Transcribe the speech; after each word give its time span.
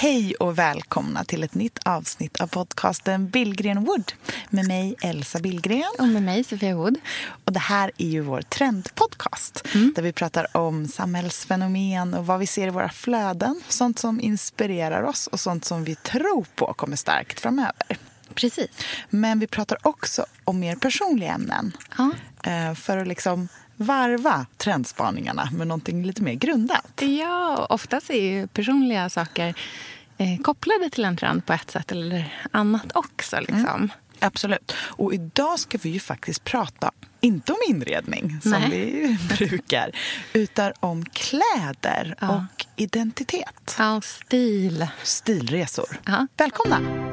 Hej 0.00 0.34
och 0.34 0.58
välkomna 0.58 1.24
till 1.24 1.42
ett 1.42 1.54
nytt 1.54 1.78
avsnitt 1.84 2.40
av 2.40 2.46
podcasten 2.46 3.28
Billgren 3.28 3.84
Wood 3.84 4.12
med 4.50 4.68
mig 4.68 4.94
Elsa 5.02 5.38
Billgren. 5.38 5.92
Och 5.98 6.08
med 6.08 6.22
mig 6.22 6.44
Sofia 6.44 6.76
Wood. 6.76 6.98
Och 7.44 7.52
det 7.52 7.60
här 7.60 7.90
är 7.98 8.06
ju 8.06 8.20
vår 8.20 8.42
trendpodcast 8.42 9.66
mm. 9.74 9.92
där 9.96 10.02
vi 10.02 10.12
pratar 10.12 10.56
om 10.56 10.88
samhällsfenomen 10.88 12.14
och 12.14 12.26
vad 12.26 12.38
vi 12.38 12.46
ser 12.46 12.66
i 12.66 12.70
våra 12.70 12.88
flöden. 12.88 13.60
Sånt 13.68 13.98
som 13.98 14.20
inspirerar 14.20 15.02
oss 15.02 15.26
och 15.26 15.40
sånt 15.40 15.64
som 15.64 15.84
vi 15.84 15.94
tror 15.94 16.46
på 16.54 16.72
kommer 16.72 16.96
starkt 16.96 17.40
framöver. 17.40 17.98
Precis. 18.34 18.70
Men 19.10 19.38
vi 19.38 19.46
pratar 19.46 19.78
också 19.82 20.26
om 20.44 20.60
mer 20.60 20.76
personliga 20.76 21.32
ämnen. 21.32 21.76
Ja. 21.98 22.10
Eh, 22.50 22.74
för 22.74 22.96
att 22.96 23.08
liksom 23.08 23.48
varva 23.80 24.46
trendspaningarna 24.56 25.48
med 25.52 25.66
någonting 25.66 26.04
lite 26.04 26.22
mer 26.22 26.34
grundat. 26.34 27.02
Ja, 27.02 27.66
oftast 27.70 28.10
är 28.10 28.22
ju 28.22 28.46
personliga 28.46 29.10
saker 29.10 29.54
eh, 30.18 30.40
kopplade 30.42 30.90
till 30.90 31.04
en 31.04 31.16
trend 31.16 31.46
på 31.46 31.52
ett 31.52 31.70
sätt 31.70 31.92
eller 31.92 32.34
annat 32.50 32.96
också. 32.96 33.40
Liksom. 33.40 33.56
Mm, 33.56 33.90
absolut. 34.18 34.74
Och 34.78 35.14
idag 35.14 35.58
ska 35.58 35.78
vi 35.82 35.90
ju 35.90 36.00
faktiskt 36.00 36.44
prata 36.44 36.90
inte 37.20 37.52
om 37.52 37.58
inredning, 37.68 38.40
som 38.42 38.50
Nej. 38.50 38.70
vi 38.70 39.18
brukar, 39.36 39.90
utan 40.32 40.72
om 40.80 41.04
kläder 41.04 42.14
ja. 42.20 42.28
och 42.36 42.66
identitet. 42.76 43.76
Ja, 43.78 43.96
och 43.96 44.04
stil. 44.04 44.86
Stilresor. 45.02 46.00
Ja. 46.04 46.26
Välkomna! 46.36 47.09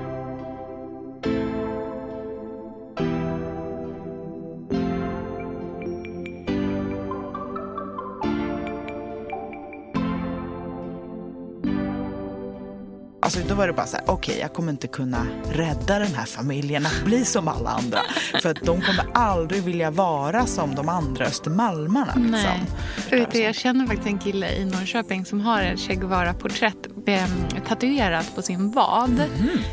Var 13.58 13.67
det 13.67 13.73
bara 13.73 13.88
så 13.88 13.97
här, 13.97 14.05
okej, 14.08 14.31
okay, 14.31 14.41
jag 14.41 14.53
kommer 14.53 14.72
inte 14.72 14.88
kunna 14.88 15.27
rädda 15.52 16.00
den 16.00 16.16
här 16.16 16.25
familjen 16.25 16.86
att 16.86 17.03
bli 17.05 17.25
som 17.25 17.47
alla 17.47 17.69
andra. 17.69 17.99
För 18.41 18.49
att 18.49 18.61
de 18.61 18.81
kommer 18.81 19.05
aldrig 19.14 19.64
vilja 19.64 19.91
vara 19.91 20.45
som 20.45 20.75
de 20.75 20.89
andra 20.89 21.25
östermalmarna. 21.25 22.14
Liksom. 22.16 22.31
Nej. 22.31 23.19
Vet 23.19 23.31
du, 23.31 23.39
jag 23.39 23.55
känner 23.55 23.88
faktiskt 23.88 24.08
en 24.08 24.19
kille 24.19 24.52
i 24.52 24.66
Norrköping 24.66 25.25
som 25.25 25.41
har 25.41 25.61
ett 25.61 25.80
Che 25.80 25.95
Guevara-porträtt 25.95 26.88
eh, 27.05 27.25
tatuerat 27.67 28.36
på 28.36 28.42
sin 28.42 28.71
vad. 28.71 29.09
Mm. 29.09 29.30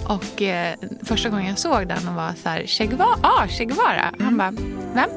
Och 0.06 0.42
eh, 0.42 0.74
första 1.02 1.28
gången 1.28 1.46
jag 1.46 1.58
såg 1.58 1.88
den 1.88 2.08
och 2.08 2.14
var 2.14 2.32
så 2.42 2.48
här, 2.48 2.66
Che 2.66 2.86
Guevara? 2.86 3.18
Ah, 3.22 3.46
che 3.46 3.64
Guevara. 3.64 4.08
Mm. 4.08 4.24
Han 4.24 4.36
bara, 4.36 4.50
vem? 4.94 5.10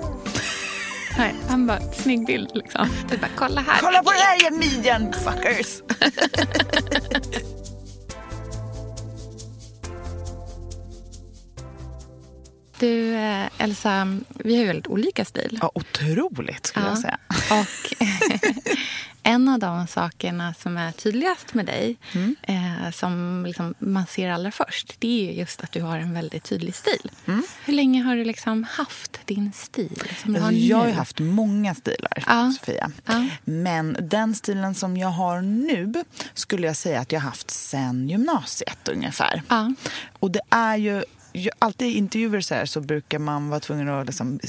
Nej, 1.17 1.35
han 1.49 1.67
bara, 1.67 1.79
snygg 1.79 2.25
bild 2.25 2.49
liksom. 2.53 2.87
Du 3.09 3.17
bara, 3.21 3.31
kolla 3.35 3.61
här. 3.61 3.79
Kolla 3.81 4.03
på 4.03 4.11
det 4.11 4.17
här, 4.17 4.51
midjan 4.51 5.13
fuckers. 5.13 5.81
Du, 12.79 13.15
eh, 13.15 13.45
Elsa, 13.57 14.19
vi 14.29 14.55
har 14.55 14.61
ju 14.61 14.67
väldigt 14.67 14.87
olika 14.87 15.25
stil. 15.25 15.57
Ja, 15.61 15.71
otroligt 15.75 16.65
skulle 16.65 16.85
ja. 16.85 16.91
jag 16.91 16.99
säga. 16.99 17.17
Och 17.51 18.07
en 19.23 19.47
av 19.47 19.59
de 19.59 19.87
sakerna 19.87 20.53
som 20.53 20.77
är 20.77 20.91
tydligast 20.91 21.53
med 21.53 21.65
dig, 21.65 21.97
mm. 22.13 22.35
eh, 22.41 22.91
som 22.91 23.43
liksom 23.47 23.73
man 23.79 24.05
ser 24.05 24.29
allra 24.29 24.51
först, 24.51 24.95
det 24.99 25.29
är 25.29 25.33
just 25.33 25.63
att 25.63 25.71
du 25.71 25.81
har 25.81 25.99
en 25.99 26.13
väldigt 26.13 26.43
tydlig 26.43 26.75
stil. 26.75 27.11
Mm. 27.25 27.43
Hur 27.65 27.73
länge 27.73 28.03
har 28.03 28.15
du 28.15 28.23
liksom 28.23 28.63
haft 28.63 29.19
din 29.25 29.53
stil? 29.53 30.03
Som 30.21 30.33
du 30.33 30.39
har 30.39 30.51
jag 30.51 30.77
har 30.77 30.91
haft 30.91 31.19
många 31.19 31.75
stilar, 31.75 32.23
ja. 32.27 32.53
Sofia. 32.59 32.91
Ja. 33.05 33.25
Men 33.43 33.97
den 34.01 34.35
stilen 34.35 34.75
som 34.75 34.97
jag 34.97 35.09
har 35.09 35.41
nu 35.41 35.93
skulle 36.33 36.67
jag 36.67 36.75
säga 36.75 36.99
att 36.99 37.11
jag 37.11 37.19
har 37.19 37.29
haft 37.29 37.51
sen 37.51 38.09
gymnasiet 38.09 38.87
ungefär. 38.87 39.41
Ja. 39.47 39.73
Och 40.19 40.31
det 40.31 40.41
är 40.49 40.77
ju 40.77 41.03
alltid 41.59 41.87
i 41.87 41.97
intervjuer 41.97 42.41
så, 42.41 42.55
här, 42.55 42.65
så 42.65 42.81
brukar 42.81 43.19
man 43.19 43.49
vara 43.49 43.59
tvungen 43.59 43.89
att 43.89 44.05
liksom 44.05 44.39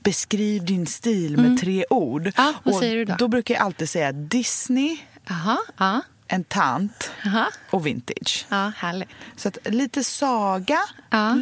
beskriva 0.00 0.64
din 0.64 0.86
stil 0.86 1.36
med 1.36 1.46
mm. 1.46 1.58
tre 1.58 1.84
ord. 1.90 2.32
Ja, 2.36 2.54
vad 2.62 2.74
och 2.74 2.80
säger 2.80 2.96
du 2.96 3.04
då? 3.04 3.14
Då 3.18 3.28
brukar 3.28 3.54
jag 3.54 3.62
alltid 3.62 3.88
säga 3.88 4.12
Disney, 4.12 4.98
Aha, 5.30 5.58
ja. 5.76 6.00
en 6.26 6.44
tant 6.44 7.10
Aha. 7.26 7.46
och 7.70 7.86
vintage. 7.86 8.46
Ja, 8.48 8.72
härligt. 8.76 9.08
Så 9.36 9.48
att 9.48 9.58
lite 9.64 10.04
saga, 10.04 10.78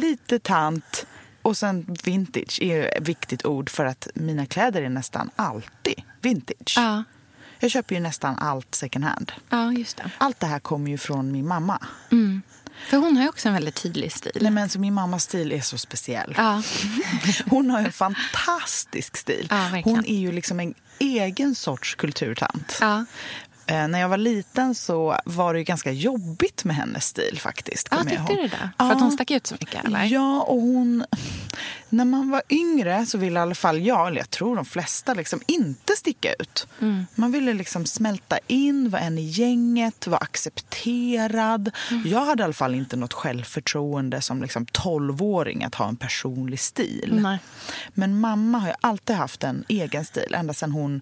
lite 0.01 0.39
tant 0.39 1.05
och 1.41 1.57
sen 1.57 1.95
vintage 2.03 2.61
är 2.61 2.97
ett 2.97 3.07
viktigt 3.07 3.45
ord 3.45 3.69
för 3.69 3.85
att 3.85 4.07
mina 4.15 4.45
kläder 4.45 4.81
är 4.81 4.89
nästan 4.89 5.29
alltid 5.35 6.01
vintage. 6.21 6.73
Ja. 6.75 7.03
Jag 7.59 7.71
köper 7.71 7.95
ju 7.95 8.01
nästan 8.01 8.35
allt 8.39 8.75
second 8.75 9.05
hand. 9.05 9.31
Ja, 9.49 9.73
just 9.73 9.97
det. 9.97 10.11
Allt 10.17 10.39
det 10.39 10.47
här 10.47 10.59
kommer 10.59 10.91
ju 10.91 10.97
från 10.97 11.31
min 11.31 11.47
mamma. 11.47 11.79
Mm. 12.11 12.41
För 12.89 12.97
hon 12.97 13.15
har 13.15 13.23
ju 13.23 13.29
också 13.29 13.47
en 13.47 13.53
väldigt 13.53 13.75
tydlig 13.75 14.11
stil. 14.11 14.31
Nej, 14.41 14.51
men 14.51 14.69
så 14.69 14.79
min 14.79 14.93
mammas 14.93 15.23
stil 15.23 15.51
är 15.51 15.61
så 15.61 15.77
speciell. 15.77 16.33
Ja. 16.37 16.63
Hon 17.49 17.69
har 17.69 17.79
en 17.79 17.91
fantastisk 17.91 19.17
stil. 19.17 19.47
Ja, 19.49 19.81
hon 19.83 20.05
är 20.05 20.19
ju 20.19 20.31
liksom 20.31 20.59
en 20.59 20.73
egen 20.99 21.55
sorts 21.55 21.95
kulturtant. 21.95 22.77
Ja. 22.81 23.05
Eh, 23.67 23.87
när 23.87 23.99
jag 23.99 24.09
var 24.09 24.17
liten 24.17 24.75
så 24.75 25.17
var 25.25 25.53
det 25.53 25.63
ganska 25.63 25.91
jobbigt 25.91 26.63
med 26.63 26.75
hennes 26.75 27.05
stil 27.05 27.39
faktiskt. 27.39 27.87
Ja, 27.91 28.03
tyckte 28.03 28.33
du 28.33 28.47
det? 28.47 28.69
För 28.77 28.91
att 28.91 28.99
hon 28.99 29.11
stack 29.11 29.31
ut 29.31 29.47
så 29.47 29.55
mycket? 29.59 29.85
Eller? 29.85 30.03
Ja, 30.03 30.41
och 30.41 30.61
hon... 30.61 31.05
När 31.89 32.05
man 32.05 32.29
var 32.29 32.41
yngre 32.49 33.05
så 33.05 33.17
ville 33.17 33.39
i 33.39 33.41
alla 33.41 33.55
fall 33.55 33.81
jag, 33.81 34.07
eller 34.07 34.17
jag 34.17 34.29
tror 34.29 34.55
de 34.55 34.65
flesta, 34.65 35.13
liksom 35.13 35.41
inte 35.47 35.93
sticka 35.95 36.33
ut. 36.33 36.67
Mm. 36.81 37.05
Man 37.15 37.31
ville 37.31 37.53
liksom 37.53 37.85
smälta 37.85 38.37
in, 38.47 38.89
vara 38.89 39.01
en 39.01 39.17
i 39.17 39.21
gänget, 39.21 40.07
vara 40.07 40.17
accepterad. 40.17 41.71
Mm. 41.91 42.03
Jag 42.07 42.25
hade 42.25 42.41
i 42.41 42.43
alla 42.43 42.53
fall 42.53 42.75
inte 42.75 42.95
något 42.95 43.13
självförtroende 43.13 44.21
som 44.21 44.41
liksom 44.41 44.65
12-åring 44.65 45.63
att 45.63 45.75
ha 45.75 45.87
en 45.87 45.95
personlig 45.95 46.59
stil. 46.59 47.19
Nej. 47.21 47.39
Men 47.93 48.19
mamma 48.19 48.57
har 48.57 48.67
ju 48.67 48.73
alltid 48.81 49.15
haft 49.15 49.43
en 49.43 49.65
egen 49.67 50.05
stil, 50.05 50.33
ända 50.33 50.53
sedan 50.53 50.71
hon 50.71 51.01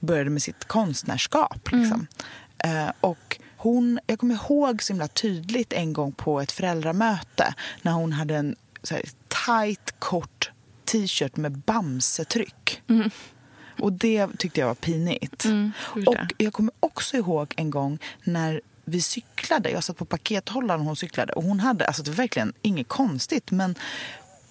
började 0.00 0.30
med 0.30 0.42
sitt 0.42 0.64
konstnärskap. 0.64 1.72
Liksom. 1.72 1.92
Mm. 1.92 2.01
Uh, 2.66 2.92
och 3.00 3.38
hon, 3.56 4.00
jag 4.06 4.18
kommer 4.18 4.34
ihåg 4.34 4.82
så 4.82 4.92
himla 4.92 5.08
tydligt 5.08 5.72
en 5.72 5.92
gång 5.92 6.12
på 6.12 6.40
ett 6.40 6.52
föräldramöte 6.52 7.54
när 7.82 7.92
hon 7.92 8.12
hade 8.12 8.36
en 8.36 8.56
så 8.82 8.94
här, 8.94 9.04
tight, 9.46 9.94
kort 9.98 10.50
t-shirt 10.84 11.36
med 11.36 11.58
bamsetryck. 11.58 12.82
Mm. 12.88 13.10
Och 13.78 13.92
det 13.92 14.28
tyckte 14.38 14.60
jag 14.60 14.66
var 14.66 14.74
pinigt. 14.74 15.44
Mm, 15.44 15.72
och 16.06 16.16
jag 16.38 16.52
kommer 16.52 16.74
också 16.80 17.16
ihåg 17.16 17.54
en 17.56 17.70
gång 17.70 17.98
när 18.24 18.60
vi 18.84 19.02
cyklade. 19.02 19.70
Jag 19.70 19.84
satt 19.84 19.96
på 19.96 20.04
pakethållaren 20.04 20.80
och 20.80 20.86
hon 20.86 20.96
cyklade. 20.96 21.32
Och 21.32 21.42
hon 21.42 21.60
hade, 21.60 21.86
alltså 21.86 22.02
det 22.02 22.10
var 22.10 22.16
verkligen 22.16 22.52
inget 22.62 22.88
konstigt, 22.88 23.50
men 23.50 23.74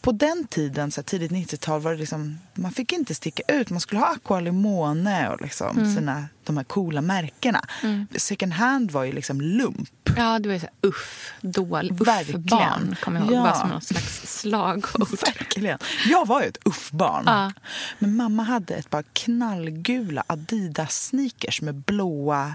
på 0.01 0.12
den 0.12 0.48
tiden, 0.48 0.92
så 0.92 1.03
tidigt 1.03 1.31
90-tal, 1.31 1.81
var 1.81 1.92
det 1.92 1.98
liksom, 1.98 2.39
man 2.53 2.71
fick 2.71 2.92
inte 2.94 3.15
sticka 3.15 3.44
ut. 3.48 3.69
Man 3.69 3.80
skulle 3.80 4.01
ha 4.01 4.07
Aqua 4.07 4.39
Limone 4.39 5.30
och 5.30 5.42
liksom 5.42 5.77
mm. 5.77 5.95
sina, 5.95 6.25
de 6.44 6.57
här 6.57 6.63
coola 6.63 7.01
märkena. 7.01 7.62
Mm. 7.83 8.07
Second 8.15 8.53
hand 8.53 8.92
var 8.92 9.03
ju 9.03 9.12
liksom 9.12 9.42
lump. 9.42 9.89
Ja, 10.18 10.39
det 10.39 10.50
var 10.50 10.53
ju 10.53 10.59
så 10.59 10.65
här, 10.65 10.89
uff, 10.89 11.33
dålig, 11.42 11.92
uff-barn. 11.92 12.95
Kommer 13.01 13.19
jag 13.19 13.30
ihåg. 13.30 13.38
Ja. 13.38 13.44
Var 13.44 13.53
som 13.53 13.69
något 13.69 13.83
slags 13.83 14.39
slagord. 14.39 15.09
Verkligen. 15.25 15.80
Jag 16.09 16.27
var 16.27 16.42
ju 16.42 16.48
ett 16.48 16.59
uff-barn. 16.65 17.24
Ja. 17.25 17.51
Men 18.00 18.15
mamma 18.15 18.44
hade 18.44 18.75
ett 18.75 18.89
par 18.89 19.03
knallgula 19.13 20.24
Adidas-sneakers 20.27 21.62
med 21.62 21.75
blåa 21.75 22.53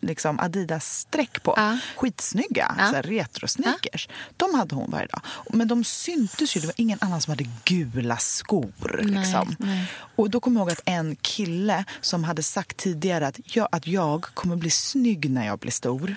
liksom 0.00 0.40
Adidas-streck 0.40 1.42
på. 1.42 1.54
Ja. 1.56 1.78
Skitsnygga, 1.96 2.74
Ja. 2.78 2.90
så 2.92 2.96
retro-sneakers. 3.08 4.08
De 4.36 4.54
hade 4.54 4.74
hon 4.74 4.90
varje 4.90 5.06
dag. 5.06 5.20
Men 5.52 5.68
de 5.68 5.84
syntes 5.84 6.56
ju. 6.56 6.60
Det 6.60 6.66
var 6.66 6.74
ingen 6.76 6.98
annan 7.00 7.20
som 7.20 7.30
hade 7.30 7.46
gula 7.64 8.16
skor. 8.16 9.00
liksom. 9.02 9.54
nej. 9.58 9.92
Och 10.16 10.30
då 10.30 10.40
kommer 10.40 10.60
jag 10.60 10.62
ihåg 10.68 10.72
att 10.72 10.82
en 10.84 11.16
kille 11.16 11.84
som 12.00 12.24
hade 12.24 12.42
sagt 12.42 12.76
tidigare 12.76 13.26
att 13.26 13.38
jag, 13.56 13.68
att 13.72 13.86
jag 13.86 14.22
kommer 14.22 14.56
bli 14.56 14.70
snygg 14.70 15.30
när 15.30 15.46
jag 15.46 15.58
blir 15.58 15.72
stor. 15.72 16.14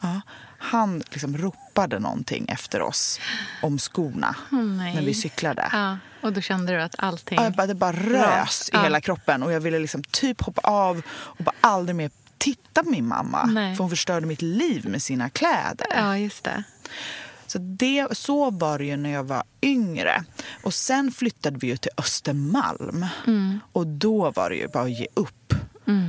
Ja, 0.00 0.20
han 0.58 1.02
liksom 1.10 1.38
ropade 1.38 1.98
någonting 1.98 2.44
efter 2.48 2.82
oss 2.82 3.20
om 3.62 3.78
skorna 3.78 4.36
nej. 4.50 4.94
när 4.94 5.02
vi 5.02 5.14
cyklade. 5.14 5.68
Ja, 5.72 5.98
och 6.22 6.32
då 6.32 6.40
kände 6.40 6.72
du 6.72 6.82
att 6.82 6.94
allting... 6.98 7.38
Ja, 7.56 7.66
det 7.66 7.74
bara 7.74 7.92
rös 7.92 8.68
i 8.68 8.70
Ja. 8.72 8.82
hela 8.82 9.00
kroppen 9.00 9.42
och 9.42 9.52
jag 9.52 9.60
ville 9.60 9.78
liksom 9.78 10.02
typ 10.02 10.40
hoppa 10.42 10.60
av 10.64 11.02
och 11.10 11.44
bara 11.44 11.54
aldrig 11.60 11.96
mer 11.96 12.10
titta 12.42 12.84
på 12.84 12.90
min 12.90 13.08
mamma. 13.08 13.44
Nej. 13.44 13.76
För 13.76 13.84
hon 13.84 13.90
förstörde 13.90 14.26
mitt 14.26 14.42
liv 14.42 14.88
med 14.88 15.02
sina 15.02 15.30
kläder. 15.30 15.86
Ja, 15.94 16.18
just 16.18 16.44
det. 16.44 16.64
Så, 17.46 17.58
det, 17.58 18.06
så 18.12 18.50
var 18.50 18.78
det 18.78 18.84
ju 18.84 18.96
när 18.96 19.10
jag 19.10 19.24
var 19.24 19.42
yngre. 19.62 20.24
Och 20.62 20.74
sen 20.74 21.12
flyttade 21.12 21.58
vi 21.58 21.66
ju 21.66 21.76
till 21.76 21.90
Östermalm. 21.96 23.06
Mm. 23.26 23.60
Och 23.72 23.86
då 23.86 24.30
var 24.30 24.50
det 24.50 24.56
ju 24.56 24.68
bara 24.68 24.84
att 24.84 24.98
ge 24.98 25.06
upp. 25.14 25.41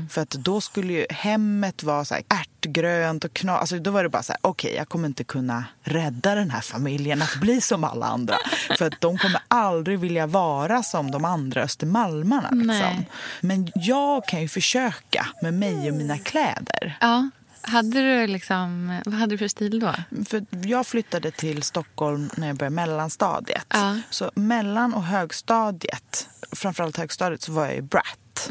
För 0.09 0.21
att 0.21 0.29
då 0.29 0.61
skulle 0.61 0.93
ju 0.93 1.05
hemmet 1.09 1.83
vara 1.83 2.05
så 2.05 2.13
här 2.13 2.23
ärtgrönt 2.29 3.23
och 3.23 3.33
knas. 3.33 3.59
Alltså 3.59 3.79
då 3.79 3.91
var 3.91 4.03
det 4.03 4.09
bara 4.09 4.23
så 4.23 4.31
här, 4.31 4.39
okej 4.41 4.75
jag 4.75 4.89
kommer 4.89 5.07
inte 5.07 5.23
kunna 5.23 5.65
rädda 5.81 6.35
den 6.35 6.51
här 6.51 6.61
familjen 6.61 7.21
att 7.21 7.35
bli 7.35 7.61
som 7.61 7.83
alla 7.83 8.05
andra. 8.05 8.35
För 8.77 8.85
att 8.85 9.01
de 9.01 9.17
kommer 9.17 9.41
aldrig 9.47 9.99
vilja 9.99 10.27
vara 10.27 10.83
som 10.83 11.11
de 11.11 11.25
andra 11.25 11.61
östermalmarna. 11.61 12.49
Liksom. 12.51 13.05
Men 13.41 13.71
jag 13.75 14.25
kan 14.25 14.41
ju 14.41 14.47
försöka 14.47 15.27
med 15.41 15.53
mig 15.53 15.91
och 15.91 15.97
mina 15.97 16.17
kläder. 16.17 16.97
Ja. 17.01 17.29
Hade 17.65 18.01
du 18.01 18.27
liksom... 18.27 18.99
Vad 19.05 19.15
hade 19.15 19.33
du 19.33 19.37
för 19.37 19.47
stil 19.47 19.79
då? 19.79 19.93
För 20.25 20.45
jag 20.65 20.87
flyttade 20.87 21.31
till 21.31 21.63
Stockholm 21.63 22.29
när 22.37 22.47
jag 22.47 22.55
började 22.55 22.75
mellanstadiet. 22.75 23.65
Ja. 23.69 23.99
Så 24.09 24.31
mellan 24.35 24.93
och 24.93 25.03
högstadiet, 25.03 26.29
framförallt 26.51 26.97
högstadiet, 26.97 27.41
så 27.41 27.51
var 27.51 27.65
jag 27.65 27.75
ju 27.75 27.81
brat. 27.81 28.49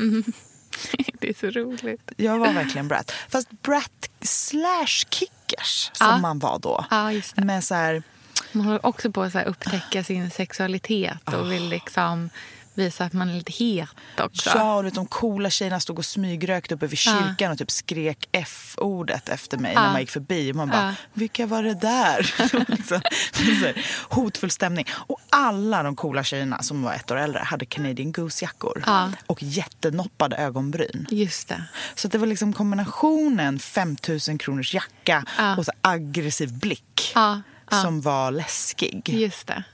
Det 1.21 1.29
är 1.29 1.35
så 1.35 1.51
roligt. 1.61 2.13
Jag 2.17 2.39
var 2.39 2.53
verkligen 2.53 2.89
brat. 2.89 3.13
Fast 3.29 3.51
brat 3.63 4.11
slash 4.21 4.87
kickers 5.11 5.91
som 5.93 6.07
Ja. 6.07 6.19
man 6.19 6.39
var 6.39 6.59
då. 6.59 6.85
Ja, 6.91 7.13
just 7.13 7.37
det. 7.37 7.45
Med 7.45 7.65
så 7.65 7.75
här, 7.75 8.03
Man 8.53 8.65
håller 8.67 8.87
också 8.87 9.13
på 9.13 9.23
att 9.23 9.47
upptäcka 9.47 10.05
sin 10.05 10.31
sexualitet 10.31 11.35
och 11.35 11.53
vill 11.53 11.69
liksom 11.69 12.31
visa 12.75 13.05
att 13.05 13.13
man 13.13 13.31
är 13.31 13.35
lite 13.35 13.53
het 13.53 13.89
också. 14.21 14.51
ja, 14.55 14.75
och 14.75 14.93
de 14.93 15.07
coola 15.07 15.51
tjejerna 15.51 15.81
stod 15.81 15.99
och 15.99 16.05
smygrökte 16.05 16.75
uppe 16.75 16.87
vid 16.87 16.99
kyrkan 16.99 17.53
och 17.53 17.59
typ 17.59 17.71
skrek 17.71 18.29
F-ordet 18.33 19.29
efter 19.29 19.59
mig 19.59 19.75
när 19.75 19.93
man 19.93 20.01
gick 20.01 20.11
förbi. 20.11 20.53
Och 20.53 20.57
man 20.57 20.69
bara, 20.69 20.87
Ja. 20.87 20.95
vilka 21.15 21.47
var 21.47 21.63
det 21.63 21.75
där? 21.75 22.35
liksom, 22.71 23.73
hotfull 24.09 24.51
stämning. 24.51 24.87
Och 24.93 25.19
alla 25.31 25.83
de 25.83 25.97
coola 25.97 26.25
tjejerna 26.25 26.63
som 26.63 26.83
var 26.83 26.93
ett 26.95 27.11
år 27.11 27.17
äldre 27.17 27.41
hade 27.43 27.65
Canadian 27.67 28.13
Goose-jackor. 28.13 28.83
Ja. 28.87 29.11
Och 29.27 29.43
jättenoppade 29.43 30.37
ögonbryn. 30.37 31.07
Just 31.11 31.49
det. 31.49 31.65
Så 31.95 32.09
det 32.09 32.19
var 32.19 32.27
liksom 32.27 32.53
kombinationen 32.53 33.59
5000 33.59 34.39
kronors 34.39 34.75
jacka 34.75 35.25
Ja. 35.39 35.57
och 35.57 35.65
så 35.65 35.73
aggressiv 35.81 36.53
blick 36.59 37.13
Ja, 37.15 37.43
ja. 37.71 37.83
som 37.83 38.01
var 38.01 38.31
läskig. 38.31 39.09
Just 39.09 39.47
det. 39.47 39.65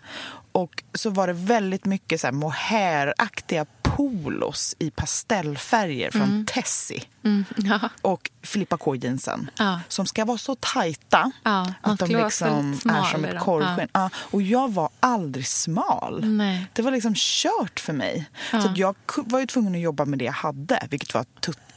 Och 0.59 0.83
så 0.95 1.11
var 1.11 1.27
det 1.27 1.33
väldigt 1.33 1.85
mycket 1.85 2.21
så 2.21 2.27
här 2.27 2.33
mohairaktiga 2.33 3.67
polos 3.83 4.77
i 4.79 4.91
pastellfärger 4.91 6.11
från 6.11 6.47
Tessie. 6.47 7.03
Mm, 7.25 7.45
ja. 7.57 7.81
Och 8.03 8.31
Filippa 8.43 8.77
K-jeansen. 8.77 9.51
Ja. 9.59 9.81
Som 9.89 10.07
ska 10.07 10.25
vara 10.25 10.39
så 10.39 10.55
tajta 10.55 11.33
Ja, 11.45 11.73
att 11.81 11.99
de 11.99 12.11
liksom 12.11 12.73
är 12.73 13.13
som 13.13 13.25
ett. 13.25 13.91
Ja. 13.93 14.11
Och 14.15 14.43
jag 14.43 14.73
var 14.73 14.89
aldrig 15.01 15.47
smal. 15.47 16.25
Nej. 16.25 16.67
Det 16.73 16.83
var 16.83 16.91
liksom 16.91 17.15
kört 17.17 17.81
för 17.81 17.93
mig. 17.93 18.31
Så 18.51 18.73
jag 18.75 18.95
var 19.17 19.41
ju 19.41 19.47
tvungen 19.47 19.75
att 19.75 19.81
jobba 19.81 20.05
med 20.05 20.19
det 20.19 20.25
jag 20.25 20.33
hade, 20.33 20.87
vilket 20.91 21.15
var 21.15 21.25
tuttar. 21.41 21.68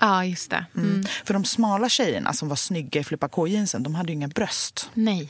Ja, 0.00 0.24
just 0.24 0.50
det. 0.50 0.64
Mm. 0.76 0.90
Mm. 0.90 1.04
För 1.24 1.34
de 1.34 1.44
smala 1.44 1.88
tjejerna 1.88 2.32
som 2.32 2.48
var 2.48 2.56
snygga 2.56 3.00
i 3.00 3.04
Filippa 3.04 3.28
K-jeansen, 3.28 3.82
de 3.82 3.94
hade 3.94 4.08
ju 4.08 4.14
inga 4.14 4.28
bröst. 4.28 4.90
Nej. 4.94 5.28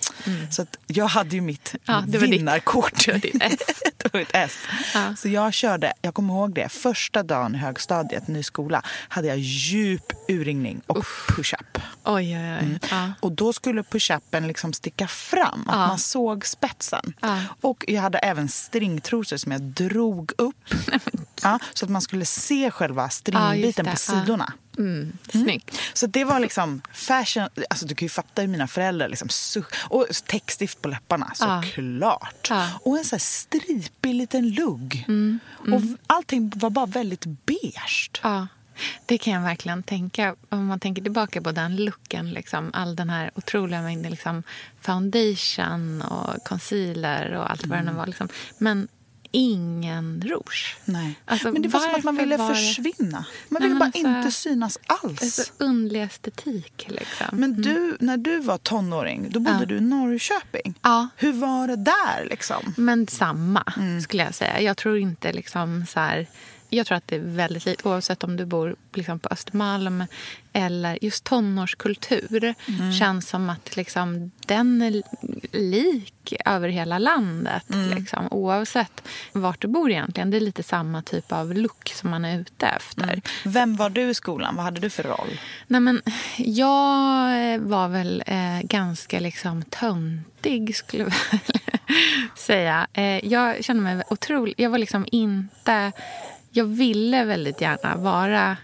Så 0.50 0.62
att 0.62 0.76
jag 0.86 1.06
hade 1.06 1.34
ju 1.36 1.40
mitt 1.40 1.74
Ja, 1.84 2.04
det 2.08 2.18
var 2.18 2.26
ditt- 2.26 2.40
vinnarkort. 2.40 3.06
det 3.06 3.12
var 3.12 3.18
ditt 3.18 3.42
S. 3.42 3.82
det 3.96 4.12
var 4.12 4.20
ett 4.20 4.30
S. 4.32 4.58
Ja. 4.94 5.16
Så 5.16 5.28
jag 5.28 5.54
körde, 5.54 5.92
jag 6.02 6.14
kommer 6.14 6.34
ihåg 6.34 6.54
det, 6.54 6.68
första 6.68 7.22
dagen 7.22 7.54
i 7.54 7.58
högstadiet, 7.58 8.28
ny 8.28 8.42
skola, 8.42 8.82
hade 9.08 9.28
jag 9.28 9.38
djup 9.38 10.12
urringning 10.28 10.80
och 10.86 11.04
push-up. 11.28 11.78
Oj, 12.04 12.36
oj, 12.38 12.58
oj. 12.62 12.78
Ja. 12.90 13.12
Och 13.20 13.32
då 13.32 13.52
skulle 13.52 13.82
push-upen 13.82 14.46
liksom 14.46 14.72
sticka 14.72 15.08
fram, 15.08 15.68
att 15.68 15.88
man 15.88 15.98
såg 15.98 16.46
spetsen. 16.46 17.12
Och 17.60 17.84
jag 17.88 18.02
hade 18.02 18.18
även 18.18 18.48
stringtrosor 18.48 19.36
som 19.36 19.52
jag 19.52 19.60
drog 19.60 20.32
upp. 20.38 20.74
ja, 21.42 21.58
så 21.74 21.84
att 21.84 21.90
man 21.90 22.02
skulle 22.02 22.24
se 22.24 22.70
själva 22.70 23.08
stringbiten 23.08 23.84
på 23.84 23.90
Ja. 23.90 23.96
Sidorna. 24.20 24.52
Mm, 24.78 25.12
snyggt. 25.32 25.78
Så 25.94 26.06
det 26.06 26.24
var 26.24 26.40
liksom 26.40 26.82
fashion. 26.92 27.48
Alltså 27.70 27.86
du 27.86 27.94
kan 27.94 28.06
ju 28.06 28.10
fatta 28.10 28.42
hur 28.42 28.48
mina 28.48 28.66
föräldrar 28.66 29.08
liksom 29.08 29.28
Och 29.88 30.06
täckstift 30.26 30.82
på 30.82 30.88
läpparna 30.88 31.32
Ja. 31.40 31.62
såklart. 31.66 32.46
Ja. 32.50 32.68
Och 32.82 32.98
en 32.98 33.04
så 33.04 33.14
här 33.16 33.20
stripig 33.20 34.14
liten 34.14 34.48
lugg. 34.50 35.04
Mm, 35.08 35.38
Och 35.58 35.80
allting 36.06 36.52
var 36.56 36.70
bara 36.70 36.86
väldigt 36.86 37.24
beige. 37.26 38.10
Ja, 38.22 38.46
det 39.06 39.18
kan 39.18 39.32
jag 39.32 39.40
verkligen 39.42 39.82
tänka. 39.82 40.36
Om 40.48 40.66
man 40.66 40.80
tänker 40.80 41.02
tillbaka 41.02 41.42
på 41.42 41.52
den 41.52 41.76
looken. 41.76 42.30
Liksom, 42.30 42.70
all 42.74 42.96
den 42.96 43.10
här 43.10 43.30
otroliga 43.34 43.82
mängden 43.82 44.10
liksom, 44.10 44.42
foundation 44.80 46.02
och 46.02 46.44
concealer 46.44 47.32
och 47.32 47.50
allt 47.50 47.66
vad 47.66 47.78
det 47.78 47.82
nu 47.84 47.92
var. 47.92 48.06
Liksom. 48.06 48.28
Men 48.58 48.88
ingen 49.30 50.22
rouge. 50.26 50.76
Nej. 50.84 51.14
Alltså, 51.24 51.52
Men 51.52 51.62
det 51.62 51.68
var 51.68 51.80
som 51.80 51.94
att 51.94 52.04
man 52.04 52.16
ville 52.16 52.36
var 52.36 52.54
försvinna. 52.54 53.24
Man 53.48 53.62
Nej, 53.62 53.68
ville 53.68 53.74
bara 53.74 53.84
alltså, 53.84 53.98
inte 53.98 54.30
synas 54.30 54.78
alls. 54.86 55.34
så 55.34 55.64
underlig 55.64 56.02
estetik. 56.02 56.86
Liksom. 56.88 57.26
Men 57.32 57.62
du, 57.62 57.96
när 58.00 58.16
du 58.16 58.40
var 58.40 58.58
tonåring, 58.58 59.30
då 59.30 59.40
bodde 59.40 59.58
Ja. 59.60 59.64
du 59.66 59.76
i 59.76 59.80
Norrköping. 59.80 60.74
Ja. 60.82 61.08
Hur 61.16 61.32
var 61.32 61.68
det 61.68 61.76
där 61.76 62.24
liksom? 62.30 62.74
Men 62.76 63.06
samma, 63.06 63.64
Mm. 63.76 64.00
skulle 64.00 64.22
jag 64.24 64.34
säga. 64.34 64.60
Jag 64.60 64.76
tror 64.76 64.98
inte 64.98 65.32
liksom 65.32 65.86
så 65.88 66.00
här... 66.00 66.26
Jag 66.70 66.86
tror 66.86 66.96
att 66.96 67.06
det 67.06 67.16
är 67.16 67.20
väldigt 67.20 67.66
likt, 67.66 67.86
oavsett 67.86 68.24
om 68.24 68.36
du 68.36 68.44
bor 68.44 68.76
liksom 68.94 69.18
på 69.18 69.28
Östermalm 69.30 70.04
eller 70.52 70.98
just 71.04 71.24
tonårskultur. 71.24 72.54
Mm. 72.68 72.92
känns 72.92 73.28
som 73.28 73.50
att 73.50 73.76
liksom, 73.76 74.30
den 74.46 74.82
är 74.82 75.02
lik 75.52 76.32
över 76.44 76.68
hela 76.68 76.98
landet. 76.98 77.70
Mm. 77.70 77.98
Liksom, 77.98 78.28
oavsett 78.30 79.02
vart 79.32 79.60
du 79.60 79.68
bor 79.68 79.90
egentligen. 79.90 80.30
Det 80.30 80.36
är 80.36 80.40
lite 80.40 80.62
samma 80.62 81.02
typ 81.02 81.32
av 81.32 81.54
look 81.54 81.92
som 81.94 82.10
man 82.10 82.24
är 82.24 82.40
ute 82.40 82.66
efter. 82.66 83.04
Mm. 83.04 83.20
Vem 83.44 83.76
var 83.76 83.90
du 83.90 84.10
i 84.10 84.14
skolan? 84.14 84.56
Vad 84.56 84.64
hade 84.64 84.80
du 84.80 84.90
för 84.90 85.02
roll? 85.02 85.40
Nej, 85.66 85.80
men 85.80 86.02
jag 86.36 87.58
var 87.58 87.88
väl 87.88 88.22
eh, 88.26 88.60
ganska 88.62 89.20
liksom 89.20 89.62
töntig, 89.62 90.76
skulle 90.76 91.02
jag 91.02 91.12
säga. 92.38 92.86
Eh, 92.92 93.26
jag 93.26 93.64
kände 93.64 93.82
mig 93.82 94.02
otroligt... 94.10 94.58
Jag 94.58 94.70
var 94.70 94.78
liksom 94.78 95.06
inte... 95.12 95.92
Jag 96.50 96.64
ville 96.64 97.24
väldigt 97.24 97.60
gärna 97.60 97.96
vara 97.96 98.56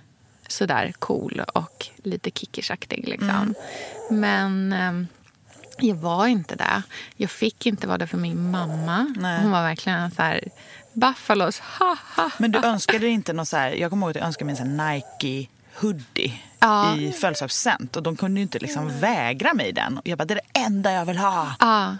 sådär 0.48 0.92
cool 0.98 1.42
och 1.54 1.86
lite 2.02 2.30
kickersaktig. 2.30 3.08
Liksom. 3.08 3.54
Men 4.10 4.72
eh, 4.72 5.06
jag 5.78 5.96
var 5.96 6.26
inte 6.26 6.54
det. 6.56 6.82
Jag 7.16 7.30
fick 7.30 7.66
inte 7.66 7.86
vara 7.86 7.98
det 7.98 8.06
för 8.06 8.18
min 8.18 8.50
mamma. 8.50 9.14
Nej. 9.16 9.42
Hon 9.42 9.50
var 9.50 9.62
verkligen 9.62 10.10
så 10.10 10.22
här... 10.22 10.40
Buffalos, 10.92 11.58
ha, 11.60 11.96
ha, 12.16 12.30
Men 12.38 12.52
du 12.52 12.58
önskade 12.58 13.08
inte 13.08 13.32
någon 13.32 13.46
så 13.46 13.56
här, 13.56 13.70
jag 13.70 13.90
kommer 13.90 14.06
ihåg 14.06 14.10
att 14.10 14.16
jag 14.16 14.26
önskade 14.26 14.52
mig 14.52 14.60
en 14.60 14.76
Nike 14.76 15.48
hoodie 15.80 16.40
Ja. 16.58 16.96
i 16.96 17.12
födelsedagspresent 17.12 17.96
och 17.96 18.02
de 18.02 18.16
kunde 18.16 18.40
inte 18.40 18.58
liksom 18.58 19.00
vägra 19.00 19.54
mig 19.54 19.72
den. 19.72 19.98
Och 19.98 20.08
jag 20.08 20.18
bara, 20.18 20.24
det 20.24 20.34
är 20.34 20.40
det 20.52 20.60
enda 20.60 20.92
jag 20.92 21.04
vill 21.04 21.18
ha. 21.18 21.54
Ja. 21.60 21.96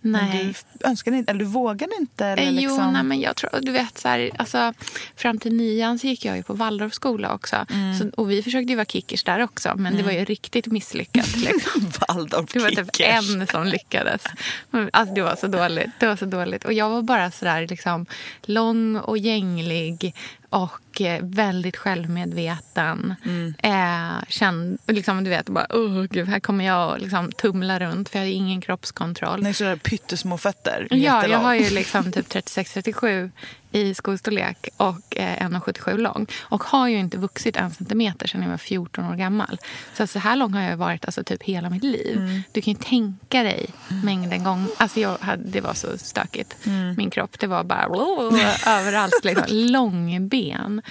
Nej. 0.00 0.54
du 0.80 0.86
önskade 0.88 1.16
inte, 1.16 1.30
eller 1.30 1.38
du 1.38 1.44
vågade 1.44 1.92
inte? 2.00 2.26
Eller 2.26 2.42
Eh, 2.42 2.52
liksom... 2.52 2.78
Jo, 2.84 2.90
nej, 2.90 3.02
men 3.02 3.20
jag 3.20 3.36
tror, 3.36 3.50
du 3.62 3.72
vet 3.72 3.98
så 3.98 4.08
här, 4.08 4.30
alltså, 4.38 4.72
fram 5.16 5.38
till 5.38 5.54
nian 5.56 5.98
så 5.98 6.06
gick 6.06 6.24
jag 6.24 6.36
ju 6.36 6.42
på 6.42 6.54
Waldorfskola 6.54 7.34
också. 7.34 7.66
Mm. 7.70 7.98
Så, 7.98 8.10
och 8.16 8.30
vi 8.30 8.42
försökte 8.42 8.70
ju 8.72 8.76
vara 8.76 8.84
kickers 8.86 9.24
där 9.24 9.42
också, 9.42 9.72
men 9.76 9.96
det 9.96 10.02
var 10.02 10.12
ju 10.12 10.24
riktigt 10.24 10.66
misslyckat. 10.66 11.36
Liksom. 11.36 11.90
Waldorf 12.08 12.52
Det 12.52 12.58
var 12.58 12.68
typ 12.70 12.96
kickers. 12.96 13.30
en 13.30 13.46
som 13.46 13.66
lyckades. 13.66 14.22
Men, 14.70 14.90
Alltså, 14.92 15.14
det 15.14 15.22
var 15.22 15.36
så 15.36 15.46
dåligt. 15.46 15.90
Det 16.00 16.06
var 16.06 16.16
så 16.16 16.24
dåligt. 16.26 16.64
Och 16.64 16.72
jag 16.72 16.90
var 16.90 17.02
bara 17.02 17.30
så 17.30 17.44
där 17.44 17.66
liksom, 17.66 18.06
lång 18.42 18.96
och 18.96 19.18
gänglig 19.18 20.14
och 20.50 21.00
eh, 21.00 21.22
väldigt 21.22 21.76
självmedveten. 21.76 23.14
Mm. 23.24 23.54
Eh, 23.62 24.24
känd, 24.28 24.78
liksom, 24.86 25.24
du 25.24 25.30
vet, 25.30 25.48
bara, 25.48 25.66
oh, 25.70 26.04
gud, 26.10 26.28
här 26.28 26.40
kommer 26.40 26.64
jag 26.64 26.90
och 26.90 27.00
liksom, 27.00 27.32
tumla 27.32 27.78
runt 27.78 28.08
för 28.08 28.18
jag 28.18 28.24
hade 28.24 28.32
ingen 28.32 28.60
kroppskontroll. 28.60 29.42
Nej, 29.42 29.54
sådär 29.54 29.76
pyttesmå 29.76 30.38
fötter. 30.38 30.88
Ja, 30.90 31.26
jag 31.26 31.38
har 31.38 31.54
ju 31.54 31.70
liksom 31.70 32.12
typ 32.12 32.28
36-37 32.34 33.30
i 33.72 33.94
skostorlek 33.94 34.68
och 34.76 35.16
eh, 35.16 35.48
1,77 35.48 35.98
lång. 35.98 36.26
Och 36.40 36.64
har 36.64 36.88
ju 36.88 36.98
inte 36.98 37.18
vuxit 37.18 37.56
en 37.56 37.70
centimeter 37.70 38.26
sedan 38.26 38.42
jag 38.42 38.50
var 38.50 38.56
14 38.56 39.04
år 39.04 39.16
gammal. 39.16 39.58
Så 39.96 40.06
så 40.06 40.18
här 40.18 40.36
lång 40.36 40.54
har 40.54 40.62
jag 40.62 40.76
varit 40.76 41.04
alltså, 41.04 41.24
typ 41.24 41.42
hela 41.42 41.70
mitt 41.70 41.84
liv. 41.84 42.16
Mm. 42.16 42.42
Du 42.52 42.60
kan 42.60 42.72
ju 42.72 42.80
tänka 42.80 43.42
dig 43.42 43.66
mängden 44.04 44.44
gånger. 44.44 44.68
Alltså 44.76 45.00
jag 45.00 45.18
hade, 45.18 45.42
det 45.42 45.60
var 45.60 45.74
så 45.74 45.98
stökigt. 45.98 46.56
Mm. 46.66 46.94
Min 46.96 47.10
kropp, 47.10 47.38
det 47.38 47.46
var 47.46 47.64
bara 47.64 47.84
överallt. 48.66 49.24
Liksom. 49.24 49.44
Långben. 49.48 50.82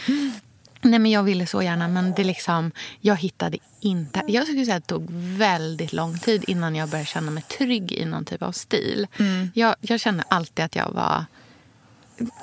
Nej, 0.82 1.00
men 1.00 1.12
jag 1.12 1.24
ville 1.24 1.48
så 1.48 1.62
gärna, 1.62 1.88
men 1.88 2.14
det 2.14 2.24
liksom, 2.24 2.72
jag 3.02 3.16
hittade 3.16 3.58
inte... 3.80 4.22
Jag 4.28 4.44
skulle 4.44 4.66
säga 4.66 4.78
att 4.78 4.88
det 4.88 4.94
tog 4.94 5.08
väldigt 5.38 5.94
lång 5.94 6.20
tid 6.20 6.44
innan 6.48 6.76
jag 6.76 6.90
började 6.90 7.06
känna 7.06 7.32
mig 7.32 7.44
trygg 7.44 7.92
i 7.92 8.06
någon 8.06 8.26
typ 8.26 8.42
av 8.42 8.52
stil. 8.52 9.08
Jag, 9.54 9.76
jag 9.82 10.00
kände 10.00 10.24
alltid 10.28 10.66
att 10.66 10.76
jag 10.76 10.92
var 10.92 11.26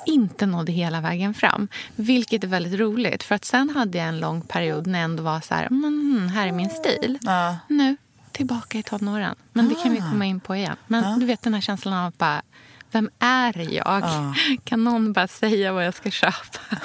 inte 0.05 0.45
nådde 0.45 0.71
hela 0.71 1.01
vägen 1.01 1.33
fram. 1.33 1.67
Vilket 1.95 2.43
är 2.43 2.47
väldigt 2.47 2.79
roligt. 2.79 3.23
För 3.23 3.35
att 3.35 3.45
Sen 3.45 3.69
hade 3.69 3.97
jag 3.97 4.07
en 4.07 4.19
lång 4.19 4.41
period 4.41 4.87
när 4.87 4.99
jag 4.99 5.05
ändå 5.05 5.23
var 5.23 5.41
så 5.41 5.53
här, 5.53 5.69
men, 5.69 6.29
här 6.29 6.47
är 6.47 6.51
min 6.51 6.69
stil. 6.69 7.19
Ja. 7.21 7.57
Nu, 7.67 7.97
tillbaka 8.31 8.77
i 8.77 8.83
tonåren. 8.83 9.35
Men 9.53 9.69
det 9.69 9.75
kan 9.75 9.91
vi 9.91 9.97
komma 9.97 10.25
in 10.25 10.39
på 10.39 10.55
igen. 10.55 10.77
Men 10.87 11.19
du 11.19 11.25
vet 11.25 11.41
den 11.41 11.53
här 11.53 11.61
känslan 11.61 11.93
av 11.93 12.07
att 12.07 12.17
bara, 12.17 12.41
vem 12.91 13.09
är 13.19 13.73
jag? 13.73 14.03
Kan 14.63 14.83
någon 14.83 15.13
bara 15.13 15.27
säga 15.27 15.73
vad 15.73 15.85
jag 15.85 15.93
ska 15.93 16.11
köpa? 16.11 16.59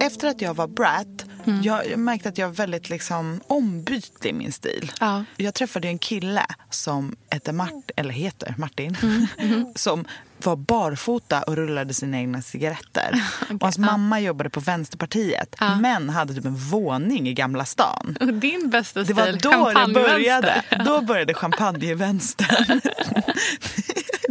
Efter 0.00 0.28
att 0.28 0.40
jag 0.40 0.54
var 0.54 0.68
brat, 0.68 1.26
jag, 1.62 1.90
jag 1.90 1.98
märkte 1.98 2.28
att 2.28 2.38
jag 2.38 2.46
var 2.46 2.54
väldigt 2.54 2.90
liksom 2.90 3.40
ombytlig 3.46 4.30
i 4.30 4.32
min 4.32 4.52
stil. 4.52 4.92
Ja. 5.00 5.24
Jag 5.36 5.54
träffade 5.54 5.88
en 5.88 5.98
kille 5.98 6.46
som 6.70 7.16
hette 7.30 7.52
Mart, 7.52 7.90
eller 7.96 8.10
heter 8.10 8.54
Martin, 8.58 8.96
Mm, 9.38 9.66
som 9.74 10.04
var 10.38 10.56
barfota 10.56 11.42
och 11.42 11.56
rullade 11.56 11.94
sina 11.94 12.18
egna 12.18 12.42
cigaretter. 12.42 13.22
och 13.50 13.62
hans 13.62 13.78
mamma 13.78 14.20
jobbade 14.20 14.50
på 14.50 14.60
Vänsterpartiet, 14.60 15.56
men 15.80 16.08
hade 16.08 16.34
typ 16.34 16.44
en 16.44 16.56
våning 16.56 17.28
i 17.28 17.34
Gamla 17.34 17.64
stan. 17.64 18.16
Och 18.20 18.34
din 18.34 18.70
bästa 18.70 19.00
Det 19.00 19.04
stil, 19.04 19.16
var 19.16 19.32
då 19.32 19.86
det 19.86 19.92
började. 19.94 20.62
Då 20.84 21.00
började 21.00 21.34
champagnevänstern. 21.34 22.80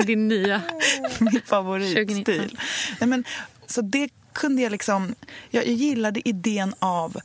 Din 0.06 0.27
nya. 0.27 0.62
min 1.20 1.41
2019. 1.41 1.41
favoritstil. 1.46 2.58
Nej, 3.00 3.08
men, 3.08 3.24
så 3.68 3.82
det 3.82 4.10
kunde 4.34 4.62
jag 4.62 4.72
liksom... 4.72 5.16
Jag, 5.50 5.68
jag 5.68 5.74
gillade 5.74 6.30
idén 6.30 6.74
av 6.80 7.18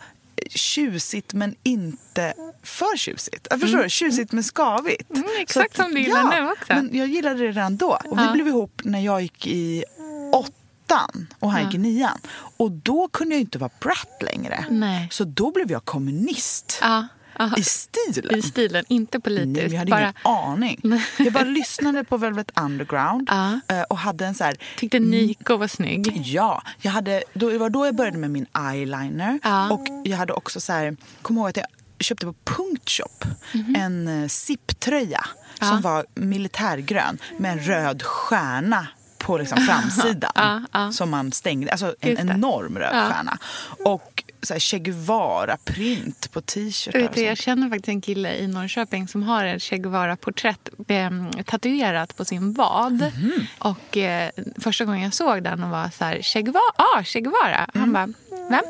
tjusigt 0.51 1.33
men 1.33 1.55
inte 1.63 2.35
för 2.63 2.97
tjusigt. 2.97 3.47
Jag 3.51 3.61
förstår 3.61 3.83
du? 3.83 3.89
Tjusigt 3.89 4.33
men 4.33 4.43
skavigt. 4.45 5.11
Mm, 5.11 5.25
exakt 5.39 5.77
som 5.77 5.95
du 5.95 6.01
gillar 6.01 6.35
ja, 6.35 6.45
nu 6.45 6.51
också. 6.51 6.75
Men 6.75 6.91
jag 6.93 7.09
gillade 7.09 7.39
det 7.39 7.49
redan 7.49 7.77
då. 7.77 7.99
Och 8.05 8.19
vi 8.19 8.33
blev 8.33 8.49
ihop 8.49 8.81
när 8.85 9.01
jag 9.01 9.23
gick 9.23 9.47
i 9.47 9.85
åttan 10.33 11.27
och 11.39 11.53
han 11.53 11.65
gick 11.65 11.75
i 11.75 11.79
nian. 11.79 12.19
Och 12.57 12.71
då 12.71 13.09
kunde 13.09 13.35
jag 13.35 13.41
inte 13.41 13.59
vara 13.59 13.71
brat 13.81 14.23
längre. 14.23 14.65
Nej. 14.71 15.09
Så 15.11 15.25
då 15.25 15.51
blev 15.51 15.71
jag 15.71 15.85
kommunist. 15.85 16.79
Ja, 16.83 17.07
ja. 17.39 17.51
I 17.57 17.63
stilen. 17.63 18.39
I 18.39 18.43
stilen, 18.43 18.85
inte 18.89 19.21
politiskt. 19.21 19.57
Nej, 19.57 19.73
jag 19.73 19.79
hade 19.79 19.91
bara, 19.91 20.01
ingen 20.01 20.15
aning. 20.25 20.81
Jag 21.19 21.33
bara 21.33 21.45
lyssnade 21.45 22.05
på 22.05 22.17
Velvet 22.17 22.51
Underground 22.61 23.29
Ja. 23.31 23.61
eh, 23.69 23.83
och 23.83 23.99
hade 23.99 24.27
en 24.27 24.35
så 24.35 24.45
här... 24.45 24.57
Tyckte 24.79 24.99
Nico 24.99 25.57
var 25.57 25.69
snygg. 25.69 26.23
Ja, 26.25 26.63
jag 26.81 26.91
hade, 26.93 27.23
då, 27.35 27.51
det 27.51 27.59
var 27.59 27.71
då 27.71 27.87
jag 27.87 27.95
började 27.97 28.19
med 28.19 28.31
min 28.31 28.47
eyeliner. 28.73 29.39
Ja. 29.43 29.71
Och 29.73 29.87
jag 30.05 30.17
hade 30.17 30.33
också 30.33 30.61
så 30.61 30.73
här, 30.73 30.97
kom 31.23 31.37
ihåg 31.39 31.49
att 31.49 31.57
jag 31.57 31.67
köpte 32.01 32.27
på 32.27 32.35
Punktshop 32.45 33.25
Mhm. 33.53 33.75
en 33.79 34.09
uh, 34.09 34.29
zipptröja 34.29 35.27
som 35.61 35.81
var 35.81 36.07
militärgrön 36.15 37.19
med 37.39 37.53
en 37.53 37.59
röd 37.61 38.03
stjärna 38.03 38.87
på 39.27 39.39
liksom 39.39 39.59
framsidan 39.59 40.31
Ja, 40.35 40.61
ja. 40.73 40.93
som 40.93 41.11
man 41.11 41.33
stängde. 41.33 41.71
Alltså 41.71 41.95
en 42.01 42.31
enorm 42.31 42.79
röd 42.79 42.91
stjärna. 42.91 43.39
Och 43.85 44.25
så 44.43 44.55
här 44.55 44.61
Che 44.61 44.79
Guevara-print 44.79 46.33
på 46.33 46.41
t-shirtar. 46.41 47.23
Jag 47.23 47.39
känner 47.39 47.69
faktiskt 47.69 47.89
en 47.89 48.01
kille 48.01 48.37
i 48.37 48.47
Norrköping 48.47 49.09
som 49.09 49.23
har 49.23 49.45
ett 49.45 49.63
Che 49.63 49.77
Guevara-porträtt 49.77 50.69
eh, 50.89 51.11
tatuerat 51.47 52.17
på 52.17 52.25
sin 52.25 52.53
vad. 52.53 52.93
Mhm. 52.93 53.33
Och 53.59 53.97
eh, 53.97 54.31
Första 54.59 54.85
gången 54.85 55.03
jag 55.03 55.15
såg 55.15 55.43
den 55.43 55.63
och 55.65 55.71
var 55.71 55.91
så 55.91 56.05
här, 56.05 56.23
Che 56.23 56.43
Guevara? 56.43 56.73
Ah, 56.77 57.03
che 57.03 57.21
Guevara. 57.21 57.65
Mm. 57.75 57.81
Han 57.81 57.93
bara, 57.93 58.07
vem? 58.51 58.65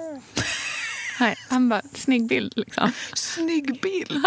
Nej, 1.21 1.37
han 1.49 1.69
bara, 1.69 1.83
snygg 1.95 2.29
bild 2.29 2.53
liksom. 2.57 2.93
Snygg 3.15 3.81
bild! 3.83 4.27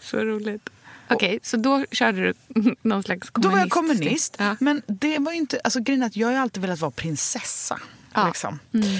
Så 0.00 0.16
roligt. 0.16 0.70
Okej, 1.10 1.40
så 1.42 1.56
då 1.56 1.84
körde 1.90 2.20
du 2.20 2.34
någon 2.82 3.02
slags 3.02 3.30
kommunist? 3.30 3.42
Då 3.42 3.48
var 3.48 3.58
jag 3.58 3.70
kommunist. 3.70 4.36
Ja. 4.38 4.56
Men 4.60 4.82
det 4.86 5.18
var 5.18 5.32
inte, 5.32 5.60
alltså, 5.64 5.80
grejen 5.80 6.02
att 6.02 6.16
jag 6.16 6.28
har 6.28 6.34
alltid 6.34 6.62
velat 6.62 6.78
vara 6.78 6.90
prinsessa. 6.90 7.80
Ja. 8.14 8.26
Liksom. 8.26 8.58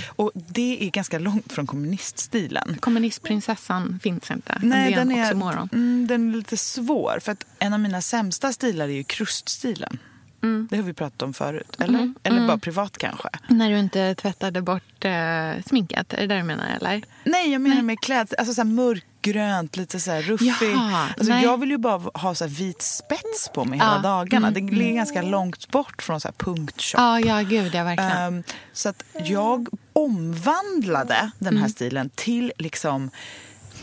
Och 0.09 0.33
det 0.35 0.87
är 0.87 0.91
ganska 0.91 1.19
långt 1.19 1.53
från 1.53 1.67
kommuniststilen. 1.67 2.77
Kommunistprinsessan 2.81 4.00
finns 4.03 4.31
inte. 4.31 4.59
Nej, 4.62 4.95
den 4.95 5.11
en 5.11 5.19
är, 5.19 5.69
mm, 5.73 6.07
den 6.07 6.33
är 6.33 6.37
lite 6.37 6.57
svår. 6.57 7.19
För 7.23 7.33
att 7.33 7.45
en 7.59 7.73
av 7.73 7.81
mina 7.81 8.00
sämsta 8.00 8.53
stilar 8.53 8.85
är 8.85 8.93
ju 8.93 9.05
kruststilen. 9.05 9.99
Mm. 10.42 10.68
Det 10.71 10.76
har 10.76 10.83
vi 10.83 10.92
pratat 10.95 11.23
om 11.23 11.35
förut. 11.35 11.76
Eller, 11.78 12.12
eller 12.23 12.47
bara 12.47 12.59
privat 12.59 12.99
kanske. 12.99 13.28
När 13.49 13.71
du 13.71 13.78
inte 13.78 14.14
tvättade 14.14 14.62
bort 14.62 15.04
eh, 15.04 15.62
sminket, 15.66 16.12
är 16.12 16.16
det 16.16 16.26
det 16.26 16.37
du 16.37 16.42
menar? 16.42 16.66
Eller? 16.76 17.02
Nej, 17.25 17.52
jag 17.52 17.61
menar 17.61 17.83
med 17.83 18.00
klädsel. 18.00 18.38
Alltså 18.38 18.54
så 18.54 18.61
här 18.61 18.68
mörkgrönt, 18.68 19.76
lite 19.76 20.00
så 20.00 20.11
här 20.11 20.23
ruffig. 20.23 20.47
Jaha, 20.73 21.09
alltså, 21.18 21.33
nej. 21.33 21.42
jag 21.45 21.61
vill 21.61 21.71
ju 21.71 21.78
bara 21.78 21.99
ha 22.14 22.35
så 22.35 22.45
här 22.45 22.50
vit 22.50 22.83
spets 22.83 23.50
på 23.54 23.64
mig 23.64 23.78
hela 23.78 23.95
Ja, 23.97 24.09
dagarna. 24.09 24.50
Det 24.50 24.61
ligger 24.61 24.92
ganska 24.95 25.23
långt 25.23 25.68
bort 25.71 26.02
från 26.02 26.21
så 26.21 26.28
här 26.28 26.35
punktshop. 26.38 26.99
Ja, 27.00 27.21
ja, 27.21 27.40
gud, 27.40 27.75
ja, 27.75 27.85
verkligen. 27.85 28.12
Ehm, 28.12 28.42
så 28.73 28.88
att 28.88 29.02
jag 29.25 29.68
omvandlade 29.92 31.30
den 31.38 31.49
Mm. 31.49 31.62
här 31.62 31.68
stilen 31.71 32.11
till 32.14 32.52
liksom 32.59 33.11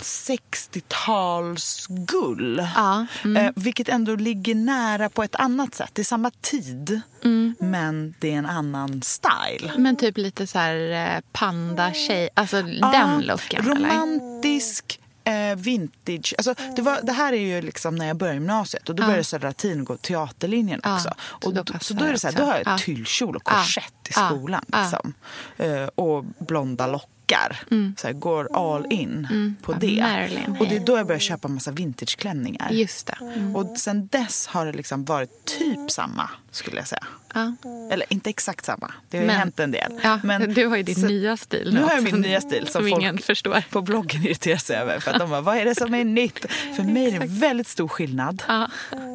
60-talsgull. 0.06 2.68
Ja, 2.76 3.06
mm. 3.24 3.46
Eh, 3.46 3.52
vilket 3.56 3.90
ändå 3.90 4.16
ligger 4.16 4.56
nära 4.56 5.10
på 5.10 5.24
ett 5.24 5.36
annat 5.36 5.76
sätt. 5.76 5.90
Det 5.94 6.02
är 6.02 6.04
samma 6.04 6.32
tid, 6.42 7.02
Mm. 7.24 7.56
men 7.60 8.14
det 8.20 8.34
är 8.34 8.38
en 8.38 8.46
annan 8.46 9.02
style. 9.02 9.72
Men 9.78 9.96
typ 9.96 10.18
lite 10.18 10.48
så 10.48 10.60
här 10.60 10.92
eh, 11.16 11.22
panda-tjej, 11.32 12.30
alltså 12.34 12.58
Ja, 12.58 12.92
den 12.92 13.22
looken? 13.22 13.66
Romantisk, 13.66 15.00
eh, 15.24 15.56
vintage. 15.56 16.34
Alltså, 16.38 16.54
det, 16.76 16.82
var, 16.82 17.00
det 17.04 17.12
här 17.12 17.34
är 17.34 17.38
ju 17.56 17.62
liksom 17.62 17.96
när 17.96 18.08
jag 18.08 18.18
började 18.18 18.36
gymnasiet 18.40 18.90
och 18.90 18.96
då 18.96 19.04
började 19.04 19.24
Södra 19.24 19.48
Latin 19.48 19.86
gå 19.86 19.98
teaterlinjen 19.98 20.80
Ja, 20.84 20.96
också. 20.96 21.10
så 21.42 21.48
Och 21.48 21.54
då 21.54 21.64
så 21.82 21.94
då 21.94 22.06
är 22.06 22.12
det 22.12 22.20
så 22.20 22.28
här, 22.28 22.36
då 22.36 22.44
har 22.44 22.54
jag. 22.56 22.64
Ja. 22.66 22.78
tyllkjol 22.78 23.36
och 23.36 23.42
Ja. 23.46 23.52
korsett 23.52 23.94
i 24.10 24.12
Ja. 24.16 24.28
skolan. 24.30 24.66
Ja. 24.68 24.82
Liksom. 24.82 25.14
Eh, 25.58 25.88
och 25.96 26.24
blonda 26.40 26.88
lockar. 27.30 27.60
Så 27.98 28.08
här, 28.08 28.14
går 28.14 28.50
all 28.54 28.86
in 28.92 29.28
på 29.62 29.72
Ja, 29.74 29.78
det. 29.82 30.02
Marilyn, 30.02 30.58
och 30.60 30.68
det 30.68 30.76
är 30.76 30.80
då 30.86 30.98
jag 30.98 31.08
började 31.08 31.24
köpa 31.24 31.48
massa 31.48 31.72
vintageklänningar. 31.72 32.70
Just. 32.72 33.10
Mm. 33.22 33.56
Och 33.56 33.78
sen 33.78 34.08
dess 34.08 34.48
har 34.48 34.66
det 34.66 34.74
liksom 34.74 35.06
varit 35.06 35.46
typ 35.46 35.92
samma, 35.92 36.30
skulle 36.52 36.78
jag 36.78 36.88
säga. 36.88 37.06
Ja. 37.34 37.54
Eller 37.92 38.06
inte 38.14 38.30
exakt 38.30 38.66
samma, 38.66 38.94
det 39.10 39.18
har 39.18 39.22
ju 39.22 39.28
Men- 39.28 39.36
hänt 39.40 39.60
en 39.60 39.72
del. 39.72 40.00
Ja, 40.04 40.20
Men 40.24 40.54
du 40.54 40.66
har 40.68 40.78
ju 40.78 40.84
din 40.84 40.96
så- 40.96 41.06
nya 41.08 41.38
stil 41.38 41.72
Nu 41.74 41.82
har 41.82 41.92
jag 41.96 42.04
min 42.04 42.22
nya 42.22 42.42
stil 42.42 42.68
som, 42.68 42.90
som 42.90 43.02
folk 43.02 43.24
förstår. 43.24 43.64
på 43.70 43.82
bloggen 43.82 44.24
irriterar 44.24 44.58
sig 44.58 44.76
över. 44.78 45.00
För 45.00 45.12
att 45.12 45.20
de 45.20 45.30
bara, 45.30 45.42
vad 45.42 45.58
är 45.58 45.66
det 45.66 45.76
som 45.76 45.94
är 45.94 46.04
nytt? 46.04 46.46
För 46.76 46.84
mig 46.84 47.08
är 47.08 47.20
det 47.20 47.26
en 47.26 47.40
väldigt 47.40 47.68
stor 47.68 47.88
skillnad. 47.88 48.44
Ja. 48.48 48.68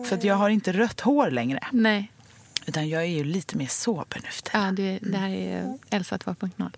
För 0.09 0.17
att 0.17 0.25
jag 0.25 0.35
har 0.35 0.51
inte 0.51 0.73
rött 0.73 1.01
hår 1.01 1.31
längre. 1.31 1.61
Nej, 1.73 2.11
Utan 2.71 2.89
jag 2.89 3.03
är 3.03 3.07
ju 3.07 3.25
lite 3.25 3.57
mer 3.57 3.67
sober 3.67 4.21
nu 4.25 4.29
för 4.31 4.59
ja, 4.59 4.73
du, 4.73 4.99
det 5.11 5.19
här 5.19 5.29
är 5.31 5.79
Elsa 5.91 6.17
2.0. 6.17 6.71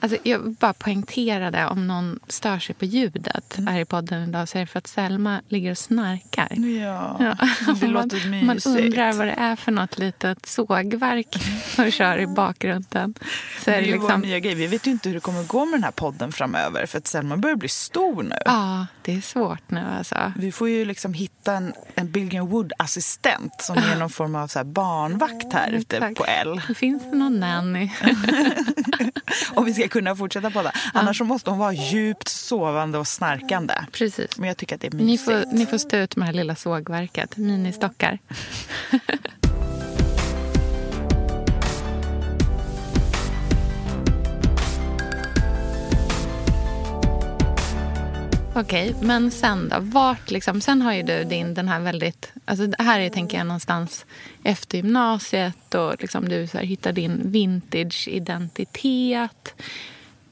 Alltså, 0.00 0.18
jag 0.22 0.52
bara 0.52 0.72
poängterade 0.72 1.66
om 1.66 1.86
någon 1.86 2.20
stör 2.28 2.58
sig 2.58 2.74
på 2.74 2.84
ljudet 2.84 3.58
Mm. 3.58 3.66
här 3.74 3.80
i 3.80 3.84
podden 3.84 4.28
idag 4.28 4.48
så 4.48 4.58
är 4.58 4.60
det 4.60 4.66
för 4.66 4.78
att 4.78 4.86
Selma 4.86 5.40
ligger 5.48 5.70
och 5.70 5.78
snarkar. 5.78 6.48
Ja, 6.82 7.16
Ja. 7.20 7.36
det 7.66 7.80
man, 7.86 7.90
låter 7.90 8.30
man 8.44 8.46
mysigt. 8.54 8.66
undrar 8.84 9.12
vad 9.12 9.26
det 9.26 9.32
är 9.32 9.56
för 9.56 9.72
något 9.72 9.98
litet 9.98 10.46
sågverk 10.46 11.36
som 11.74 11.90
kör 11.90 12.18
i 12.18 12.26
bakgrunden. 12.26 13.14
Så 13.64 13.70
det 13.70 13.76
är 13.76 13.82
det 13.82 13.92
liksom, 13.92 14.20
nya 14.20 14.38
grej. 14.38 14.54
Vi 14.54 14.66
vet 14.66 14.86
ju 14.86 14.90
inte 14.90 15.08
hur 15.08 15.14
det 15.14 15.20
kommer 15.20 15.42
gå 15.44 15.64
med 15.64 15.74
den 15.74 15.84
här 15.84 15.90
podden 15.90 16.32
framöver. 16.32 16.86
För 16.86 16.98
att 16.98 17.06
Selma 17.06 17.36
börjar 17.36 17.56
bli 17.56 17.68
stor 17.68 18.22
nu. 18.22 18.36
ja, 18.44 18.86
det 19.02 19.14
är 19.16 19.20
svårt 19.20 19.70
nu 19.70 19.80
alltså. 19.98 20.32
Vi 20.36 20.52
får 20.52 20.68
ju 20.68 20.84
liksom 20.84 21.14
hitta 21.14 21.52
en, 21.52 21.72
en 21.94 22.10
Billigan 22.10 22.48
Wood-assistent 22.48 23.50
som 23.62 23.76
är 23.76 23.96
någon 23.96 24.10
form 24.10 24.34
av 24.34 24.48
så 24.48 24.58
här 24.58 24.64
vakt 25.28 25.52
här 25.52 25.68
mm, 25.68 25.80
ute 25.80 26.00
tack. 26.00 26.14
på 26.14 26.24
L. 26.24 26.60
Finns 26.74 27.02
det 27.10 27.16
någon 27.16 27.40
nanny? 27.40 27.90
Om 29.54 29.64
vi 29.64 29.74
ska 29.74 29.88
kunna 29.88 30.16
fortsätta 30.16 30.50
podda. 30.50 30.72
Ja. 30.74 31.00
Annars 31.00 31.20
måste 31.20 31.50
hon 31.50 31.58
vara 31.58 31.72
djupt 31.72 32.28
sovande 32.28 32.98
och 32.98 33.08
snarkande. 33.08 33.74
Precis. 33.92 34.38
Men 34.38 34.48
jag 34.48 34.56
tycker 34.56 34.74
att 34.74 34.80
det 34.80 34.86
är 34.86 34.96
mysigt. 34.96 35.28
Ni 35.28 35.34
får, 35.34 35.56
ni 35.56 35.66
får 35.66 35.78
stå 35.78 35.96
ut 35.96 36.16
med 36.16 36.22
det 36.22 36.26
här 36.26 36.32
lilla 36.32 36.54
sågverket. 36.54 37.36
Ministockar. 37.36 38.18
Okej, 48.56 48.94
men 49.00 49.30
sen 49.30 49.68
då? 49.68 49.76
Vart 49.80 50.30
liksom, 50.30 50.60
sen 50.60 50.82
har 50.82 50.92
ju 50.92 51.02
du 51.02 51.24
din, 51.24 51.54
den 51.54 51.68
här 51.68 51.80
väldigt... 51.80 52.32
Alltså 52.44 52.68
här 52.78 53.00
är, 53.00 53.10
tänker 53.10 53.38
jag, 53.38 53.46
någonstans 53.46 54.06
efter 54.44 54.78
gymnasiet 54.78 55.74
och 55.74 55.94
liksom 56.00 56.28
du 56.28 56.46
så 56.46 56.58
här, 56.58 56.64
hittar 56.64 56.92
din 56.92 57.30
vintage-identitet. 57.30 59.54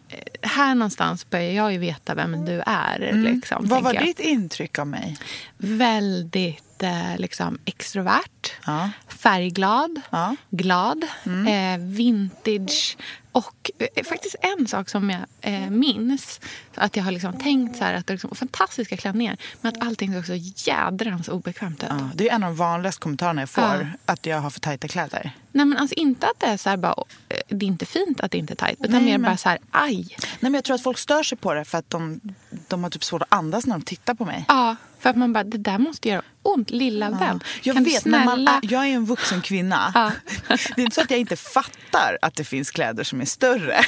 Eh, 0.09 0.19
Här 0.42 0.75
någonstans 0.75 1.31
börjar 1.31 1.50
jag 1.52 1.73
ju 1.73 1.78
veta 1.78 2.14
vem 2.14 2.45
du 2.45 2.62
är. 2.66 3.12
Liksom, 3.12 3.57
Mm. 3.59 3.69
Vad 3.69 3.83
var 3.83 3.95
jag. 3.95 4.04
ditt 4.04 4.21
intryck 4.21 4.78
av 4.78 4.87
mig? 4.87 5.16
Väldigt 5.57 6.83
eh, 6.83 7.16
liksom, 7.19 7.59
extrovert, 7.64 8.52
Ja. 8.66 8.90
färgglad, 9.09 10.00
Ja. 10.11 10.37
glad, 10.50 11.04
eh, 11.25 11.78
vintage. 11.81 12.97
Och 13.33 13.71
eh, 13.79 14.05
faktiskt 14.05 14.35
en 14.59 14.67
sak 14.69 14.89
som 14.89 15.11
jag 15.11 15.21
eh, 15.41 15.71
minns, 15.71 16.41
att 16.75 16.97
jag 16.97 17.05
har 17.05 17.12
liksom 17.12 17.33
tänkt 17.39 17.77
så 17.79 17.85
här, 17.85 17.95
att 17.95 18.07
det 18.07 18.11
är 18.11 18.15
liksom 18.15 18.35
fantastiska 18.37 18.97
klänningar, 18.97 19.37
men 19.61 19.73
att 19.73 19.87
allting 19.87 20.15
såg 20.15 20.27
så 20.27 20.35
jädrans 20.71 21.29
obekvämt 21.29 21.83
ut. 21.83 21.89
Ja, 21.91 22.11
det 22.15 22.29
är 22.29 22.35
en 22.35 22.43
av 22.45 22.51
de 22.51 22.57
vanligaste 22.57 23.01
kommentarerna 23.03 23.43
jag 23.43 23.51
får, 23.51 23.62
Ja. 23.65 23.87
att 24.12 24.27
jag 24.27 24.41
har 24.41 24.51
för 24.51 24.61
tajta 24.61 24.89
kläder. 24.89 25.31
Nej, 25.53 25.67
men 25.67 25.79
alltså 25.79 25.95
inte 25.95 26.27
att 26.27 26.41
det 26.41 26.47
är 26.47 26.57
så 26.57 26.71
här 26.71 26.77
bara, 26.77 26.95
eh, 27.29 27.37
det 27.49 27.67
är 27.67 27.69
inte 27.69 27.87
fint 27.87 28.21
att 28.21 28.31
det 28.31 28.39
inte 28.39 28.53
är 28.53 28.57
tajt, 28.57 28.79
utan 28.81 28.93
Nej, 28.93 29.03
mer 29.05 29.19
men- 29.19 29.31
bara 29.31 29.37
så 29.37 29.49
här, 29.49 29.59
aj. 29.71 30.07
Nej, 30.19 30.27
men 30.41 30.55
jag 30.55 30.65
tror 30.65 30.75
att 30.75 30.83
folk 30.83 30.99
stör 30.99 31.23
sig 31.23 31.39
på 31.39 31.55
det 31.55 31.65
för 31.65 31.79
att 31.79 31.91
de, 31.91 32.21
de 32.69 32.83
har 32.83 32.91
typ 32.91 33.05
svårt 33.05 33.23
att 33.23 33.33
andas 33.33 33.67
när 33.67 33.75
de 33.75 33.83
tittar 33.83 34.15
på 34.15 34.25
mig. 34.25 34.45
Ja, 34.49 34.77
för 35.02 35.11
att 35.11 35.16
man 35.16 35.32
bara, 35.32 35.44
det 35.44 35.59
där 35.59 35.78
måste 35.78 36.09
göra 36.09 36.23
ont, 36.42 36.71
lilla 36.71 37.11
vän. 37.11 37.40
Jag 37.62 37.75
Kan 37.76 37.85
vet, 37.85 38.04
när 38.04 38.25
man 38.25 38.35
snälla- 38.38 38.61
är, 38.62 38.73
jag 38.73 38.82
är 38.87 38.90
en 38.94 39.04
vuxen 39.04 39.40
kvinna. 39.40 39.92
Ja. 39.94 40.12
Det 40.76 40.80
är 40.82 40.85
inte 40.85 40.94
så 40.94 41.00
att 41.00 41.11
jag 41.11 41.21
inte 41.21 41.37
fattar 41.37 42.18
att 42.23 42.35
det 42.35 42.44
finns 42.44 42.71
kläder 42.71 43.04
som 43.04 43.21
är 43.21 43.25
större. 43.25 43.80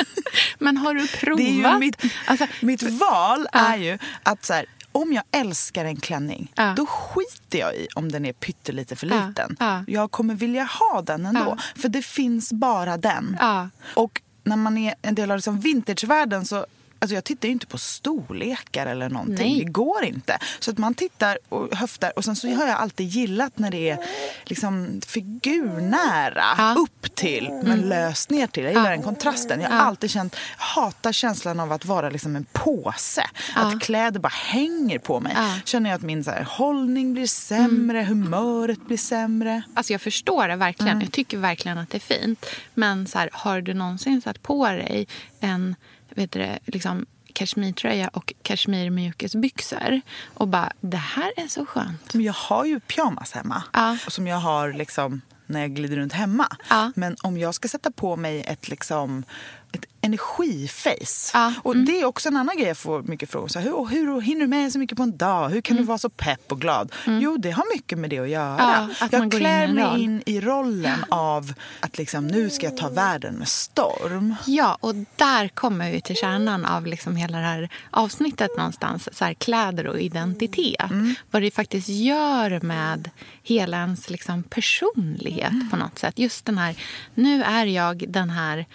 Men 0.58 0.76
har 0.76 0.94
du 0.94 1.08
provat? 1.08 1.38
Det 1.38 1.48
är 1.50 1.72
ju 1.72 1.78
mitt, 1.78 2.02
Alltså, 2.26 2.46
mitt 2.60 2.82
val 2.82 3.46
Ja. 3.52 3.58
är 3.72 3.76
ju 3.76 3.98
att 4.22 4.44
så 4.44 4.52
här, 4.52 4.66
om 4.92 5.12
jag 5.12 5.24
älskar 5.30 5.84
en 5.84 5.96
klänning, 5.96 6.52
Ja. 6.54 6.74
då 6.76 6.86
skiter 6.86 7.58
jag 7.58 7.74
i 7.74 7.88
om 7.94 8.12
den 8.12 8.24
är 8.26 8.32
pyttelite 8.32 8.96
för 8.96 9.06
Ja. 9.06 9.26
liten. 9.28 9.56
Ja. 9.60 9.84
Jag 9.86 10.10
kommer 10.10 10.34
vilja 10.34 10.64
ha 10.64 11.02
den 11.02 11.26
ändå, 11.26 11.58
för 11.76 11.88
det 11.88 12.02
finns 12.02 12.52
bara 12.52 12.96
den. 12.96 13.36
Ja. 13.40 13.68
Och 13.94 14.20
när 14.44 14.56
man 14.56 14.78
är 14.78 14.94
en 15.02 15.14
del 15.14 15.30
av 15.30 15.36
liksom 15.38 15.60
vintagevärlden 15.60 16.44
så 16.44 16.66
Alltså 17.02 17.14
jag 17.14 17.24
tittar 17.24 17.48
ju 17.48 17.52
inte 17.52 17.66
på 17.66 17.78
storlekar 17.78 18.86
eller 18.86 19.08
någonting. 19.08 19.52
Nej. 19.56 19.64
Det 19.64 19.70
går 19.72 20.04
inte. 20.04 20.38
Så 20.58 20.70
att 20.70 20.78
man 20.78 20.94
tittar 20.94 21.38
och 21.48 21.76
höftar. 21.76 22.12
Och 22.16 22.24
sen 22.24 22.36
så 22.36 22.48
har 22.54 22.66
jag 22.66 22.76
alltid 22.78 23.06
gillat 23.08 23.58
när 23.58 23.70
det 23.70 23.90
är 23.90 23.98
liksom 24.44 25.00
figurnära 25.06 26.44
Ja. 26.58 26.64
Mm. 26.70 26.82
upp 26.82 27.14
till 27.14 27.50
men 27.64 27.80
löst 27.80 28.30
ner 28.30 28.46
till. 28.46 28.64
Jag 28.64 28.72
gillar 28.72 28.90
den 28.90 29.02
kontrasten. 29.02 29.60
Jag 29.60 29.68
har 29.68 29.76
Ja. 29.76 29.82
alltid 29.82 30.10
känt, 30.10 30.36
hatar 30.56 31.12
känslan 31.12 31.60
av 31.60 31.72
att 31.72 31.84
vara 31.84 32.10
liksom 32.10 32.36
en 32.36 32.46
påse. 32.52 33.24
Ja. 33.54 33.60
Att 33.60 33.80
kläder 33.82 34.20
bara 34.20 34.28
hänger 34.28 34.98
på 34.98 35.20
mig. 35.20 35.32
Ja. 35.36 35.44
Mm. 35.48 35.60
Känner 35.64 35.90
jag 35.90 35.96
att 35.96 36.02
min 36.02 36.24
så 36.24 36.30
här, 36.30 36.42
hållning 36.50 37.12
blir 37.14 37.26
sämre, 37.26 38.02
humöret 38.02 38.86
blir 38.86 38.96
sämre. 38.98 39.62
Alltså 39.74 39.92
jag 39.92 40.00
förstår 40.00 40.48
det 40.48 40.56
verkligen. 40.56 40.92
Mm. 40.92 41.02
Jag 41.02 41.12
tycker 41.12 41.38
verkligen 41.38 41.78
att 41.78 41.90
det 41.90 41.98
är 41.98 42.18
fint. 42.18 42.46
Men 42.74 43.06
så 43.06 43.18
här, 43.18 43.30
har 43.32 43.60
du 43.60 43.74
någonsin 43.74 44.22
satt 44.22 44.42
på 44.42 44.66
dig 44.66 45.06
en 45.40 45.76
vet 46.16 46.32
du, 46.32 46.58
liksom, 46.64 47.06
kashmirtröja 47.32 48.08
och 48.08 48.32
kashmirmjukisbyxor 48.42 50.00
och 50.34 50.48
bara, 50.48 50.72
det 50.80 50.96
här 50.96 51.32
är 51.36 51.48
så 51.48 51.66
skönt. 51.66 52.14
Men 52.14 52.22
jag 52.22 52.32
har 52.32 52.64
ju 52.64 52.80
pyjamas 52.80 53.32
hemma. 53.32 53.62
Ja. 53.72 53.98
Som 54.08 54.26
jag 54.26 54.36
har 54.36 54.72
liksom 54.72 55.20
när 55.46 55.60
jag 55.60 55.74
glider 55.74 55.96
runt 55.96 56.12
hemma. 56.12 56.46
Ja. 56.70 56.92
Men 56.96 57.16
om 57.22 57.38
jag 57.38 57.54
ska 57.54 57.68
sätta 57.68 57.90
på 57.90 58.16
mig 58.16 58.42
ett 58.42 58.68
liksom 58.68 59.24
ett 59.72 59.84
energiface. 60.04 61.30
Ja, 61.34 61.46
mm. 61.46 61.60
Och 61.62 61.76
det 61.76 62.00
är 62.00 62.04
också 62.04 62.28
en 62.28 62.36
annan 62.36 62.56
grej 62.56 62.66
jag 62.68 62.76
får 62.76 63.02
mycket 63.02 63.30
frågor. 63.30 63.50
Här, 63.54 63.62
hur, 63.62 63.86
hur 63.86 64.20
hinner 64.20 64.40
du 64.40 64.46
med 64.46 64.72
så 64.72 64.78
mycket 64.78 64.96
på 64.96 65.02
en 65.02 65.16
dag? 65.16 65.48
Hur 65.48 65.60
kan 65.60 65.76
du 65.76 65.82
vara 65.82 65.98
så 65.98 66.08
pepp 66.10 66.52
och 66.52 66.60
glad? 66.60 66.92
Jo, 67.06 67.36
det 67.36 67.50
har 67.50 67.74
mycket 67.74 67.98
med 67.98 68.10
det 68.10 68.18
att 68.18 68.28
göra. 68.28 68.58
Mm. 68.58 68.90
Ja, 68.98 69.04
att 69.06 69.12
jag 69.12 69.24
in 69.24 69.30
klär 69.30 69.64
en 69.64 69.74
mig 69.74 69.84
roll. 69.84 70.00
in 70.00 70.22
i 70.26 70.40
rollen 70.40 71.04
av 71.08 71.52
att 71.80 71.98
liksom, 71.98 72.26
nu 72.26 72.50
ska 72.50 72.66
jag 72.66 72.76
ta 72.76 72.88
världen 72.88 73.34
med 73.34 73.48
storm. 73.48 74.34
Ja, 74.46 74.78
och 74.80 74.94
där 75.16 75.48
kommer 75.48 75.90
vi 75.92 76.00
till 76.00 76.16
kärnan 76.16 76.64
av 76.64 76.86
liksom 76.86 77.16
hela 77.16 77.38
det 77.38 77.44
här 77.44 77.68
avsnittet 77.90 78.50
någonstans. 78.56 79.08
Så 79.12 79.24
här, 79.24 79.34
kläder 79.34 79.86
och 79.86 80.00
identitet. 80.00 80.90
Mm. 80.90 81.14
Vad 81.30 81.42
det 81.42 81.50
faktiskt 81.50 81.88
gör 81.88 82.60
med 82.60 83.10
hela 83.42 83.76
ens 83.76 84.10
liksom, 84.10 84.42
personlighet 84.42 85.52
Mm. 85.52 85.70
på 85.70 85.76
något 85.76 85.98
sätt. 85.98 86.18
Just 86.18 86.44
den 86.44 86.58
här, 86.58 86.76
nu 87.14 87.42
är 87.42 87.66
jag 87.66 88.04
den 88.08 88.30
här 88.30 88.66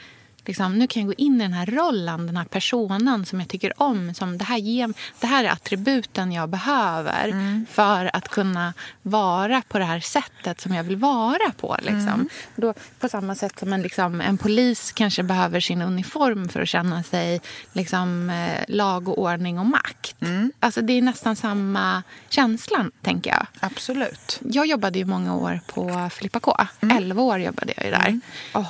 Liksom, 0.48 0.78
nu 0.80 0.88
kan 0.88 1.02
jag 1.02 1.08
gå 1.08 1.14
in 1.18 1.42
i 1.42 1.44
den 1.44 1.54
här 1.54 1.66
rollen, 1.66 2.28
den 2.28 2.38
här 2.38 2.46
personen 2.46 3.26
som 3.26 3.40
jag 3.40 3.50
tycker 3.50 3.82
om. 3.82 4.14
Som 4.14 4.38
det, 4.38 4.46
här 4.46 4.58
ger, 4.58 4.94
det 5.20 5.28
här 5.28 5.44
är 5.44 5.50
attributen 5.50 6.32
jag 6.32 6.50
behöver 6.50 7.28
Mm. 7.28 7.66
för 7.72 8.10
att 8.14 8.30
kunna 8.30 8.74
vara 9.02 9.62
på 9.68 9.80
det 9.80 9.86
här 9.86 10.00
sättet 10.00 10.62
som 10.62 10.74
jag 10.76 10.84
vill 10.84 10.98
vara 10.98 11.52
på. 11.58 11.76
Liksom. 11.82 12.08
Mm. 12.08 12.30
Då, 12.56 12.74
på 13.00 13.10
samma 13.10 13.36
sätt 13.36 13.60
som 13.60 13.74
en, 13.74 13.82
liksom, 13.82 14.22
en 14.22 14.38
polis 14.38 14.92
kanske 14.92 15.24
behöver 15.24 15.60
sin 15.60 15.82
uniform 15.82 16.50
för 16.50 16.62
att 16.62 16.70
känna 16.70 17.04
sig 17.04 17.42
liksom, 17.74 18.30
eh, 18.30 18.64
lag 18.68 19.08
och 19.10 19.20
ordning 19.20 19.60
och 19.60 19.66
makt. 19.66 20.16
Mm. 20.22 20.52
Alltså, 20.60 20.82
det 20.82 20.94
är 20.94 21.02
nästan 21.02 21.36
samma 21.36 22.04
känsla, 22.30 22.86
tänker 23.02 23.30
jag. 23.30 23.46
Absolut. 23.60 24.40
Jag 24.50 24.66
jobbade 24.66 25.00
ju 25.00 25.06
många 25.06 25.36
år 25.36 25.60
på 25.68 26.10
Filippa 26.12 26.40
K. 26.40 26.58
Elva 26.92 27.22
år 27.22 27.40
jobbade 27.40 27.74
jag 27.78 27.86
ju 27.86 27.92
där. 27.92 28.20
Och 28.54 28.60
eh, 28.60 28.66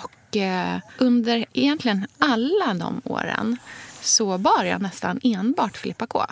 under 0.98 1.46
egentligen 1.54 2.08
alla 2.20 2.74
de 2.74 3.02
åren 3.04 3.58
så 4.02 4.38
bar 4.38 4.64
jag 4.64 4.82
nästan 4.82 5.20
enbart 5.24 5.78
Filippa 5.78 6.08
K. 6.08 6.26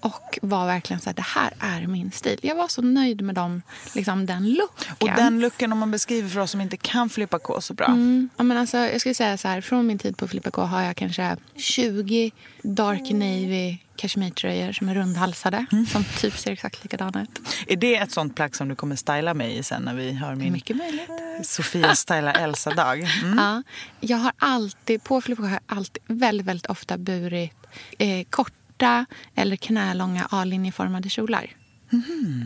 Och 0.00 0.38
var 0.42 0.66
verkligen 0.66 1.00
så 1.00 1.10
här, 1.10 1.14
det 1.14 1.22
här 1.22 1.54
är 1.58 1.86
min 1.86 2.10
stil. 2.10 2.38
Jag 2.42 2.54
var 2.54 2.68
så 2.68 2.82
nöjd 2.82 3.22
med 3.22 3.34
dem, 3.34 3.62
liksom 3.94 4.26
den 4.26 4.54
looken. 4.54 4.94
Och 4.98 5.08
den 5.16 5.40
looken, 5.40 5.72
om 5.72 5.78
man 5.78 5.90
beskriver 5.90 6.28
för 6.28 6.40
oss 6.40 6.50
som 6.50 6.60
inte 6.60 6.76
kan 6.76 7.08
flippa 7.08 7.38
K 7.38 7.60
så 7.60 7.74
bra. 7.74 7.86
Mm, 7.86 8.28
ja, 8.36 8.42
men 8.42 8.56
alltså, 8.56 8.76
jag 8.76 9.00
skulle 9.00 9.14
säga 9.14 9.36
så 9.36 9.48
här, 9.48 9.60
från 9.60 9.86
min 9.86 9.98
tid 9.98 10.16
på 10.16 10.28
Filippa 10.28 10.50
K 10.50 10.62
har 10.62 10.82
jag 10.82 10.96
kanske 10.96 11.36
20 11.56 12.30
dark 12.62 13.10
navy 13.10 13.78
kashmirtröjor 13.96 14.72
som 14.72 14.88
är 14.88 14.94
rundhalsade. 14.94 15.66
Som 15.88 16.04
typ 16.04 16.38
ser 16.38 16.50
exakt 16.52 16.82
likadana 16.82 17.22
ut. 17.22 17.40
Är 17.66 17.76
det 17.76 17.96
ett 17.96 18.12
sånt 18.12 18.36
plagg 18.36 18.56
som 18.56 18.68
du 18.68 18.74
kommer 18.74 18.96
styla 18.96 19.34
mig 19.34 19.58
i 19.58 19.62
sen 19.62 19.82
när 19.82 19.94
vi 19.94 20.14
har 20.14 20.34
min 20.34 20.52
Mycket 20.52 20.76
möjligt. 20.76 21.10
Sofia 21.42 21.94
stylar 21.94 22.34
Elsa-dag? 22.40 23.08
Mm. 23.22 23.38
Ja, 23.38 23.62
jag 24.00 24.18
har 24.18 24.32
alltid, 24.38 25.04
på 25.04 25.20
Filippa 25.20 25.42
K 25.42 25.48
har 25.48 25.54
jag 25.54 25.78
alltid 25.78 26.02
väldigt, 26.06 26.46
väldigt 26.46 26.66
ofta 26.66 26.98
burit 26.98 27.66
eh, 27.98 28.24
korta 28.30 29.06
eller 29.34 29.56
knälånga 29.56 30.26
A-linjeformade 30.30 31.08
kjolar. 31.08 31.50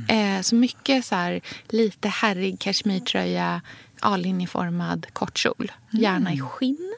Eh, 0.08 0.40
så 0.42 0.54
mycket 0.54 1.04
så 1.04 1.14
här, 1.14 1.40
lite 1.68 2.08
herrig 2.08 2.60
kashmirtröja, 2.60 3.60
A-linjeformad 4.00 5.06
kort 5.12 5.38
kjol. 5.38 5.72
Gärna 5.90 6.32
i 6.32 6.40
skinn, 6.40 6.94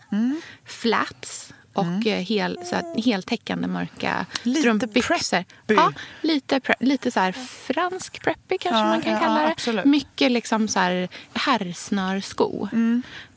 flats 0.65 1.53
och 1.73 2.07
eh, 2.07 2.19
hel, 2.21 2.59
så 2.65 2.75
här, 2.77 3.03
heltäckande 3.03 3.69
mörka 3.69 4.27
Lite 4.43 4.61
strumpbyxor. 4.61 5.15
preppy. 5.17 5.45
Ja, 5.75 5.93
lite, 6.23 6.59
pre- 6.59 6.75
lite 6.81 7.11
så 7.11 7.21
här 7.21 7.33
fransk 7.73 8.23
preppy 8.23 8.59
kanske 8.59 8.79
Ja, 8.81 8.85
man 8.85 9.01
kan 9.03 9.13
ja, 9.13 9.19
kalla 9.19 9.41
det. 9.41 9.49
absolut. 9.49 9.85
Mycket 9.85 10.33
liksom 10.33 10.69
så 10.69 10.79
här 10.81 11.09
herrsnörsko. 11.35 12.69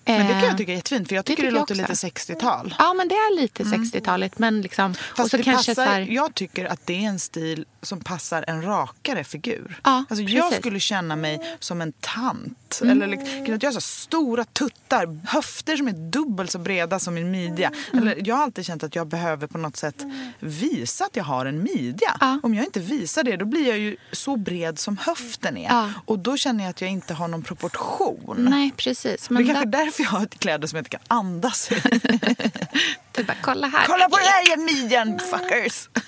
Men 0.06 0.28
det 0.28 0.34
kan 0.34 0.42
Eh, 0.42 0.46
jag 0.46 0.58
tycka 0.58 0.72
är 0.72 0.76
jättefint 0.76 1.08
för 1.08 1.16
jag 1.16 1.26
tycker 1.26 1.44
det, 1.44 1.48
tycker 1.50 1.56
jag 1.58 1.62
låter 1.62 1.94
också. 1.94 2.08
lite 2.08 2.34
60-tal. 2.34 2.76
Ja, 2.80 2.94
men 2.94 3.08
det 3.08 3.16
är 3.16 3.42
lite 3.42 3.64
60-talet. 3.64 4.40
Men 4.40 4.62
liksom, 4.62 4.94
Fast 4.94 5.20
och 5.20 5.30
så 5.30 5.38
det 5.38 5.44
kanske 5.44 5.72
passar, 5.76 5.86
så 5.86 5.92
här, 5.92 6.02
jag 6.02 6.34
tycker 6.36 6.66
att 6.66 6.86
det 6.86 6.94
är 7.06 7.08
en 7.10 7.20
stil 7.20 7.66
som 7.82 8.00
passar 8.00 8.46
en 8.48 8.62
rakare 8.62 9.24
figur. 9.24 9.80
Ja, 9.84 10.04
alltså 10.10 10.24
jag 10.24 10.28
precis. 10.28 10.42
Mm. 10.52 10.60
skulle 10.62 10.80
känna 10.80 11.16
mig 11.16 11.56
som 11.60 11.82
en 11.82 11.92
tant. 12.00 12.82
Eller 12.82 13.08
liksom, 13.08 13.46
jag 13.46 13.64
har 13.64 13.72
så 13.72 13.82
stora 13.82 14.44
tuttar, 14.44 15.20
höfter 15.28 15.78
som 15.78 15.88
är 15.88 15.92
dubbelt 16.12 16.52
så 16.52 16.60
breda 16.60 17.00
som 17.00 17.14
min 17.14 17.32
midja. 17.32 17.72
Mm. 17.94 18.08
Eller, 18.08 18.28
jag 18.28 18.36
har 18.36 18.44
alltid 18.44 18.66
känt 18.66 18.84
att 18.84 18.96
jag 18.96 19.08
behöver 19.08 19.48
på 19.48 19.58
något 19.58 19.78
sätt 19.78 20.04
visa 20.40 21.06
att 21.06 21.16
jag 21.16 21.24
har 21.24 21.46
en 21.46 21.64
midja. 21.64 22.18
Ja. 22.20 22.40
Om 22.44 22.54
jag 22.54 22.66
inte 22.66 22.80
visar 22.80 23.24
det 23.24 23.38
då 23.38 23.46
blir 23.46 23.68
jag 23.68 23.78
ju 23.78 23.96
så 24.12 24.36
bred 24.36 24.80
som 24.80 24.98
höften 24.98 25.58
är. 25.58 25.64
Ja. 25.70 25.90
Och 26.06 26.20
då 26.20 26.38
känner 26.38 26.64
jag 26.64 26.70
att 26.70 26.82
jag 26.82 26.90
inte 26.90 27.14
har 27.14 27.28
någon 27.28 27.44
proportion. 27.44 28.48
Nej, 28.50 28.72
precis. 28.78 29.28
det 29.28 29.34
Men 29.34 29.44
är 29.44 29.48
kanske 29.48 29.66
där, 29.66 29.86
därför 29.86 29.93
jag 30.00 30.06
har 30.08 30.26
kläder 30.26 30.68
som 30.68 30.78
jag 30.78 30.82
inte 30.82 30.90
kan 30.90 31.02
andas 31.08 31.70
du 33.12 33.24
bara, 33.24 33.38
kolla 33.42 33.68
här. 33.68 33.86
Kolla 33.86 34.10
på 34.10 34.18
det 34.18 34.24
här 34.26 34.46
igen 34.46 34.66
midjan, 34.66 35.20
fuckers! 35.20 35.90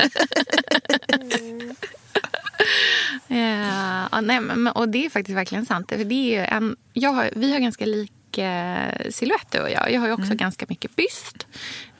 Ja, 3.28 4.08
ja, 4.12 4.22
nej, 4.22 4.40
men, 4.40 4.68
och 4.68 4.90
det 4.90 5.06
är 5.06 5.10
faktiskt 5.10 5.38
verkligen 5.38 5.66
sant. 5.66 5.90
För 5.90 6.04
det 6.06 6.36
är 6.36 6.46
en, 6.54 6.76
jag 6.94 7.10
har, 7.14 7.30
vi 7.36 7.52
har 7.52 7.60
ganska 7.60 7.86
lika 7.86 8.92
silhuett 9.10 9.52
du 9.52 9.60
och 9.60 9.70
jag. 9.70 9.92
Jag 9.92 10.00
har 10.02 10.08
ju 10.08 10.14
också 10.14 10.26
Mm. 10.26 10.38
ganska 10.38 10.66
mycket 10.70 10.96
byst 10.96 11.48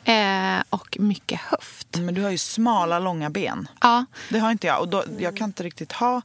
eh, 0.06 0.64
och 0.70 0.98
mycket 1.00 1.40
höft. 1.42 1.88
Men 1.98 2.16
du 2.16 2.22
har 2.22 2.30
ju 2.30 2.38
smala, 2.38 3.00
långa 3.00 3.30
ben. 3.30 3.68
Ja, 3.82 4.06
Det 4.30 4.40
har 4.40 4.52
inte 4.52 4.68
jag. 4.68 4.80
Och 4.82 4.88
då, 4.88 5.04
jag 5.20 5.38
kan 5.38 5.50
inte 5.50 5.64
riktigt 5.64 5.92
ha 5.92 6.22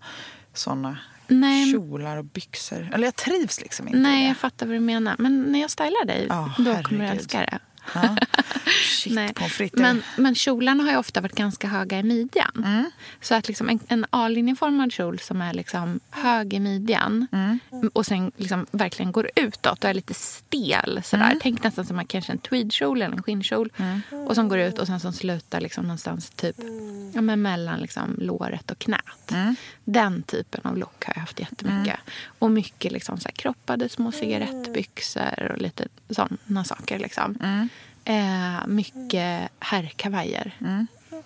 såna 0.54 0.98
Nej. 1.30 1.72
kjolar 1.72 2.16
och 2.16 2.24
byxor. 2.24 2.88
Eller 2.94 3.06
jag 3.06 3.16
trivs 3.16 3.60
liksom 3.60 3.88
inte 3.88 3.98
nej, 3.98 4.28
jag 4.28 4.36
fattar 4.36 4.66
vad 4.66 4.76
du 4.76 4.80
menar. 4.80 5.16
Men 5.18 5.42
när 5.52 5.60
jag 5.60 5.70
stylar 5.70 6.04
dig, 6.06 6.26
Ja, 6.28 6.52
då 6.58 6.64
kommer 6.64 6.74
du 6.74 6.80
herregud. 7.04 7.18
älska 7.20 7.40
det. 7.40 7.58
Ja. 7.94 8.16
Shit, 8.84 9.14
Nej. 9.14 9.70
Men, 9.72 10.02
men 10.16 10.34
kjolarna 10.34 10.82
har 10.84 10.90
ju 10.90 10.96
ofta 10.96 11.20
varit 11.20 11.34
ganska 11.34 11.68
höga 11.68 11.98
i 11.98 12.02
midjan. 12.02 12.64
Mm. 12.66 12.90
Så 13.20 13.34
att 13.34 13.48
liksom 13.48 13.68
en, 13.68 13.80
en 13.88 14.06
A-linjeformad 14.10 14.92
kjol 14.92 15.18
som 15.18 15.40
är 15.42 15.54
liksom 15.54 16.00
hög 16.10 16.54
i 16.54 16.60
midjan 16.60 17.26
Mm. 17.32 17.58
och 17.92 18.06
sen 18.06 18.32
liksom 18.36 18.66
verkligen 18.70 19.12
går 19.12 19.30
utåt 19.36 19.84
och 19.84 19.90
är 19.90 19.94
lite 19.94 20.14
stel. 20.14 21.00
Sådär. 21.04 21.24
Mm. 21.24 21.38
Tänk 21.42 21.62
nästan 21.62 21.84
som 21.86 22.06
kanske 22.06 22.32
en 22.32 22.38
tweedkjol 22.38 23.02
eller 23.02 23.16
en 23.16 23.22
skinnkjol. 23.22 23.72
Och 24.28 24.34
som 24.34 24.48
går 24.48 24.58
ut 24.58 24.78
och 24.78 24.86
sen 24.86 25.00
som 25.00 25.12
slutar 25.12 25.60
liksom 25.60 25.84
någonstans 25.84 26.30
typ, 26.30 26.56
ja, 27.14 27.20
men 27.20 27.42
mellan 27.42 27.80
liksom 27.80 28.16
låret 28.18 28.70
och 28.70 28.78
knät. 28.78 29.30
Mm. 29.32 29.56
Den 29.84 30.22
typen 30.22 30.60
av 30.64 30.78
look 30.78 31.04
har 31.04 31.12
jag 31.16 31.20
haft 31.20 31.40
jättemycket. 31.40 32.00
Och 32.38 32.50
mycket 32.50 32.92
liksom 32.92 33.20
så 33.20 33.28
kroppade 33.34 33.88
små 33.88 34.12
cigarettbyxor 34.12 35.52
och 35.52 35.58
lite 35.62 35.88
sådana 36.10 36.64
saker. 36.64 36.98
Liksom. 36.98 37.38
Mm. 37.42 37.68
Eh, 38.10 38.66
mycket 38.66 39.50
herrkavajer. 39.58 40.54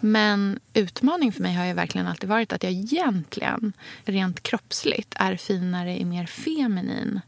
Men 0.00 0.58
utmaning 0.74 1.32
för 1.32 1.42
mig 1.42 1.54
har 1.54 1.64
ju 1.64 1.72
verkligen 1.72 2.06
alltid 2.06 2.28
varit 2.28 2.52
att 2.52 2.62
jag 2.62 2.72
egentligen 2.72 3.72
rent 4.04 4.42
kroppsligt 4.42 5.14
är 5.16 5.36
finare 5.36 5.98
i 6.00 6.04
mer 6.04 6.26
feminin 6.26 7.20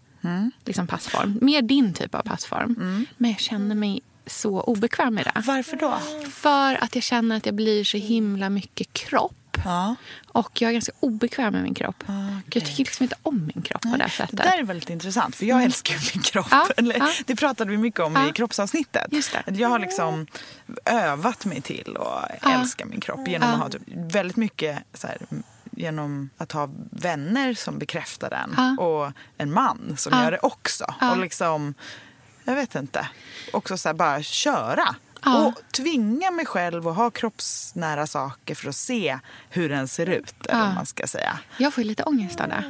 liksom 0.65 0.87
passform. 0.87 1.39
Mer 1.43 1.63
din 1.63 1.95
typ 1.95 2.15
av 2.15 2.23
passform. 2.23 3.07
Men 3.17 3.31
jag 3.31 3.41
känner 3.41 3.75
mig 3.75 4.01
så 4.27 4.61
obekväm 4.61 5.15
med 5.15 5.25
det. 5.25 5.43
Varför 5.47 5.77
då? 5.77 5.99
För 6.31 6.85
att 6.85 6.95
jag 6.95 7.05
känner 7.05 7.37
att 7.37 7.47
jag 7.47 7.55
blir 7.55 7.85
så 7.85 7.97
himla 7.97 8.51
mycket 8.51 8.93
kropp. 8.93 9.33
Ja. 9.65 9.97
Och 10.29 10.63
jag 10.63 10.69
är 10.69 10.73
ganska 10.73 10.93
obekväm 11.01 11.53
med 11.53 11.63
min 11.63 11.75
kropp. 11.75 11.97
okej. 12.03 12.43
Jag 12.45 12.65
tycker 12.65 12.85
liksom 12.85 13.03
inte 13.03 13.17
om 13.23 13.51
min 13.55 13.63
kropp 13.63 13.83
på 13.83 13.97
det 13.97 14.11
sättet. 14.11 14.37
Det 14.37 14.43
där 14.43 14.59
är 14.59 14.63
väldigt 14.63 14.91
intressant, 14.91 15.37
för 15.37 15.47
jag 15.47 15.63
älskar 15.65 15.95
ju 15.95 16.01
min 16.15 16.23
kropp. 16.23 16.47
Ja, 16.51 16.67
Eller, 16.77 16.99
ja. 16.99 17.09
Det 17.27 17.37
pratade 17.37 17.71
vi 17.71 17.77
mycket 17.77 18.01
om 18.01 18.17
i 18.17 18.33
kroppsavsnittet. 18.33 19.07
Jag 19.47 19.69
har 19.69 19.79
liksom 19.79 20.27
övat 20.85 21.45
mig 21.45 21.61
till 21.61 21.97
att 22.01 22.47
älska 22.47 22.85
min 22.85 23.01
kropp 23.01 23.29
genom 23.29 23.51
att 23.51 23.59
ha 23.61 23.69
typ 23.69 23.83
väldigt 23.89 24.37
mycket 24.37 24.79
så 24.95 25.07
här, 25.07 25.19
genom 25.71 26.31
att 26.37 26.53
ha 26.53 26.69
vänner 26.91 27.55
som 27.55 27.79
bekräftar 27.79 28.31
den 28.31 28.79
och 28.79 29.13
en 29.39 29.53
man 29.53 29.95
som 29.97 30.13
gör 30.23 30.31
det 30.31 30.39
också. 30.39 30.95
Och 31.01 31.19
liksom, 31.19 31.75
jag 32.45 32.55
vet 32.55 32.75
inte, 32.75 33.09
också 33.53 33.79
så 33.79 33.89
här, 33.89 33.95
bara 33.95 34.23
köra. 34.23 34.95
Ja. 35.27 35.47
Och 35.47 35.63
tvinga 35.73 36.31
mig 36.31 36.47
själv 36.47 36.89
att 36.89 36.97
ha 36.97 37.11
kroppsnära 37.11 38.07
saker 38.07 38.55
för 38.55 38.69
att 38.69 38.77
se 38.77 39.19
hur 39.51 39.69
den 39.69 39.89
ser 39.89 40.07
ut. 40.09 40.47
Eller 40.49 40.61
Ja. 40.61 40.75
man 40.75 40.87
ska 40.87 41.07
säga. 41.07 41.39
Jag 41.59 41.75
får 41.75 41.85
ju 41.85 41.89
lite 41.89 42.03
ångest 42.03 42.41
av 42.41 42.49
det. 42.49 42.65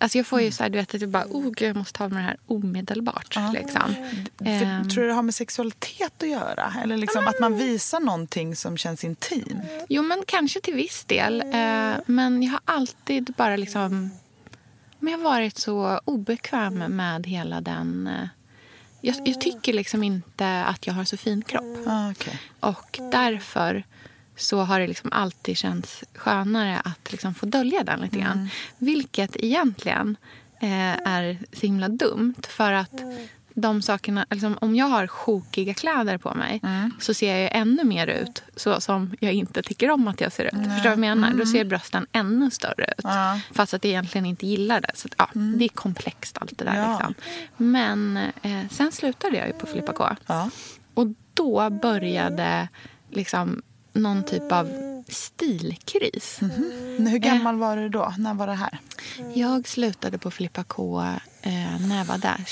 Alltså 0.00 0.18
jag 0.18 0.26
får 0.26 0.40
ju 0.40 0.52
så 0.52 0.62
här, 0.62 0.70
du 0.70 0.78
vet, 0.78 0.94
att 0.94 1.00
jag 1.00 1.10
bara, 1.10 1.24
oh 1.30 1.50
gud, 1.50 1.68
jag 1.68 1.76
måste 1.76 1.92
ta 1.98 2.08
med 2.08 2.18
det 2.18 2.22
här 2.22 2.36
omedelbart. 2.46 3.36
Liksom. 3.52 3.94
För, 4.38 4.46
Ehm, 4.46 4.88
tror 4.88 5.02
du 5.02 5.08
det 5.08 5.14
har 5.14 5.22
med 5.22 5.34
sexualitet 5.34 6.22
att 6.22 6.28
göra? 6.28 6.72
Eller 6.82 6.96
liksom 6.96 7.26
att 7.28 7.40
man 7.40 7.58
visar 7.58 8.00
någonting 8.00 8.56
som 8.56 8.76
känns 8.76 9.04
intimt? 9.04 9.62
Jo, 9.88 10.02
men 10.02 10.22
kanske 10.26 10.60
till 10.60 10.74
viss 10.74 11.04
del. 11.04 11.40
Eh, 11.40 11.92
men 12.06 12.42
jag 12.42 12.50
har 12.50 12.60
alltid 12.64 13.34
bara 13.36 13.56
liksom... 13.56 14.10
Men 14.98 15.12
jag 15.12 15.18
har 15.18 15.24
varit 15.24 15.58
så 15.58 16.00
obekväm 16.04 16.74
med 16.78 17.26
hela 17.26 17.60
den... 17.60 18.10
Jag, 19.00 19.16
jag 19.24 19.40
tycker 19.40 19.72
liksom 19.72 20.02
inte 20.02 20.64
att 20.64 20.86
jag 20.86 20.94
har 20.94 21.04
så 21.04 21.16
fin 21.16 21.42
kropp. 21.42 21.86
Ah, 21.86 22.10
okay. 22.10 22.34
Och 22.60 22.98
därför 23.12 23.84
så 24.36 24.60
har 24.60 24.80
det 24.80 24.86
liksom 24.86 25.12
alltid 25.12 25.56
känts 25.56 26.04
skönare 26.14 26.80
att 26.84 27.12
liksom 27.12 27.34
få 27.34 27.46
dölja 27.46 27.84
den 27.84 28.00
lite 28.00 28.18
grann. 28.18 28.48
Vilket 28.78 29.36
egentligen 29.36 30.16
eh, 30.60 31.08
är 31.08 31.38
så 31.52 31.66
himla 31.66 31.88
dumt. 31.88 32.42
För 32.48 32.72
att 32.72 33.02
de 33.60 33.82
sakerna, 33.82 34.26
liksom, 34.30 34.58
om 34.60 34.74
jag 34.74 34.86
har 34.86 35.06
sjokiga 35.06 35.74
kläder 35.74 36.18
på 36.18 36.34
mig 36.34 36.60
så 37.00 37.14
ser 37.14 37.30
jag 37.30 37.40
ju 37.40 37.48
ännu 37.48 37.84
mer 37.84 38.06
ut 38.06 38.42
så 38.56 38.80
som 38.80 39.16
jag 39.20 39.32
inte 39.32 39.62
tycker 39.62 39.90
om 39.90 40.08
att 40.08 40.20
jag 40.20 40.32
ser 40.32 40.44
ut. 40.44 40.50
Förstår 40.50 40.74
du 40.74 40.82
vad 40.82 40.90
jag 40.90 40.98
menar? 40.98 41.32
Då 41.32 41.46
ser 41.46 41.64
brösten 41.64 42.06
ännu 42.12 42.50
större 42.50 42.84
ut. 42.98 43.04
Ja. 43.04 43.40
Fast 43.52 43.74
att 43.74 43.84
jag 43.84 43.90
egentligen 43.90 44.26
inte 44.26 44.46
gillar 44.46 44.80
det. 44.80 44.90
Så, 44.94 45.08
att, 45.08 45.14
ja, 45.18 45.40
Det 45.58 45.64
är 45.64 45.68
komplext 45.68 46.38
allt 46.40 46.58
det 46.58 46.64
där. 46.64 46.76
Ja. 46.76 46.92
Liksom. 46.92 47.14
Men 47.56 48.16
eh, 48.42 48.68
sen 48.70 48.92
slutade 48.92 49.36
jag 49.36 49.46
ju 49.46 49.52
på 49.52 49.66
Filippa 49.66 49.92
K. 49.92 50.08
Ja. 50.26 50.50
Och 50.94 51.06
då 51.34 51.70
började 51.70 52.68
liksom 53.10 53.62
någon 53.92 54.24
typ 54.24 54.52
av 54.52 54.68
stilkris. 55.08 56.38
Men 56.98 57.06
Hur 57.06 57.18
gammal 57.18 57.56
var 57.56 57.76
du 57.76 57.88
då? 57.88 58.14
När 58.18 58.34
var 58.34 58.46
det 58.46 58.54
här? 58.54 58.78
Jag 59.34 59.68
slutade 59.68 60.18
på 60.18 60.30
Filippa 60.30 60.64
K 60.64 61.00
eh, 61.42 61.80
när 61.88 61.98
jag 61.98 62.04
var 62.04 62.18
där. 62.18 62.44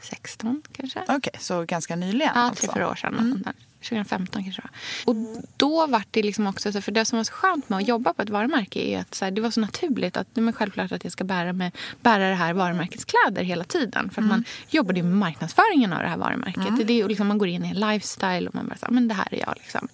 2016 0.00 0.62
kanske? 0.72 1.02
Okej, 1.08 1.32
så 1.38 1.64
ganska 1.64 1.96
nyligen 1.96 2.32
Ja, 2.34 2.40
alltså. 2.40 2.66
tre, 2.66 2.74
fyra 2.74 2.88
år 2.90 2.94
sedan. 2.94 3.42
där. 3.44 3.52
2015 3.82 4.42
kanske. 4.44 4.62
Och 5.06 5.16
då 5.56 5.86
var 5.86 6.02
det 6.10 6.22
liksom 6.22 6.46
också, 6.46 6.72
så- 6.72 6.80
för 6.80 6.92
det 6.92 7.04
som 7.04 7.16
var 7.16 7.24
så 7.24 7.32
skönt 7.32 7.68
med 7.68 7.76
att 7.78 7.88
jobba 7.88 8.14
på 8.14 8.22
ett 8.22 8.30
varumärke 8.30 8.78
är 8.80 9.00
att 9.00 9.14
så 9.14 9.24
här, 9.24 9.32
det 9.32 9.40
var 9.40 9.50
så 9.50 9.60
naturligt 9.60 10.16
att 10.16 10.38
är 10.38 10.52
självklart 10.52 10.92
att 10.92 11.04
jag 11.04 11.12
ska 11.12 11.24
bära, 11.24 11.52
med, 11.52 11.76
bära 12.00 12.28
det 12.28 12.34
här 12.34 12.52
varumärkets 12.52 13.04
kläder 13.04 13.42
hela 13.42 13.64
tiden. 13.64 14.10
För 14.10 14.22
att 14.22 14.28
man 14.28 14.44
jobbade 14.68 14.98
ju 14.98 15.02
med 15.02 15.16
marknadsföringen 15.16 15.92
av 15.92 16.02
det 16.02 16.08
här 16.08 16.16
varumärket. 16.16 16.86
Det 16.86 17.00
är, 17.00 17.08
liksom, 17.08 17.26
man 17.26 17.38
går 17.38 17.48
in 17.48 17.64
i 17.64 17.68
en 17.68 17.80
lifestyle 17.80 18.48
och 18.48 18.54
man 18.54 18.68
bara 18.68 18.76
så 18.76 18.86
här, 18.86 18.92
men 18.92 19.08
det 19.08 19.14
här 19.14 19.34
är 19.34 19.38
jag. 19.40 19.54
Liksom. 19.56 19.88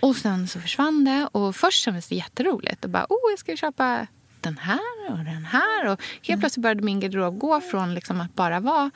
Och 0.00 0.16
sen 0.16 0.48
så 0.48 0.60
försvann 0.60 1.04
det 1.04 1.28
och 1.32 1.56
först 1.56 1.82
kändes 1.84 2.06
det 2.08 2.14
jätteroligt. 2.14 2.84
Och 2.84 2.90
bara, 2.90 3.06
oh, 3.08 3.30
jag 3.32 3.38
ska 3.38 3.56
köpa 3.56 4.06
den 4.40 4.58
här 4.58 4.80
och 5.10 5.18
den 5.18 5.44
här. 5.44 5.86
Och 5.86 6.00
helt 6.22 6.40
plötsligt 6.40 6.62
började 6.62 6.82
min 6.82 7.00
garderob 7.00 7.38
gå 7.38 7.60
från 7.60 7.94
liksom 7.94 8.20
att 8.20 8.34
bara 8.34 8.60
vara 8.60 8.90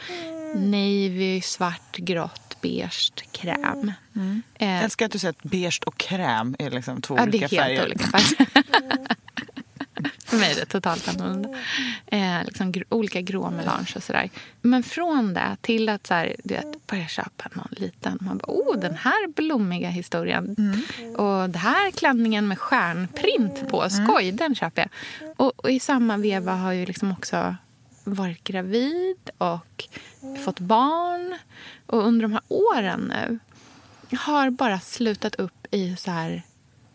navy, 0.54 1.40
svart, 1.40 1.96
grått, 1.96 2.56
beige, 2.60 3.12
kräm. 3.32 3.92
Eh, 4.58 4.68
Jag 4.74 4.84
älskar 4.84 5.06
att 5.06 5.12
du 5.12 5.18
säger 5.18 5.32
att 5.32 5.42
beige 5.50 5.80
och 5.86 5.96
kräm 5.98 6.56
är 6.58 6.70
liksom 6.70 7.00
två 7.02 7.16
ja, 7.18 7.22
det 7.26 7.28
olika 7.28 7.44
är 7.44 7.48
helt 7.48 7.62
färger. 7.80 7.84
olika 7.84 8.06
färger. 8.06 8.46
För 10.26 10.36
mig 10.36 10.50
är 10.52 10.54
det 10.56 10.66
totalt 10.66 11.08
annorlunda. 11.08 11.48
Eh, 12.06 12.44
liksom 12.44 12.72
gr- 12.72 12.84
olika 12.88 13.20
grå 13.20 13.50
melange 13.50 13.92
och 13.96 14.02
sådär. 14.02 14.30
Men 14.62 14.82
från 14.82 15.34
det 15.34 15.56
till 15.60 15.88
att 15.88 16.06
så 16.06 16.14
här, 16.14 16.36
du 16.44 16.54
vet, 16.54 16.86
börja 16.86 17.08
köpa 17.08 17.48
någon 17.52 17.68
liten. 17.70 18.18
Man 18.20 18.38
bara, 18.38 18.52
oh, 18.52 18.78
den 18.80 18.94
här 18.96 19.28
blommiga 19.32 19.88
historien. 19.88 20.56
Och 21.16 21.50
det 21.50 21.58
här 21.58 21.90
klänningen 21.90 22.48
med 22.48 22.58
stjärnprint 22.58 23.68
på. 23.68 23.88
Skoj, 23.90 24.32
den 24.32 24.54
köper 24.54 24.82
jag. 24.82 24.90
Och, 25.36 25.52
och 25.64 25.70
i 25.70 25.80
samma 25.80 26.16
veva 26.16 26.52
har 26.54 26.72
ju 26.72 26.86
liksom 26.86 27.12
också 27.12 27.56
varit 28.14 28.44
gravid 28.44 29.30
och 29.38 29.84
fått 30.44 30.60
barn. 30.60 31.38
Och 31.86 32.06
under 32.06 32.22
de 32.22 32.32
här 32.32 32.42
åren 32.48 33.12
nu 34.10 34.18
har 34.18 34.50
bara 34.50 34.80
slutat 34.80 35.34
upp 35.34 35.66
i 35.70 35.96
så 35.96 36.10
här, 36.10 36.42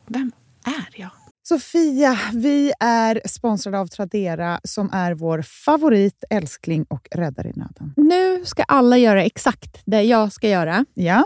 vem 0.08 0.32
är 0.66 0.90
jag? 1.02 1.10
Sofia, 1.46 2.20
vi 2.34 2.74
är 2.80 3.22
sponsrade 3.26 3.80
av 3.80 3.88
Tradera 3.88 4.60
som 4.64 4.90
är 4.94 5.14
vår 5.14 5.42
favorit, 5.42 6.24
älskling 6.30 6.86
och 6.90 7.08
räddare 7.12 7.50
i 7.50 7.54
nöden. 7.56 7.94
Nu 7.98 8.46
ska 8.46 8.64
alla 8.64 8.98
göra 8.98 9.24
exakt 9.24 9.82
det 9.86 10.02
jag 10.02 10.34
ska 10.34 10.50
göra. 10.50 10.86
Ja, 10.94 11.26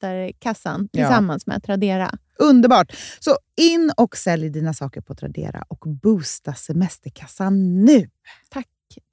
Ja. 0.00 0.88
tillsammans 0.92 1.46
med 1.46 1.62
Tradera. 1.62 2.18
Underbart! 2.38 2.92
Så 3.20 3.38
in 3.56 3.92
och 3.96 4.16
sälj 4.16 4.50
dina 4.50 4.74
saker 4.74 5.00
på 5.00 5.14
Tradera 5.14 5.64
och 5.68 5.84
boosta 6.02 6.54
semesterkassan 6.54 7.84
nu. 7.84 8.10
Tack 8.48 8.66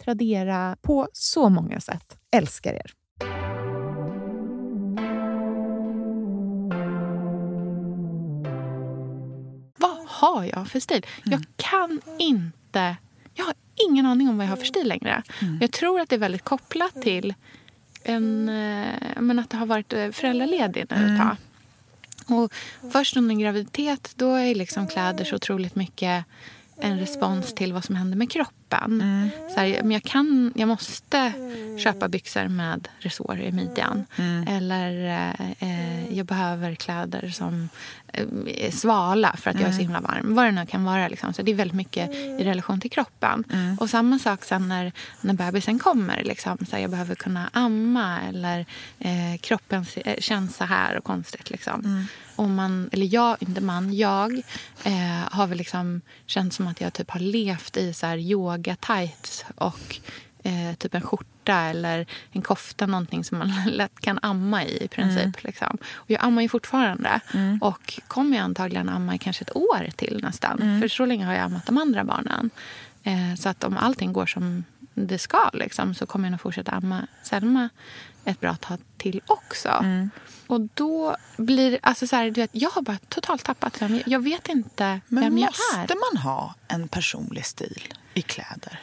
Tradera 0.03 0.77
på 0.81 1.07
så 1.13 1.49
många 1.49 1.79
sätt. 1.79 2.17
Älskar 2.31 2.73
er! 2.73 2.91
Vad 9.77 10.07
har 10.07 10.43
jag 10.43 10.67
för 10.67 10.79
stil? 10.79 11.05
Jag 11.23 11.43
kan 11.55 12.01
inte... 12.19 12.97
Jag 13.33 13.45
har 13.45 13.53
ingen 13.89 14.05
aning 14.05 14.29
om 14.29 14.38
vad 14.38 14.45
jag 14.45 14.51
har 14.51 14.57
för 14.57 14.65
stil 14.65 14.88
längre. 14.88 15.23
Jag 15.61 15.71
tror 15.71 15.99
att 15.99 16.09
det 16.09 16.15
är 16.15 16.19
väldigt 16.19 16.43
kopplat 16.43 17.01
till 17.01 17.33
en, 18.05 18.49
eh, 18.49 19.21
men 19.21 19.39
att 19.39 19.49
det 19.49 19.57
har 19.57 19.65
varit 19.65 19.93
eh, 19.93 20.11
föräldraledig 20.11 20.85
nu 20.89 21.13
ett 21.13 21.21
tag. 21.21 21.37
Och 22.37 22.53
först 22.91 23.17
under 23.17 23.35
graviditet 23.35 24.13
då 24.15 24.33
är 24.33 24.55
liksom 24.55 24.87
kläder 24.87 25.25
så 25.25 25.35
otroligt 25.35 25.75
mycket 25.75 26.25
en 26.77 26.99
respons 26.99 27.53
till 27.53 27.73
vad 27.73 27.83
som 27.83 27.95
händer 27.95 28.17
med 28.17 28.31
kroppen. 28.31 28.64
Så 29.53 29.59
här, 29.59 29.79
men 29.81 29.91
jag, 29.91 30.03
kan, 30.03 30.53
jag 30.55 30.67
måste 30.67 31.33
köpa 31.77 32.07
byxor 32.07 32.47
med 32.47 32.88
resår 32.99 33.39
i 33.39 33.51
midjan. 33.51 34.05
Eller 34.47 35.05
eh, 35.05 35.69
eh, 35.69 36.17
jag 36.17 36.25
behöver 36.25 36.75
kläder 36.75 37.29
som 37.29 37.69
eh, 38.13 38.25
är 38.45 38.71
svala 38.71 39.35
för 39.38 39.49
att 39.49 39.59
jag 39.59 39.69
är 39.69 39.73
så 39.73 39.81
himla 39.81 40.01
varm. 40.01 40.35
Vad 40.35 40.45
det 40.45 40.51
nu 40.51 40.65
kan 40.65 40.83
vara. 40.83 41.07
Liksom. 41.07 41.33
Så 41.33 41.41
det 41.41 41.51
är 41.51 41.55
väldigt 41.55 41.75
mycket 41.75 42.09
i 42.15 42.43
relation 42.43 42.81
till 42.81 42.91
kroppen. 42.91 43.43
Och 43.79 43.89
samma 43.89 44.19
sak 44.19 44.43
sen 44.43 44.67
när, 44.67 44.91
när 45.21 45.33
bebisen 45.33 45.79
kommer. 45.79 46.23
Liksom. 46.23 46.57
Så 46.69 46.75
här, 46.75 46.81
jag 46.81 46.91
behöver 46.91 47.15
kunna 47.15 47.49
amma 47.53 48.19
eller 48.29 48.65
eh, 48.99 49.38
kroppen 49.41 49.85
eh, 49.95 50.19
känns 50.19 50.57
så 50.57 50.63
här 50.63 50.97
och 50.97 51.03
konstigt. 51.03 51.49
Liksom. 51.49 52.07
Och 52.35 52.49
man, 52.49 52.89
eller 52.91 53.13
jag, 53.13 53.38
inte 53.39 53.61
man, 53.61 53.93
jag 53.93 54.41
eh, 54.83 55.31
har 55.31 55.47
väl 55.47 55.57
liksom 55.57 56.01
känt 56.25 56.53
som 56.53 56.67
att 56.67 56.81
jag 56.81 56.93
typ 56.93 57.11
har 57.11 57.19
levt 57.19 57.77
i 57.77 57.93
så 57.93 58.05
här 58.05 58.17
yoga 58.65 58.75
tights 58.75 59.45
och 59.56 59.99
eh, 60.43 60.75
typ 60.78 60.93
en 60.95 61.01
skjorta 61.01 61.56
eller 61.56 62.06
en 62.32 62.41
kofta, 62.41 62.86
någonting 62.86 63.23
som 63.23 63.38
man 63.38 63.51
lätt 63.65 63.99
kan 63.99 64.19
amma 64.21 64.63
i 64.63 64.84
i 64.84 64.88
princip. 64.88 65.43
Liksom. 65.43 65.78
Och 65.93 66.12
jag 66.12 66.23
ammar 66.23 66.41
ju 66.41 66.49
fortfarande 66.49 67.19
och 67.62 67.99
kommer 68.08 68.38
jag 68.38 68.43
antagligen 68.43 68.89
amma 68.89 69.15
i 69.15 69.17
kanske 69.17 69.43
ett 69.43 69.56
år 69.56 69.89
till 69.95 70.19
nästan. 70.23 70.58
För 70.82 70.88
så 70.88 71.06
länge 71.06 71.25
har 71.25 71.34
jag 71.34 71.41
ammat 71.41 71.65
de 71.65 71.78
andra 71.78 72.04
barnen. 72.04 72.49
Eh, 73.04 73.36
så 73.39 73.49
att 73.49 73.63
om 73.63 73.78
allting 73.78 74.13
går 74.13 74.25
som 74.25 74.63
det 74.93 75.17
ska 75.17 75.49
liksom, 75.54 75.95
så 75.95 76.06
kommer 76.06 76.25
jag 76.28 76.32
nog 76.32 76.41
fortsätta 76.41 76.71
amma 76.71 77.08
Selma 77.23 77.69
ett 78.25 78.39
bra 78.39 78.55
tag 78.55 78.79
till 78.97 79.21
också. 79.27 79.85
Och 80.47 80.61
då 80.73 81.15
blir 81.38 81.79
alltså 81.81 82.07
så 82.07 82.15
här, 82.15 82.25
du 82.25 82.41
vet, 82.41 82.49
jag 82.53 82.69
har 82.69 82.81
bara 82.81 82.97
totalt 83.09 83.43
tappat 83.43 83.81
vem 83.81 83.95
jag, 83.95 84.03
jag 84.07 84.23
vet 84.23 84.49
inte 84.49 85.01
Men 85.07 85.23
vem 85.23 85.38
jag 85.38 85.47
måste 85.47 85.93
är. 85.93 86.13
man 86.13 86.21
ha 86.23 86.55
en 86.67 86.88
personlig 86.88 87.45
stil 87.45 87.93
i 88.13 88.21
kläder? 88.21 88.79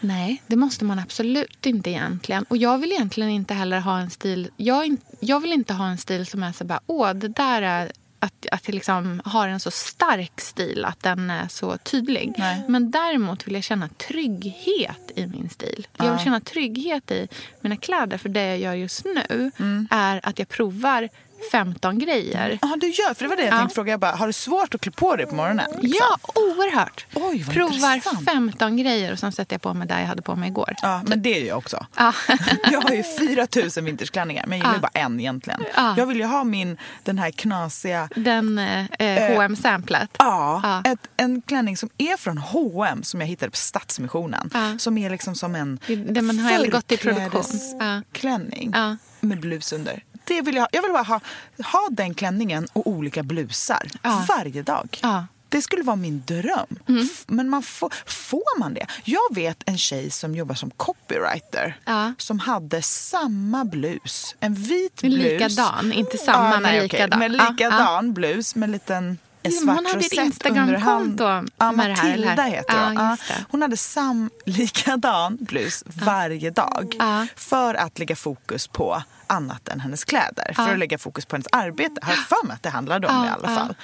Nej, 0.00 0.42
det 0.46 0.56
måste 0.56 0.84
man 0.84 0.98
absolut 0.98 1.66
inte 1.66 1.90
egentligen. 1.90 2.44
Och 2.48 2.56
jag 2.56 2.78
vill 2.78 2.92
egentligen 2.92 3.30
inte 3.30 3.54
heller 3.54 3.80
ha 3.80 3.98
en 3.98 4.10
stil... 4.10 4.50
Jag, 4.56 4.96
jag 5.20 5.40
vill 5.40 5.52
inte 5.52 5.74
ha 5.74 5.88
en 5.88 5.98
stil 5.98 6.26
som 6.26 6.42
är 6.42 6.52
så 6.52 6.64
bara, 6.64 6.80
åh, 6.86 7.12
det 7.14 7.28
där 7.28 7.62
är... 7.62 7.92
Att, 8.24 8.46
att 8.52 8.68
liksom 8.68 9.22
har 9.24 9.48
en 9.48 9.60
så 9.60 9.70
stark 9.70 10.40
stil, 10.40 10.84
att 10.84 11.02
den 11.02 11.30
är 11.30 11.48
så 11.48 11.76
tydlig. 11.76 12.34
Nej. 12.38 12.62
Men 12.68 12.90
däremot 12.90 13.46
vill 13.46 13.54
jag 13.54 13.64
känna 13.64 13.88
trygghet 13.88 15.10
i 15.16 15.26
min 15.26 15.48
stil. 15.48 15.86
Jag 15.96 16.12
vill 16.12 16.24
känna 16.24 16.40
trygghet 16.40 17.10
i 17.10 17.28
mina 17.60 17.76
kläder. 17.76 18.18
För 18.18 18.28
det 18.28 18.46
jag 18.46 18.58
gör 18.58 18.74
just 18.74 19.04
nu 19.04 19.50
är 19.90 20.20
att 20.28 20.38
jag 20.38 20.48
provar 20.48 21.08
15 21.50 21.98
grejer. 21.98 22.58
Ja, 22.62 22.76
du 22.80 22.86
gör. 22.86 23.14
För 23.14 23.24
det 23.24 23.28
var 23.28 23.36
det 23.36 23.42
jag 23.44 23.54
Ja. 23.54 23.58
tänkte 23.58 23.74
fråga. 23.74 23.90
Jag 23.90 24.00
bara, 24.00 24.12
har 24.12 24.26
du 24.26 24.32
svårt 24.32 24.74
att 24.74 24.80
klä 24.80 24.92
på 24.92 25.16
dig 25.16 25.26
på 25.26 25.34
morgonen? 25.34 25.70
liksom? 25.80 26.06
Ja, 26.24 26.32
oerhört. 26.40 27.06
Oj, 27.14 27.42
vad 27.46 27.54
Provar 27.54 27.94
intressant. 27.94 28.24
15 28.24 28.76
grejer 28.76 29.12
och 29.12 29.18
sen 29.18 29.32
sätter 29.32 29.54
jag 29.54 29.62
på 29.62 29.74
mig 29.74 29.88
det 29.88 30.00
jag 30.00 30.06
hade 30.06 30.22
på 30.22 30.36
mig 30.36 30.48
igår. 30.48 30.74
Ja, 30.82 31.02
men 31.06 31.22
det 31.22 31.40
är 31.42 31.46
jag 31.48 31.58
också. 31.58 31.86
Ja. 31.96 32.12
Jag 32.70 32.80
har 32.80 32.90
ju 32.90 33.02
4 33.18 33.46
000 33.76 33.84
vintersklänningar, 33.84 34.44
men 34.46 34.58
jag 34.58 34.64
gillar 34.66 34.74
ju 34.74 34.80
bara 34.80 34.90
en 34.94 35.20
egentligen. 35.20 35.64
Ja. 35.76 35.94
Jag 35.98 36.06
vill 36.06 36.18
ju 36.18 36.24
ha 36.24 36.44
min, 36.44 36.76
den 37.02 37.18
här 37.18 37.30
knasiga 37.30 38.08
Den 38.16 38.58
eh, 38.58 38.86
eh, 38.98 39.36
hm 39.42 39.56
samplet 39.56 40.10
Ja, 40.18 40.60
Ja. 40.84 40.90
Ett, 40.92 40.98
en 41.16 41.42
klänning 41.42 41.76
som 41.76 41.90
är 41.98 42.16
från 42.16 42.38
H&M 42.38 43.02
som 43.02 43.20
jag 43.20 43.28
hittade 43.28 43.50
på 43.50 43.56
Stadsmissionen. 43.56 44.50
Ja. 44.54 44.78
Som 44.78 44.98
är 44.98 45.10
liksom 45.10 45.34
som 45.34 45.54
en 45.54 45.78
det 46.08 46.22
man 46.22 46.38
har 46.38 46.66
gått 46.66 46.92
i 46.92 46.96
produktion. 46.96 47.42
Ja. 47.80 48.02
klänning 48.12 48.70
Ja. 48.74 48.96
med 49.20 49.40
blus 49.40 49.72
under. 49.72 50.02
Det 50.24 50.42
vill 50.42 50.54
jag, 50.54 50.62
ha. 50.62 50.68
jag 50.72 50.82
vill 50.82 50.92
bara 50.92 51.02
ha, 51.02 51.20
ha 51.72 51.88
den 51.90 52.14
klänningen 52.14 52.68
och 52.72 52.86
olika 52.86 53.22
blusar 53.22 53.88
Ja. 54.02 54.24
varje 54.28 54.62
dag. 54.62 54.98
Ja. 55.02 55.08
Mm. 55.12 55.24
Det 55.48 55.62
skulle 55.62 55.82
vara 55.82 55.96
min 55.96 56.22
dröm. 56.26 56.66
F- 57.02 57.24
Men 57.26 57.48
man 57.48 57.62
får, 57.62 57.92
får 58.06 58.58
man 58.58 58.74
det? 58.74 58.86
Jag 59.04 59.34
vet 59.34 59.62
en 59.66 59.78
tjej 59.78 60.10
som 60.10 60.34
jobbar 60.34 60.54
som 60.54 60.70
copywriter 60.70 61.76
Ja. 61.84 62.12
som 62.18 62.38
hade 62.38 62.82
samma 62.82 63.64
blus. 63.64 64.36
En 64.40 64.54
vit 64.54 65.02
Men 65.02 65.10
blus. 65.10 65.24
likadan, 65.24 65.92
inte 65.92 66.18
samma, 66.18 66.50
men 66.50 66.62
nej, 66.62 66.78
okej. 66.78 66.82
likadan. 66.88 67.18
Men 67.18 67.34
Ja, 67.34 67.48
likadan 67.50 68.12
blus 68.14 68.54
med 68.54 68.66
en 68.66 68.72
liten 68.72 69.18
en 69.42 69.52
Ja, 69.52 69.60
svart 69.60 69.76
hon 69.76 69.86
hade 69.86 69.98
ett 70.06 70.12
Instagramkonto 70.12 71.24
hand. 71.24 71.50
Ja, 71.58 71.72
med 71.72 71.90
det 71.90 71.94
här, 71.94 72.08
Matilda 72.08 72.42
heter 72.42 72.74
Ja, 72.76 72.84
hon. 72.84 72.94
Ja, 72.94 73.16
det. 73.28 73.44
hon 73.50 73.62
hade 73.62 73.76
sam 73.76 74.30
likadan 74.46 75.36
blus 75.40 75.84
varje 75.86 76.50
dag 76.50 76.96
Ja. 76.98 77.26
för 77.36 77.74
att 77.74 77.98
lägga 77.98 78.16
fokus 78.16 78.66
på 78.68 79.02
annat 79.26 79.68
än 79.68 79.80
hennes 79.80 80.04
kläder. 80.04 80.52
För 80.56 80.62
Ja. 80.62 80.72
att 80.72 80.78
lägga 80.78 80.98
fokus 80.98 81.26
på 81.26 81.36
hennes 81.36 81.46
arbete. 81.52 82.00
Har 82.02 82.12
jag 82.12 82.24
för 82.26 82.46
mig 82.46 82.54
att 82.54 82.62
det 82.62 82.70
handlade 82.70 83.06
om 83.08 83.14
Ja, 83.14 83.20
det 83.22 83.28
i 83.28 83.30
alla 83.30 83.50
ja. 83.50 83.56
fall. 83.66 83.74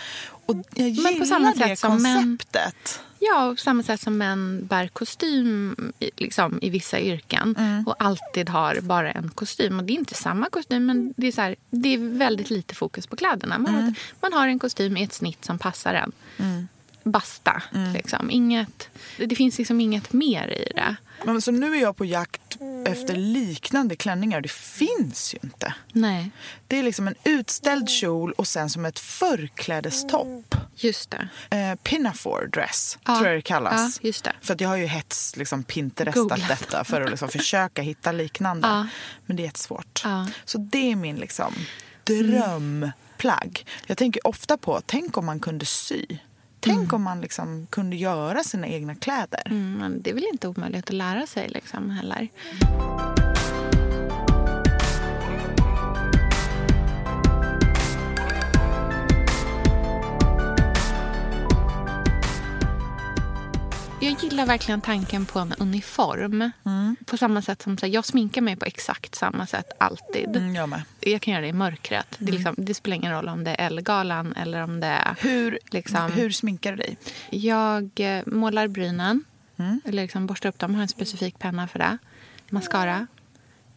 Och 0.46 0.56
jag 0.74 0.88
gillar 0.88 1.10
Men 1.10 1.20
på 1.20 1.26
samma 1.26 1.50
det 1.52 1.58
sätt 1.58 1.78
som 1.78 1.98
män- 2.06 2.14
konceptet. 2.22 3.00
Ja, 3.20 3.54
på 3.56 3.62
samma 3.62 3.82
sätt 3.82 4.00
som 4.00 4.18
män 4.18 4.66
bär 4.66 4.88
kostym 4.88 5.76
liksom, 6.16 6.58
i 6.62 6.70
vissa 6.70 7.00
yrken 7.00 7.56
och 7.86 7.94
alltid 7.98 8.48
har 8.48 8.80
bara 8.80 9.12
en 9.12 9.28
kostym. 9.28 9.78
Och 9.78 9.84
Det 9.84 9.92
är 9.92 9.98
inte 9.98 10.14
samma 10.14 10.46
kostym, 10.50 10.86
men 10.86 11.14
det 11.16 11.26
är, 11.26 11.32
så 11.32 11.40
här, 11.40 11.56
det 11.70 11.94
är 11.94 11.98
väldigt 12.18 12.50
lite 12.50 12.74
fokus 12.74 13.06
på 13.06 13.16
kläderna. 13.16 13.58
Man, 13.58 13.74
har, 13.74 13.94
man 14.20 14.32
har 14.32 14.48
en 14.48 14.58
kostym 14.58 14.96
i 14.96 15.02
ett 15.02 15.12
snitt 15.12 15.44
som 15.44 15.58
passar 15.58 15.94
en. 15.94 16.12
Basta. 17.10 17.62
Liksom. 17.94 18.30
Inget, 18.30 18.88
det 19.16 19.36
finns 19.36 19.58
liksom 19.58 19.80
inget 19.80 20.12
mer 20.12 20.48
i 20.48 20.72
det. 20.74 20.96
Men 21.24 21.42
så 21.42 21.50
nu 21.50 21.76
är 21.76 21.80
jag 21.80 21.96
på 21.96 22.04
jakt 22.04 22.40
efter 22.86 23.16
liknande 23.16 23.96
klänningar. 23.96 24.40
Det 24.40 24.50
finns 24.50 25.34
ju 25.34 25.38
inte. 25.42 25.74
Nej, 25.92 26.30
Det 26.66 26.78
är 26.78 26.82
liksom 26.82 27.08
en 27.08 27.14
utställd 27.24 27.88
kjol 27.88 28.32
och 28.32 28.46
sen 28.48 28.70
som 28.70 28.84
ett 28.84 28.98
förklädestopp. 28.98 30.54
just 30.76 31.10
det. 31.10 31.28
Eh, 31.56 31.74
pinafore 31.82 32.46
dress, 32.46 32.98
Ja. 33.06 33.14
tror 33.14 33.28
jag 33.28 33.36
det 33.38 33.42
kallas. 33.42 34.00
Ja, 34.02 34.12
det. 34.24 34.32
För 34.40 34.54
att 34.54 34.60
jag 34.60 34.68
har 34.68 34.76
ju 34.76 34.86
hets 34.86 35.36
liksom, 35.36 35.62
pinterestat 35.64 36.14
Googlat. 36.28 36.48
detta 36.48 36.84
för 36.84 37.00
att 37.00 37.10
liksom 37.10 37.28
försöka 37.28 37.82
hitta 37.82 38.12
liknande. 38.12 38.68
Ja. 38.68 38.86
Men 39.26 39.36
det 39.36 39.42
är 39.42 39.44
jättesvårt. 39.44 40.00
Ja. 40.04 40.26
Så 40.44 40.58
det 40.58 40.92
är 40.92 40.96
min 40.96 41.16
liksom, 41.16 41.54
drömplagg. 42.04 43.66
Jag 43.86 43.96
tänker 43.98 44.26
ofta 44.26 44.56
på, 44.56 44.80
tänk 44.86 45.16
om 45.16 45.26
man 45.26 45.40
kunde 45.40 45.66
sy. 45.66 46.06
Tänk 46.60 46.92
om 46.92 47.02
man 47.02 47.20
liksom 47.20 47.66
kunde 47.70 47.96
göra 47.96 48.42
sina 48.44 48.66
egna 48.66 48.94
kläder. 48.94 49.42
Mm, 49.46 49.72
men 49.72 50.02
det 50.02 50.10
är 50.10 50.14
väl 50.14 50.26
inte 50.32 50.48
omöjligt 50.48 50.88
att 50.90 50.94
lära 50.94 51.26
sig 51.26 51.48
liksom, 51.48 51.90
heller. 51.90 52.28
Jag 52.60 53.17
gillar 64.38 64.46
verkligen 64.46 64.80
tanken 64.80 65.26
på 65.26 65.38
en 65.38 65.52
uniform. 65.58 66.50
På 67.04 67.16
samma 67.16 67.42
sätt 67.42 67.62
som 67.62 67.78
så 67.78 67.86
här, 67.86 67.92
jag 67.92 68.04
sminkar 68.04 68.40
mig 68.40 68.56
på 68.56 68.64
exakt 68.64 69.14
samma 69.14 69.46
sätt 69.46 69.72
alltid. 69.78 70.36
Mm, 70.36 70.54
jag 70.54 70.68
med. 70.68 70.82
Jag 71.00 71.22
kan 71.22 71.32
göra 71.32 71.42
det 71.42 71.48
i 71.48 71.52
mörkret. 71.52 72.06
Det, 72.18 72.30
är 72.30 72.32
liksom, 72.32 72.54
det 72.58 72.74
spelar 72.74 72.96
ingen 72.96 73.12
roll 73.12 73.28
om 73.28 73.44
det 73.44 73.50
är 73.50 73.66
Ellegalan 73.66 74.32
eller 74.32 74.62
om 74.62 74.80
det 74.80 74.86
är... 74.86 75.16
Hur, 75.20 75.58
Liksom. 75.70 76.12
hur 76.12 76.30
sminkar 76.30 76.70
du 76.70 76.76
dig? 76.76 76.98
Jag 77.30 77.90
eh, 77.96 78.22
målar 78.26 78.68
brynen. 78.68 79.24
Mm. 79.56 79.80
Eller 79.84 80.02
liksom 80.02 80.26
borstar 80.26 80.48
upp 80.48 80.58
dem. 80.58 80.74
Har 80.74 80.82
en 80.82 80.88
specifik 80.88 81.38
penna 81.38 81.68
för 81.68 81.78
det. 81.78 81.98
Mascara. 82.50 83.06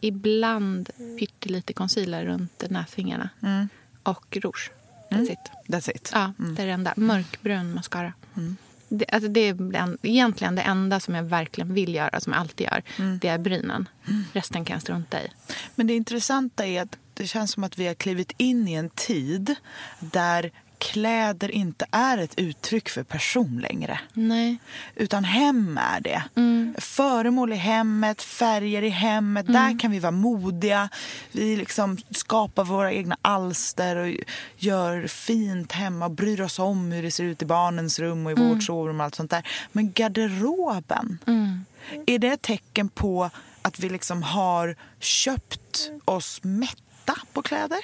Ibland 0.01 0.89
pyttelite 1.19 1.73
concealer 1.73 2.25
runt 2.25 2.63
näsfingrarna. 2.69 3.29
Mm. 3.43 3.69
och 4.03 4.37
rouge. 4.41 4.71
That's 5.09 5.31
it. 5.31 5.51
That's 5.67 5.95
it. 5.95 6.11
Ja, 6.13 6.33
det 6.37 6.61
är 6.61 6.65
det 6.65 6.73
enda. 6.73 6.93
Mörkbrun 6.97 7.73
mascara. 7.73 8.13
Det, 8.93 9.05
alltså 9.11 9.29
det 9.29 9.39
är 9.39 9.53
den- 9.53 9.97
egentligen 10.01 10.55
det 10.55 10.61
enda 10.61 10.99
som 10.99 11.15
jag 11.15 11.23
verkligen 11.23 11.73
vill 11.73 11.95
göra, 11.95 12.19
som 12.19 12.33
jag 12.33 12.39
alltid 12.39 12.67
gör. 12.67 12.83
Det 13.21 13.27
är 13.27 13.37
brynen. 13.37 13.89
Resten 14.33 14.65
kan 14.65 14.73
jag 14.73 14.81
strunta 14.81 15.21
i. 15.23 15.27
Men 15.75 15.87
det 15.87 15.93
intressanta 15.95 16.65
är 16.65 16.81
att 16.81 16.97
det 17.13 17.27
känns 17.27 17.51
som 17.51 17.63
att 17.63 17.77
vi 17.77 17.87
har 17.87 17.93
klivit 17.93 18.33
in 18.37 18.67
i 18.67 18.73
en 18.73 18.89
tid 18.89 19.55
där 19.99 20.51
kläder 20.81 21.51
inte 21.51 21.85
är 21.91 22.17
ett 22.17 22.33
uttryck 22.37 22.89
för 22.89 23.03
person 23.03 23.59
längre. 23.59 23.99
Nej. 24.13 24.57
Utan 24.95 25.23
hem 25.23 25.77
är 25.77 26.01
det. 26.01 26.23
Föremål 26.81 27.53
i 27.53 27.55
hemmet, 27.55 28.21
färger 28.21 28.81
i 28.81 28.89
hemmet. 28.89 29.47
Där 29.47 29.79
kan 29.79 29.91
vi 29.91 29.99
vara 29.99 30.11
modiga. 30.11 30.89
Vi 31.31 31.57
liksom 31.57 31.97
skapar 32.11 32.63
våra 32.63 32.93
egna 32.93 33.17
alster 33.21 33.95
och 33.95 34.15
gör 34.57 35.07
fint 35.07 35.71
hemma 35.71 36.05
och 36.05 36.11
bryr 36.11 36.41
oss 36.41 36.59
om 36.59 36.91
hur 36.91 37.03
det 37.03 37.11
ser 37.11 37.23
ut 37.23 37.41
i 37.41 37.45
barnens 37.45 37.99
rum 37.99 38.25
och 38.25 38.31
i 38.31 38.35
vårt 38.35 38.63
sovrum 38.63 38.99
och 38.99 39.03
allt 39.03 39.15
sånt 39.15 39.31
där. 39.31 39.47
Men 39.71 39.91
garderoben, 39.91 41.19
är 42.05 42.19
det 42.19 42.27
ett 42.27 42.41
tecken 42.41 42.89
på 42.89 43.29
att 43.61 43.79
vi 43.79 43.89
liksom 43.89 44.23
har 44.23 44.75
köpt 44.99 45.91
oss 46.05 46.43
mätta 47.11 47.25
på 47.33 47.41
kläder? 47.41 47.79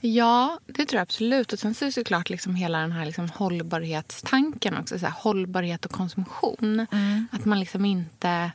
Ja, 0.00 0.58
det 0.66 0.86
tror 0.86 0.98
jag 0.98 1.02
absolut. 1.02 1.52
Och 1.52 1.58
sen 1.58 1.74
så 1.74 1.84
är 1.84 1.86
det 1.86 1.92
såklart 1.92 2.30
liksom 2.30 2.54
hela 2.54 2.78
den 2.78 2.92
här 2.92 3.06
liksom 3.06 3.28
hållbarhetstanken 3.28 4.76
också. 4.76 4.98
Så 4.98 5.06
här, 5.06 5.14
hållbarhet 5.18 5.84
och 5.84 5.92
konsumtion. 5.92 6.86
Att 7.30 7.44
man 7.44 7.60
liksom 7.60 7.84
inte... 7.84 8.52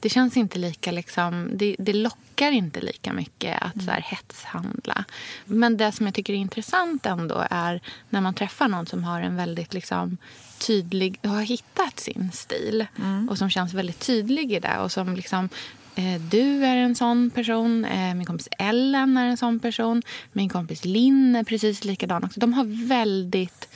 Det 0.00 0.08
känns 0.08 0.36
inte 0.36 0.58
lika 0.58 0.92
liksom... 0.92 1.50
Det, 1.52 1.76
det 1.78 1.92
lockar 1.92 2.52
inte 2.52 2.80
lika 2.80 3.12
mycket 3.12 3.62
att 3.62 3.84
så 3.84 3.90
här, 3.90 4.00
hetshandla. 4.00 5.04
Men 5.44 5.76
det 5.76 5.92
som 5.92 6.06
jag 6.06 6.14
tycker 6.14 6.32
är 6.32 6.36
intressant 6.36 7.06
ändå 7.06 7.46
är 7.50 7.80
när 8.10 8.20
man 8.20 8.34
träffar 8.34 8.68
någon 8.68 8.86
som 8.86 9.04
har 9.04 9.20
en 9.20 9.36
väldigt 9.36 9.74
liksom 9.74 10.16
tydlig, 10.58 11.18
har 11.22 11.42
hittat 11.42 12.00
sin 12.00 12.30
stil 12.32 12.86
och 13.30 13.38
som 13.38 13.50
känns 13.50 13.74
väldigt 13.74 14.00
tydlig 14.00 14.52
i 14.52 14.60
det 14.60 14.78
och 14.78 14.92
som 14.92 15.16
liksom 15.16 15.48
Du 16.30 16.64
är 16.64 16.76
en 16.76 16.94
sån 16.94 17.30
person. 17.30 17.84
eh, 17.84 18.14
Min 18.14 18.26
kompis 18.26 18.48
Ellen 18.58 19.16
är 19.16 19.26
en 19.26 19.36
sån 19.36 19.60
person. 19.60 20.02
Min 20.32 20.48
kompis 20.48 20.84
Linn 20.84 21.36
är 21.36 21.44
precis 21.44 21.84
likadan 21.84 22.24
också. 22.24 22.40
De 22.40 22.52
har 22.52 22.86
väldigt 22.88 23.68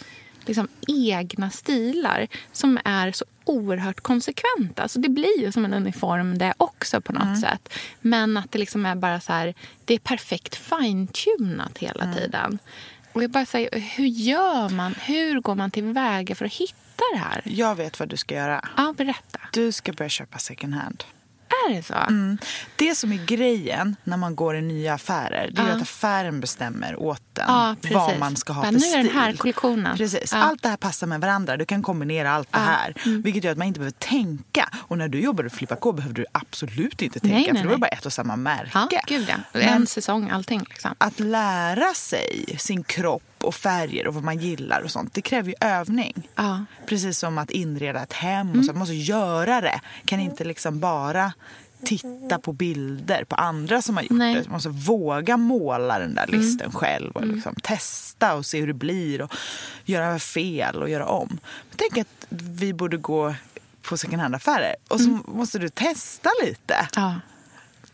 liksom, 0.46 0.68
egna 0.88 1.50
stilar 1.50 2.26
som 2.52 2.78
är 2.84 3.12
så 3.12 3.24
oerhört 3.44 4.00
konsekventa. 4.00 4.88
Så 4.88 4.98
det 4.98 5.08
blir 5.08 5.40
ju 5.40 5.52
som 5.52 5.64
en 5.64 5.74
uniform 5.74 6.38
det 6.38 6.54
också 6.56 7.00
på 7.00 7.12
något 7.12 7.40
sätt. 7.40 7.68
Men 8.00 8.36
att 8.36 8.52
det 8.52 8.58
liksom 8.58 8.86
är 8.86 8.94
bara 8.94 9.20
så 9.20 9.32
här, 9.32 9.54
det 9.84 9.94
är 9.94 9.98
perfekt 9.98 10.54
fine-tunat 10.56 11.78
hela 11.78 12.14
tiden. 12.14 12.58
Och 13.12 13.22
jag 13.22 13.30
bara 13.30 13.46
säger, 13.46 13.80
hur 13.80 14.06
gör 14.06 14.68
man? 14.68 14.94
Hur 14.94 15.40
går 15.40 15.54
man 15.54 15.70
tillväga 15.70 16.34
för 16.34 16.44
att 16.44 16.52
hitta 16.52 17.02
det 17.12 17.18
här? 17.18 17.42
Jag 17.44 17.74
vet 17.74 18.00
vad 18.00 18.08
du 18.08 18.16
ska 18.16 18.34
göra. 18.34 18.68
Ja, 18.76 18.94
berätta. 18.96 19.40
Du 19.52 19.72
ska 19.72 19.92
börja 19.92 20.08
köpa 20.08 20.38
second 20.38 20.74
hand. 20.74 21.04
Är 21.70 21.74
det 21.74 21.82
så? 21.82 21.94
Mm. 21.94 22.38
Det 22.76 22.94
som 22.94 23.12
är 23.12 23.26
grejen 23.26 23.96
när 24.04 24.16
man 24.16 24.36
går 24.36 24.56
i 24.56 24.62
nya 24.62 24.94
affärer 24.94 25.50
det 25.52 25.62
är 25.62 25.66
Ja. 25.68 25.72
att 25.74 25.82
affären 25.82 26.40
bestämmer 26.40 26.96
åt 27.02 27.38
en 27.38 27.44
Ja, 27.48 27.76
vad 27.92 28.18
man 28.18 28.36
ska 28.36 28.52
ha 28.52 28.62
för 28.64 28.72
nu 28.72 28.78
är 28.78 28.96
den 28.96 29.04
stil. 29.06 29.18
här 29.18 29.32
kollektionen. 29.32 29.96
Precis. 29.96 30.32
Ja. 30.32 30.38
Allt 30.38 30.62
det 30.62 30.68
här 30.68 30.76
passar 30.76 31.06
med 31.06 31.20
varandra. 31.20 31.56
Du 31.56 31.64
kan 31.64 31.82
kombinera 31.82 32.32
allt 32.32 32.52
det 32.52 32.58
här. 32.58 32.94
Mm. 33.06 33.22
Vilket 33.22 33.44
gör 33.44 33.52
att 33.52 33.58
man 33.58 33.66
inte 33.66 33.80
behöver 33.80 33.98
tänka. 33.98 34.68
Och 34.88 34.98
när 34.98 35.08
du 35.08 35.20
jobbade 35.20 35.50
för 35.50 35.56
Filippa 35.56 35.76
K 35.76 35.92
behövde 35.92 36.20
du 36.22 36.26
absolut 36.32 37.02
inte 37.02 37.20
tänka. 37.20 37.34
Nej, 37.36 37.44
för 37.46 37.52
nej, 37.54 37.62
det 37.62 37.68
var 37.68 37.76
bara 37.76 37.86
ett 37.86 38.06
och 38.06 38.12
samma 38.12 38.36
märke. 38.36 38.70
Ja, 38.90 39.00
gud 39.06 39.26
ja. 39.52 39.60
En 39.60 39.86
säsong, 39.86 40.30
allting. 40.30 40.60
Liksom. 40.68 40.94
Att 40.98 41.20
lära 41.20 41.94
sig 41.94 42.56
sin 42.58 42.84
kropp 42.84 43.22
och 43.42 43.54
färger 43.54 44.06
och 44.06 44.14
vad 44.14 44.24
man 44.24 44.38
gillar 44.38 44.80
och 44.80 44.90
sånt, 44.90 45.14
det 45.14 45.22
kräver 45.22 45.48
ju 45.48 45.54
övning. 45.60 46.28
Ja. 46.34 46.64
Precis 46.86 47.18
som 47.18 47.38
att 47.38 47.50
inreda 47.50 48.02
ett 48.02 48.12
hem. 48.12 48.46
Mm. 48.46 48.58
Och 48.58 48.64
så. 48.64 48.72
Man 48.72 48.78
måste 48.78 48.94
göra 48.94 49.60
det. 49.60 49.80
Kan 50.04 50.20
inte 50.20 50.44
liksom 50.44 50.80
bara 50.80 51.32
titta 51.84 52.38
på 52.38 52.52
bilder 52.52 53.24
på 53.24 53.34
andra 53.34 53.82
som 53.82 53.96
har 53.96 54.02
gjort 54.02 54.10
Nej. 54.10 54.30
Mm. 54.30 54.42
det. 54.42 54.48
Man 54.48 54.56
måste 54.56 54.68
våga 54.68 55.36
måla 55.36 55.98
den 55.98 56.14
där 56.14 56.26
listen 56.26 56.72
själv 56.72 57.12
och 57.12 57.26
liksom 57.26 57.54
testa 57.54 58.34
och 58.34 58.46
se 58.46 58.60
hur 58.60 58.66
det 58.66 58.72
blir 58.72 59.22
och 59.22 59.34
göra 59.84 60.18
fel 60.18 60.82
och 60.82 60.88
göra 60.88 61.06
om. 61.06 61.28
Men 61.68 61.76
tänk 61.76 61.98
att 61.98 62.26
vi 62.28 62.72
borde 62.72 62.96
gå 62.96 63.34
på 63.82 63.96
second 63.96 64.22
hand-affärer 64.22 64.76
och 64.88 65.00
så 65.00 65.08
måste 65.26 65.58
du 65.58 65.68
testa 65.68 66.30
lite. 66.44 66.74
Mm. 66.74 66.88
Ja. 66.96 67.20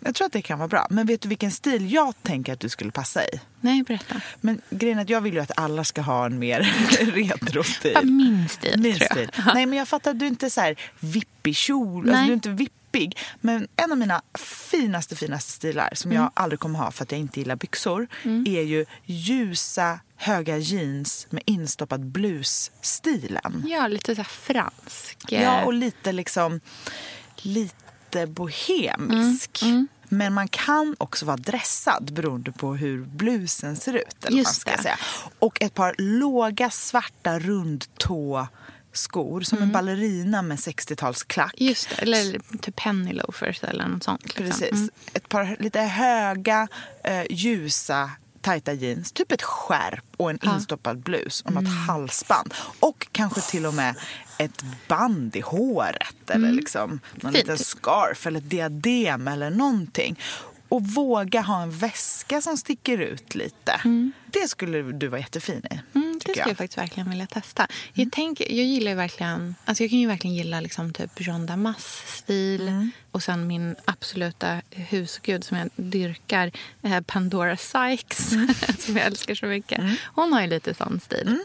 Jag 0.00 0.14
tror 0.14 0.26
att 0.26 0.32
det 0.32 0.42
kan 0.42 0.58
vara 0.58 0.68
bra. 0.68 0.86
Men 0.90 1.06
vet 1.06 1.20
du 1.20 1.28
vilken 1.28 1.50
stil 1.50 1.92
jag 1.92 2.14
tänker 2.22 2.52
att 2.52 2.60
du 2.60 2.68
skulle 2.68 2.90
passa 2.90 3.24
i? 3.24 3.40
Nej, 3.60 3.82
berätta. 3.82 4.20
Men 4.40 4.60
grejen 4.70 4.98
är 4.98 5.02
att 5.02 5.08
jag 5.10 5.20
vill 5.20 5.34
ju 5.34 5.40
att 5.40 5.58
alla 5.58 5.84
ska 5.84 6.00
ha 6.00 6.26
en 6.26 6.38
mer 6.38 6.60
retro-stil. 7.14 7.98
Min 8.02 8.48
stil, 8.48 8.74
Min 8.80 8.94
tror 8.98 9.18
jag. 9.18 9.28
stil. 9.28 9.42
Nej, 9.54 9.66
men 9.66 9.78
jag 9.78 9.88
fattar 9.88 10.10
att 10.10 10.18
du 10.18 10.26
inte 10.26 10.46
är 10.46 10.50
så 10.50 10.60
här 10.60 10.76
vippig 11.00 11.56
kjol. 11.56 12.02
Alltså, 12.02 12.12
Nej. 12.16 12.26
du 12.26 12.32
är 12.32 12.34
inte 12.34 12.48
vippig. 12.50 13.18
Men 13.40 13.68
en 13.76 13.92
av 13.92 13.98
mina 13.98 14.22
finaste, 14.70 15.16
finaste 15.16 15.52
stilar 15.52 15.90
som 15.94 16.10
Mm. 16.10 16.22
jag 16.22 16.30
aldrig 16.34 16.60
kommer 16.60 16.78
ha 16.78 16.90
för 16.90 17.02
att 17.02 17.12
jag 17.12 17.20
inte 17.20 17.40
gillar 17.40 17.56
byxor 17.56 18.08
är 18.46 18.62
ju 18.62 18.86
ljusa, 19.04 20.00
höga 20.16 20.56
jeans 20.58 21.26
med 21.30 21.42
instoppad 21.46 22.06
blus-stilen. 22.06 23.64
Ja, 23.68 23.86
lite 23.88 24.14
så 24.14 24.20
här 24.22 24.28
fransk. 24.28 25.32
eh, 25.32 25.42
Ja, 25.42 25.64
och 25.64 25.72
lite 25.72 26.12
liksom 26.12 26.60
lite 27.36 27.74
bohemisk. 28.26 29.62
Mm, 29.62 29.88
Men 30.08 30.32
man 30.34 30.48
kan 30.48 30.96
också 30.98 31.26
vara 31.26 31.36
dressad 31.36 32.12
beroende 32.12 32.52
på 32.52 32.74
hur 32.74 33.04
blusen 33.04 33.76
ser 33.76 33.92
ut. 33.92 34.04
Eller 34.04 34.22
vad 34.22 34.32
man 34.32 34.38
Just 34.38 34.60
ska 34.60 34.76
säga. 34.76 34.98
Och 35.38 35.62
ett 35.62 35.74
par 35.74 35.94
låga 35.98 36.70
svarta 36.70 37.38
rundtå 37.38 38.48
skor 38.92 39.40
som 39.40 39.58
en 39.62 39.72
ballerina 39.72 40.42
med 40.42 40.56
60-talsklack. 40.58 41.60
Mm. 41.60 41.68
Just 41.68 41.88
det, 41.90 42.02
eller 42.02 42.40
typ 42.60 42.76
penny 42.76 43.12
loafers 43.12 43.64
eller 43.64 43.88
något 43.88 44.04
sånt. 44.04 44.24
Liksom. 44.24 44.44
Precis. 44.44 44.72
Mm. 44.72 44.90
Ett 45.14 45.28
par 45.28 45.56
lite 45.58 45.80
höga, 45.80 46.68
eh, 47.04 47.24
ljusa, 47.30 48.10
tajta 48.48 48.72
jeans. 48.72 49.12
Typ 49.12 49.32
ett 49.32 49.42
skärp 49.42 50.04
och 50.16 50.30
en 50.30 50.38
instoppad 50.44 50.98
blus 50.98 51.40
och 51.40 51.52
något 51.52 51.60
Mm. 51.64 51.76
halsband. 51.76 52.54
Och 52.80 53.06
kanske 53.12 53.40
till 53.40 53.66
och 53.66 53.74
med 53.74 53.94
ett 54.38 54.62
band 54.88 55.36
i 55.36 55.40
håret 55.40 56.30
eller 56.30 56.52
liksom 56.52 56.90
någon 56.90 57.00
Mm. 57.20 57.32
Fint. 57.32 57.34
liten 57.34 57.58
scarf 57.58 58.26
eller 58.26 58.38
ett 58.38 58.50
diadem 58.50 59.28
eller 59.28 59.50
någonting. 59.50 60.18
Och 60.68 60.82
våga 60.86 61.40
ha 61.40 61.62
en 61.62 61.70
väska 61.70 62.40
som 62.40 62.56
sticker 62.56 62.98
ut 62.98 63.34
lite. 63.34 63.80
Det 64.26 64.48
skulle 64.48 64.82
du 64.82 65.08
vara 65.08 65.20
jättefin 65.20 65.62
i. 65.70 65.98
Mm, 65.98 66.12
det 66.24 66.30
skulle 66.30 66.48
jag 66.48 66.56
faktiskt 66.56 66.78
verkligen 66.78 67.10
vilja 67.10 67.26
testa. 67.26 67.66
Jag, 67.92 68.12
tänker, 68.12 68.44
jag 68.44 68.66
gillar 68.66 68.94
verkligen, 68.94 69.54
alltså 69.64 69.84
jag 69.84 69.90
kan 69.90 69.98
ju 69.98 70.06
verkligen 70.06 70.36
gilla 70.36 70.60
liksom 70.60 70.92
typ 70.92 71.10
Jean 71.20 71.46
Damas-stil. 71.46 72.90
Och 73.10 73.22
sen 73.22 73.46
min 73.46 73.76
absoluta 73.84 74.62
husgud 74.70 75.44
som 75.44 75.56
jag 75.56 75.70
dyrkar, 75.76 76.50
eh, 76.82 77.00
Pandora 77.00 77.56
Sykes. 77.56 78.28
som 78.78 78.96
jag 78.96 79.06
älskar 79.06 79.34
så 79.34 79.46
mycket. 79.46 79.80
Hon 80.14 80.32
har 80.32 80.40
ju 80.40 80.46
lite 80.46 80.74
sån 80.74 81.00
stil. 81.00 81.38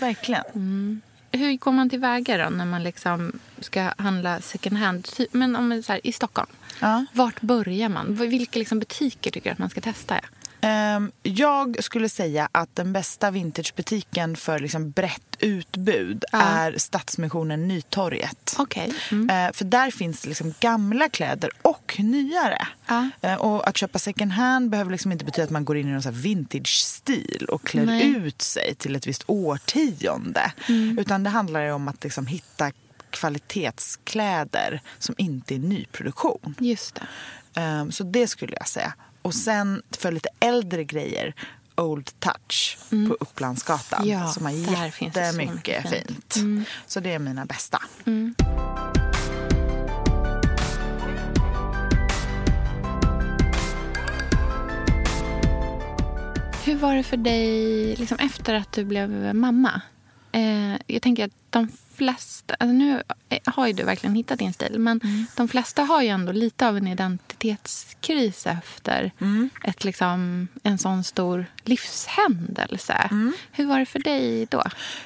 Verkligen. 0.00 1.02
Hur 1.36 1.56
går 1.56 1.72
man 1.72 1.90
tillväga 1.90 2.44
då 2.44 2.50
när 2.50 2.64
man 2.66 2.82
liksom 2.82 3.38
ska 3.60 3.92
handla 3.98 4.40
second 4.40 4.76
hand? 4.76 5.04
Typ- 5.04 5.32
Men 5.34 5.56
om 5.56 5.82
så 5.82 5.92
här, 5.92 6.06
i 6.06 6.12
Stockholm, 6.12 6.48
Ja. 6.80 7.04
vart 7.12 7.40
börjar 7.40 7.88
man? 7.88 8.14
Vilka 8.14 8.58
liksom 8.58 8.78
butiker 8.78 9.30
tycker 9.30 9.50
du 9.50 9.52
att 9.52 9.58
man 9.58 9.70
ska 9.70 9.80
testa? 9.80 10.20
Ehm, 10.60 11.12
jag 11.22 11.84
skulle 11.84 12.08
säga 12.08 12.48
att 12.52 12.76
den 12.76 12.92
bästa 12.92 13.30
vintagebutiken 13.30 14.36
för 14.36 14.58
liksom 14.58 14.90
brett 14.90 15.22
utbud 15.38 16.24
Ja. 16.32 16.42
är 16.42 16.78
Stadsmissionen 16.78 17.68
Nytorget. 17.68 18.54
Okej. 18.58 18.92
Mm. 19.10 19.30
Eh, 19.30 19.52
för 19.52 19.64
där 19.64 19.90
finns 19.90 20.20
det 20.20 20.28
liksom 20.28 20.54
gamla 20.60 21.08
kläder 21.08 21.50
och 21.62 21.96
nyare. 21.98 22.68
Ja. 22.86 23.10
Eh, 23.20 23.34
och 23.34 23.68
att 23.68 23.76
köpa 23.76 23.98
second 23.98 24.32
hand 24.32 24.70
behöver 24.70 24.90
liksom 24.90 25.12
inte 25.12 25.24
betyda 25.24 25.44
att 25.44 25.50
man 25.50 25.64
går 25.64 25.76
in 25.76 25.88
i 25.88 25.92
någon 25.92 26.12
vintage-stil 26.12 27.46
och 27.48 27.66
klär 27.66 27.86
Nej. 27.86 28.16
ut 28.16 28.42
sig 28.42 28.74
till 28.74 28.96
ett 28.96 29.06
visst 29.06 29.24
årtionde. 29.26 30.52
Mm. 30.68 30.98
Utan 30.98 31.22
det 31.22 31.30
handlar 31.30 31.68
om 31.68 31.88
att 31.88 32.04
liksom 32.04 32.26
hitta 32.26 32.72
kvalitetskläder 33.10 34.80
som 34.98 35.14
inte 35.18 35.54
är 35.54 35.58
nyproduktion. 35.58 36.54
Just 36.58 36.94
det. 36.94 37.06
Så 37.92 38.04
det 38.04 38.26
skulle 38.26 38.56
jag 38.56 38.68
säga. 38.68 38.94
Och 39.26 39.34
sen 39.34 39.82
för 39.90 40.12
lite 40.12 40.28
äldre 40.40 40.84
grejer, 40.84 41.34
Old 41.74 42.20
Touch 42.20 42.78
på 43.08 43.16
Upplandsgatan. 43.20 44.02
Mm. 44.02 44.18
Ja, 44.18 44.28
som 44.28 44.46
har 44.46 44.52
så 44.52 45.04
jättemycket 45.04 45.54
mycket 45.54 45.82
fint. 45.82 46.06
fint. 46.06 46.36
Mm. 46.36 46.64
Så 46.86 47.00
det 47.00 47.12
är 47.12 47.18
mina 47.18 47.46
bästa. 47.46 47.82
Hur 56.64 56.76
var 56.76 56.94
det 56.94 57.02
för 57.02 57.16
dig 57.16 57.96
liksom, 57.96 58.18
efter 58.18 58.54
att 58.54 58.72
du 58.72 58.84
blev 58.84 59.34
mamma? 59.34 59.80
eh, 60.32 60.76
jag 60.86 61.02
tänker 61.02 61.24
att 61.24 61.32
de 61.50 61.68
flesta, 61.96 62.54
alltså 62.58 62.72
nu 62.72 63.02
eh, 63.28 63.38
har 63.44 63.66
ju 63.66 63.72
du 63.72 63.82
verkligen 63.82 64.14
hittat 64.16 64.38
din 64.38 64.52
stil, 64.52 64.78
men 64.78 65.00
Mm. 65.04 65.26
de 65.36 65.48
flesta 65.48 65.82
har 65.82 66.02
ju 66.02 66.08
ändå 66.08 66.32
lite 66.32 66.68
av 66.68 66.76
en 66.76 66.86
identitetskris 66.88 68.46
efter 68.46 69.12
Mm. 69.20 69.50
ett, 69.64 69.84
liksom, 69.84 70.48
en 70.62 70.78
sån 70.78 71.04
stor 71.04 71.46
livshändelse. 71.64 72.92
Mm. 73.10 73.32
Hur 73.52 73.66
var 73.66 73.78
det 73.78 73.86
för 73.86 73.98
dig 73.98 74.46
då? 74.50 74.62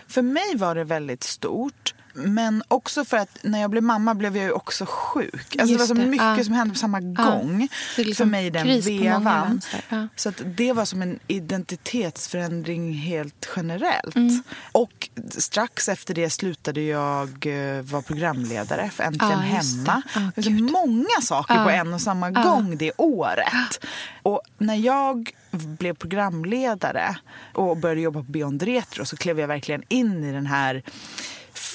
För 0.09 0.23
mig 0.23 0.57
var 0.57 0.75
det 0.75 0.85
väldigt 0.85 1.23
stort. 1.25 1.95
Men 2.13 2.63
också 2.69 3.05
för 3.05 3.17
att 3.17 3.39
när 3.43 3.61
jag 3.61 3.71
blev 3.71 3.83
mamma 3.83 4.15
blev 4.15 4.37
jag 4.37 4.45
ju 4.45 4.53
också 4.53 4.87
sjuk. 4.89 5.57
Alltså 5.59 5.75
det 5.75 5.79
var 5.79 5.87
så 5.87 5.95
det, 5.95 6.07
mycket 6.07 6.39
ja. 6.39 6.45
som 6.45 6.55
hände 6.55 6.75
på 6.75 6.79
samma 6.79 7.01
gång. 7.01 7.69
Liksom 7.97 8.15
för 8.15 8.31
mig 8.31 8.47
i 8.47 8.51
den 8.51 8.81
vevan. 8.81 9.61
ja. 9.89 10.09
Så 10.17 10.29
att 10.29 10.43
det 10.45 10.73
var 10.73 10.85
som 10.85 11.03
en 11.03 11.19
identitetsförändring 11.27 12.93
helt 12.93 13.49
generellt. 13.57 14.17
Mm. 14.17 14.43
Och 14.73 15.09
strax 15.29 15.89
efter 15.89 16.15
det 16.15 16.31
slutade 16.31 16.81
jag 16.81 17.29
eh, 17.47 17.83
vara 17.83 18.03
programledare 18.03 18.91
för 18.91 19.03
Äntligen 19.03 19.55
just 19.57 19.85
det. 19.85 19.91
Hemma. 19.91 20.03
Ja, 20.15 20.21
det 20.35 20.43
så 20.43 20.51
många 20.51 21.21
saker 21.23 21.65
på 21.65 21.71
en 21.71 21.95
och 21.95 22.01
samma 22.01 22.31
gång 22.31 22.77
det 22.77 22.93
året. 22.97 23.87
Och 24.23 24.41
när 24.59 24.75
jag 24.75 25.31
blev 25.51 25.95
programledare 25.95 27.17
och 27.55 27.77
började 27.77 28.01
jobba 28.01 28.21
på 28.23 28.33
Beyond 28.33 28.63
Retro 28.63 29.05
så 29.05 29.17
klev 29.17 29.41
jag 29.41 29.49
verkligen 29.49 29.83
in 29.89 30.25
i 30.25 30.33
den 30.33 30.47
här 30.47 30.83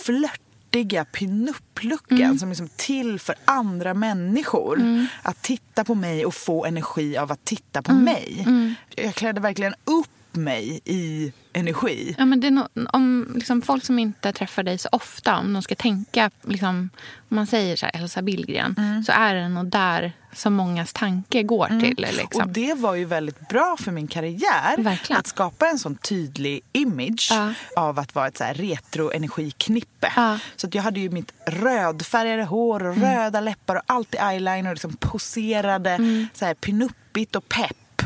flörtiga 0.05 1.05
pinup-looken 1.05 2.21
Mm. 2.25 2.39
som 2.39 2.47
är 2.47 2.51
liksom 2.51 2.69
till 2.75 3.19
för 3.19 3.35
andra 3.45 3.93
människor. 3.93 5.07
Att 5.21 5.41
titta 5.41 5.83
på 5.83 5.95
mig 5.95 6.25
och 6.25 6.35
få 6.35 6.65
energi 6.65 7.17
av 7.17 7.31
att 7.31 7.45
titta 7.45 7.81
på 7.81 7.91
Mm. 7.91 8.03
mig. 8.03 8.47
Jag 8.95 9.15
klädde 9.15 9.41
verkligen 9.41 9.73
upp 9.83 10.07
mig 10.35 10.81
i 10.85 11.33
energi. 11.53 12.15
Ja, 12.17 12.25
men 12.25 12.39
det 12.39 12.51
no, 12.51 12.67
om 12.93 13.31
liksom, 13.35 13.61
folk 13.61 13.85
som 13.85 13.99
inte 13.99 14.31
träffar 14.31 14.63
dig 14.63 14.77
så 14.77 14.89
ofta, 14.91 15.37
om 15.37 15.53
de 15.53 15.61
ska 15.61 15.75
tänka, 15.75 16.31
liksom, 16.43 16.89
om 17.29 17.35
man 17.35 17.47
säger 17.47 17.75
så 17.75 17.85
här, 17.85 17.95
Elsa 18.01 18.21
Billgren, 18.21 18.75
Mm. 18.77 19.03
så 19.03 19.11
är 19.11 19.33
det 19.35 19.49
nog 19.49 19.65
där 19.65 20.11
som 20.33 20.53
mångas 20.53 20.93
tanke 20.93 21.43
går 21.43 21.67
till. 21.79 21.95
Liksom. 22.17 22.41
Och 22.41 22.47
det 22.49 22.73
var 22.73 22.95
ju 22.95 23.05
väldigt 23.05 23.49
bra 23.49 23.75
för 23.79 23.91
min 23.91 24.07
karriär. 24.07 24.77
Verkligen. 24.77 25.19
Att 25.19 25.27
skapa 25.27 25.67
en 25.69 25.79
sån 25.79 25.95
tydlig 25.95 26.61
image 26.73 27.27
Ja. 27.31 27.53
av 27.75 27.99
att 27.99 28.15
vara 28.15 28.27
ett 28.27 28.37
så 28.37 28.43
här 28.43 28.53
retro-energiknippe. 28.53 30.11
Ja. 30.15 30.25
Mm. 30.27 30.39
Så 30.55 30.67
att 30.67 30.75
jag 30.75 30.83
hade 30.83 30.99
ju 30.99 31.09
mitt 31.09 31.33
rödfärgade 31.47 32.43
hår 32.43 32.85
och 32.87 32.97
röda 32.97 33.39
läppar 33.41 33.75
och 33.75 33.81
alltid 33.85 34.19
eyeliner 34.21 34.69
och 34.69 34.75
liksom 34.75 34.95
poserade 34.97 35.89
Mm. 35.91 36.27
så 36.33 36.45
här 36.45 36.53
pinuppigt 36.53 37.35
och 37.35 37.49
pepp. 37.49 38.01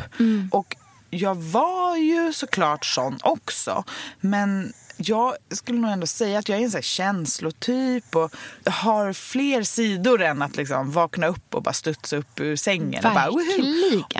Och 0.52 0.76
jag 1.10 1.36
var 1.36 1.96
ju 1.96 2.34
såklart 2.34 2.86
sån 2.86 3.18
också. 3.24 3.84
Men 4.20 4.74
jag 4.98 5.36
skulle 5.52 5.80
nog 5.80 5.92
ändå 5.92 6.08
säga 6.08 6.40
att 6.40 6.50
jag 6.50 6.60
är 6.60 6.64
en 6.64 6.72
så 6.72 6.78
här 6.78 6.82
känslotyp 6.82 8.16
och 8.16 8.32
har 8.66 9.14
fler 9.14 9.64
sidor 9.64 10.22
än 10.22 10.42
att 10.42 10.56
liksom 10.58 10.92
vakna 10.92 11.28
upp 11.28 11.56
och 11.56 11.64
bara 11.64 11.74
studsa 11.74 12.18
upp 12.18 12.40
ur 12.40 12.56
sängen. 12.56 13.02
Och, 13.10 13.14
bara, 13.14 13.30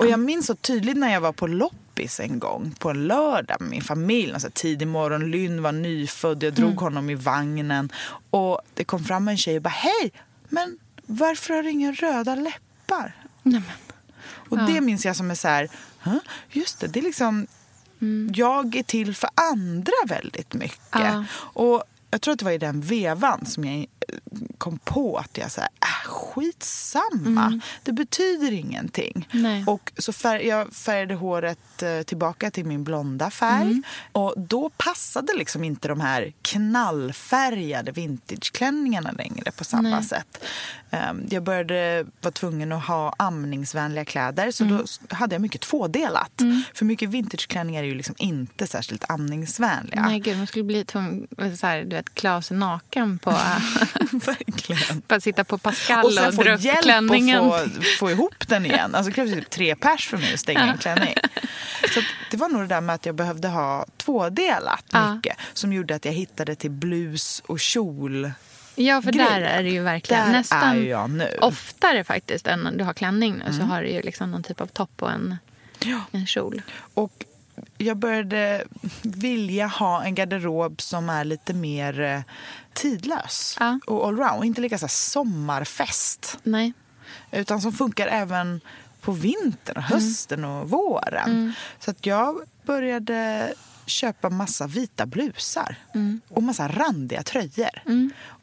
och 0.00 0.06
jag 0.06 0.20
minns 0.20 0.46
så 0.46 0.54
tydligt 0.54 0.96
när 0.96 1.12
jag 1.12 1.20
var 1.20 1.32
på 1.32 1.46
loppis 1.46 2.20
en 2.20 2.38
gång 2.38 2.74
på 2.78 2.90
en 2.90 3.06
lördag 3.06 3.56
med 3.60 3.70
min 3.70 3.82
familj. 3.82 4.32
Alltså 4.32 4.50
tidig 4.54 4.88
morgon, 4.88 5.30
Lynn 5.30 5.62
var 5.62 5.72
nyfödd, 5.72 6.42
jag 6.42 6.52
drog 6.52 6.76
honom 6.80 7.10
i 7.10 7.14
vagnen 7.14 7.92
och 8.30 8.60
det 8.74 8.84
kom 8.84 9.04
fram 9.04 9.28
en 9.28 9.36
tjej 9.36 9.56
och 9.56 9.62
bara 9.62 9.68
hej, 9.70 10.12
men 10.48 10.78
varför 11.06 11.54
har 11.54 11.62
du 11.62 11.70
inga 11.70 11.92
röda 11.92 12.34
läppar? 12.34 13.16
Nej, 13.42 13.62
men, 13.66 13.72
Och 14.50 14.66
det 14.72 14.80
minns 14.80 15.04
jag 15.06 15.16
som 15.16 15.30
är 15.30 15.34
så 15.34 15.48
här, 15.48 15.62
"Huh? 15.62 15.70
Just 16.50 16.80
det, 16.80 16.86
det 16.86 17.00
är 17.00 17.04
liksom, 17.04 17.46
jag 18.34 18.76
är 18.76 18.82
till 18.82 19.14
för 19.14 19.30
andra 19.34 19.92
väldigt 20.06 20.54
mycket. 20.54 20.80
Ja. 20.92 21.24
Och 21.34 21.84
jag 22.10 22.20
tror 22.20 22.32
att 22.32 22.38
det 22.38 22.44
var 22.44 22.52
i 22.52 22.58
den 22.58 22.80
vevan 22.80 23.46
som 23.46 23.64
jag 23.64 23.86
kom 24.58 24.78
på 24.78 25.16
att 25.16 25.38
jag 25.38 25.50
så 25.52 25.60
här, 25.60 25.70
äh, 25.80 26.10
skitsamma, 26.10 27.60
det 27.82 27.92
betyder 27.92 28.52
ingenting. 28.52 29.28
Nej. 29.32 29.64
Och 29.66 29.92
så 29.98 30.12
färg, 30.12 30.46
jag 30.46 30.72
färgade 30.74 31.14
håret 31.14 31.82
eh, 31.82 32.02
tillbaka 32.02 32.50
till 32.50 32.64
min 32.64 32.84
blonda 32.84 33.30
färg. 33.30 33.82
Och 34.12 34.34
då 34.36 34.70
passade 34.76 35.32
liksom 35.38 35.64
inte 35.64 35.88
de 35.88 36.00
här 36.00 36.32
knallfärgade 36.42 37.92
vintageklänningarna 37.92 39.12
längre 39.12 39.50
på 39.50 39.64
samma 39.64 39.88
Nej. 39.88 40.04
sätt. 40.04 40.44
Ehm, 40.90 41.26
Jag 41.30 41.42
började 41.42 42.06
vara 42.20 42.32
tvungen 42.32 42.72
att 42.72 42.84
ha 42.86 43.14
amningsvänliga 43.18 44.04
kläder 44.04 44.50
så 44.50 44.64
då 44.64 44.82
s- 44.84 45.00
hade 45.10 45.34
jag 45.34 45.42
mycket 45.42 45.60
tvådelat. 45.60 46.32
För 46.74 46.84
mycket 46.84 47.08
vintageklänningar 47.08 47.82
är 47.82 47.86
ju 47.86 47.94
liksom 47.94 48.14
inte 48.18 48.66
särskilt 48.66 49.04
amningsvänliga. 49.10 50.02
Nej, 50.02 50.20
gud, 50.20 50.38
man 50.38 50.46
skulle 50.46 50.64
bli 50.64 50.84
tvungen 50.84 51.26
så 51.58 51.66
här, 51.66 51.84
du 51.84 51.96
vet, 51.96 52.14
sig 52.40 52.56
naken 52.56 53.18
på, 53.18 53.30
Verkligen. 54.12 55.02
att 55.06 55.22
sitta 55.22 55.44
på 55.44 55.58
Pascal 55.58 56.04
Och 56.04 56.26
och, 56.38 56.44
dra 56.44 56.54
upp 56.54 56.60
hjälp 56.60 56.82
klänningen. 56.82 57.40
att 57.44 57.62
få, 57.74 57.82
få 57.98 58.10
ihop 58.10 58.48
den 58.48 58.66
igen. 58.66 58.94
Alltså 58.94 59.10
det 59.10 59.14
krävs 59.14 59.30
typ 59.32 59.50
tre 59.50 59.76
pers 59.76 60.08
för 60.08 60.16
mig 60.16 60.34
att 60.34 60.40
stänga 60.40 60.60
en 60.72 60.78
klänning. 60.78 61.14
Så 61.94 62.00
det 62.30 62.36
var 62.36 62.48
nog 62.48 62.60
det 62.62 62.66
där 62.66 62.80
med 62.80 62.94
att 62.94 63.06
jag 63.06 63.14
behövde 63.14 63.48
ha 63.48 63.86
tvådelat 63.96 64.84
Ja. 64.92 65.14
mycket 65.14 65.36
som 65.52 65.72
gjorde 65.72 65.94
att 65.94 66.04
jag 66.04 66.12
hittade 66.12 66.54
till 66.54 66.70
blus 66.70 67.42
och 67.46 67.60
kjol. 67.60 68.32
Ja, 68.74 69.02
för 69.02 69.12
grejen. 69.12 69.32
där 69.32 69.40
är 69.40 69.62
det 69.62 69.70
ju 69.70 69.82
verkligen 69.82 70.26
Där 70.26 70.32
nästan 70.32 70.76
är 70.76 70.82
jag 70.82 71.10
nu. 71.10 71.36
oftare 71.40 72.04
faktiskt 72.04 72.46
än 72.46 72.60
när 72.60 72.72
du 72.72 72.84
har 72.84 72.92
klänning 72.92 73.34
nu 73.34 73.40
Mm. 73.44 73.52
så 73.58 73.62
har 73.62 73.82
du 73.82 73.88
ju 73.88 74.02
liksom 74.02 74.30
någon 74.30 74.42
typ 74.42 74.60
av 74.60 74.66
topp 74.66 75.02
och 75.02 75.10
en, 75.10 75.36
en 76.10 76.26
kjol. 76.26 76.62
Och 76.94 77.24
jag 77.78 77.96
började 77.96 78.64
vilja 79.02 79.66
ha 79.66 80.02
en 80.04 80.14
garderob 80.14 80.80
som 80.80 81.08
är 81.08 81.24
lite 81.24 81.54
mer 81.54 82.00
eh, 82.00 82.20
tidlös 82.74 83.56
Ja. 83.60 83.78
och 83.86 84.06
allround. 84.08 84.44
Inte 84.44 84.60
lika 84.60 84.78
så 84.78 84.88
sommarfest. 84.88 86.38
Nej. 86.42 86.72
Utan 87.32 87.60
som 87.60 87.72
funkar 87.72 88.06
även 88.06 88.60
på 89.00 89.12
vintern, 89.12 89.76
och 89.76 89.82
hösten 89.82 90.44
och 90.44 90.70
våren. 90.70 91.52
Så 91.78 91.90
att 91.90 92.06
jag 92.06 92.40
började 92.66 93.52
köpa 93.86 94.30
massa 94.30 94.66
vita 94.66 95.06
blusar 95.06 95.76
och 96.28 96.42
massa 96.42 96.68
randiga 96.68 97.22
tröjor. 97.22 97.82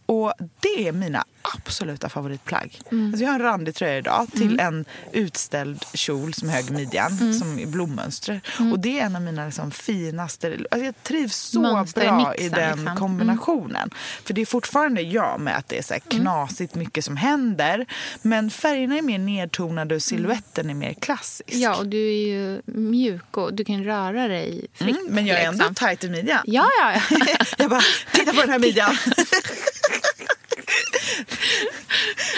Och 0.08 0.34
det 0.60 0.88
är 0.88 0.92
mina 0.92 1.24
absoluta 1.56 2.10
favoritplagg. 2.10 2.80
Alltså 2.92 3.24
jag 3.24 3.32
har 3.32 3.40
en 3.40 3.46
randig 3.46 3.76
tröja 3.76 3.98
idag 3.98 4.28
till 4.36 4.60
en 4.60 4.86
utställd 5.12 5.86
kjol 5.94 6.34
som 6.34 6.50
är 6.50 6.54
hög 6.54 6.70
i 6.70 6.74
midjan, 6.74 7.34
som 7.34 7.60
är 7.60 7.66
blommönster. 7.66 8.42
Och 8.72 8.80
det 8.80 9.00
är 9.00 9.06
en 9.06 9.16
av 9.16 9.22
mina 9.22 9.46
liksom 9.46 9.72
finaste... 9.72 10.58
Alltså 10.72 10.86
jag 10.86 11.04
trivs 11.04 11.36
så 11.36 11.62
Mönster 11.62 12.02
i 12.02 12.06
bra 12.06 12.36
i 12.36 12.44
mixen, 12.44 12.60
den 12.60 12.80
liksom. 12.80 12.98
kombinationen. 12.98 13.90
För 14.24 14.34
det 14.34 14.42
är 14.42 14.46
fortfarande 14.46 15.02
jag 15.02 15.40
med 15.40 15.58
att 15.58 15.68
det 15.68 15.78
är 15.78 15.84
så 15.84 15.94
här 15.94 16.00
knasigt 16.00 16.76
mycket 16.76 17.06
som 17.06 17.18
händer. 17.18 17.86
Men 18.22 18.50
färgerna 18.50 18.98
är 18.98 19.02
mer 19.02 19.20
nedtonade 19.20 19.96
och 19.96 20.02
siluetten 20.02 20.70
är 20.70 20.74
mer 20.74 20.94
klassisk. 20.94 21.54
Ja, 21.54 21.76
och 21.76 21.88
du 21.88 22.08
är 22.08 22.28
ju 22.28 22.62
mjuk 22.66 23.38
och 23.38 23.54
du 23.54 23.66
kan 23.66 23.84
röra 23.84 24.28
dig 24.28 24.68
fritt. 24.74 24.98
Mm, 24.98 25.14
men 25.14 25.26
jag 25.26 25.42
är 25.42 25.46
ändå 25.48 25.58
liksom. 25.58 25.76
tajt 25.76 26.04
i 26.04 26.10
midjan. 26.10 26.44
Ja, 26.46 26.68
ja, 26.82 27.02
ja. 27.10 27.18
Jag 27.58 27.70
bara, 27.70 27.82
titta 28.14 28.34
på 28.34 28.42
den 28.42 28.50
här 28.50 28.60
midjan. 28.60 28.96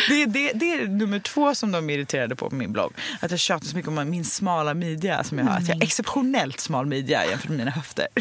Det, 0.09 0.25
det, 0.25 0.51
det 0.53 0.73
är 0.73 0.87
nummer 0.87 1.19
två 1.19 1.55
som 1.55 1.71
de 1.71 1.89
är 1.89 1.93
irriterade 1.93 2.35
på 2.35 2.49
på 2.49 2.55
min 2.55 2.71
blogg. 2.71 2.93
Att 3.19 3.31
jag 3.31 3.39
tjatar 3.39 3.65
så 3.65 3.75
mycket 3.75 3.89
om 3.89 4.09
min 4.09 4.25
smala 4.25 4.73
midja 4.73 5.23
som 5.23 5.37
jag 5.37 5.45
har. 5.45 5.57
Att 5.57 5.67
jag 5.67 5.75
har 5.75 5.83
exceptionellt 5.83 6.59
smal 6.59 6.85
midja 6.85 7.25
jämfört 7.25 7.49
med 7.49 7.57
mina 7.57 7.71
höfter. 7.71 8.07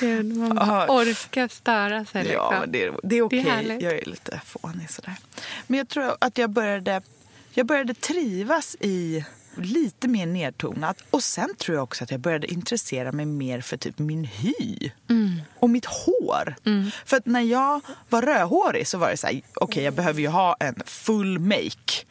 Gud, 0.00 0.36
man 0.36 0.58
orkar 0.90 1.48
störa 1.48 2.04
sig. 2.04 2.22
Liksom. 2.24 2.40
Ja, 2.42 2.56
men 2.60 2.72
det, 2.72 2.84
är- 2.84 2.94
det 3.02 3.16
är 3.16 3.22
okej. 3.22 3.38
härligt. 3.40 3.82
jag 3.82 3.92
är 3.92 4.04
lite 4.04 4.40
fånig 4.44 4.90
sådär. 4.90 5.14
Men 5.66 5.78
jag 5.78 5.88
tror 5.88 6.16
att 6.20 6.38
jag 6.38 6.50
började, 6.50 7.02
jag 7.50 7.66
började 7.66 7.94
trivas 7.94 8.76
i 8.80 9.24
lite 9.56 10.08
mer 10.08 10.26
nedtonat. 10.26 10.96
Och 11.10 11.22
sen 11.22 11.54
tror 11.58 11.74
jag 11.76 11.82
också 11.82 12.04
att 12.04 12.10
jag 12.10 12.20
började 12.20 12.52
intressera 12.52 13.12
mig 13.12 13.26
mer 13.26 13.60
för 13.60 13.76
typ 13.76 13.98
min 13.98 14.24
hy. 14.24 14.90
Och 15.58 15.70
mitt 15.70 15.86
hår. 15.86 16.54
För 17.04 17.16
att 17.16 17.26
när 17.26 17.40
jag 17.40 17.80
var 18.08 18.22
rödhårig 18.22 18.86
så 18.88 18.98
var 18.98 19.10
det 19.10 19.16
så 19.16 19.26
här, 19.26 19.40
okej 19.54 19.84
jag 19.84 19.94
behöver 19.94 20.20
ju 20.20 20.28
ha 20.28 20.56
en 20.60 20.74
full 20.86 21.38
make 21.38 22.04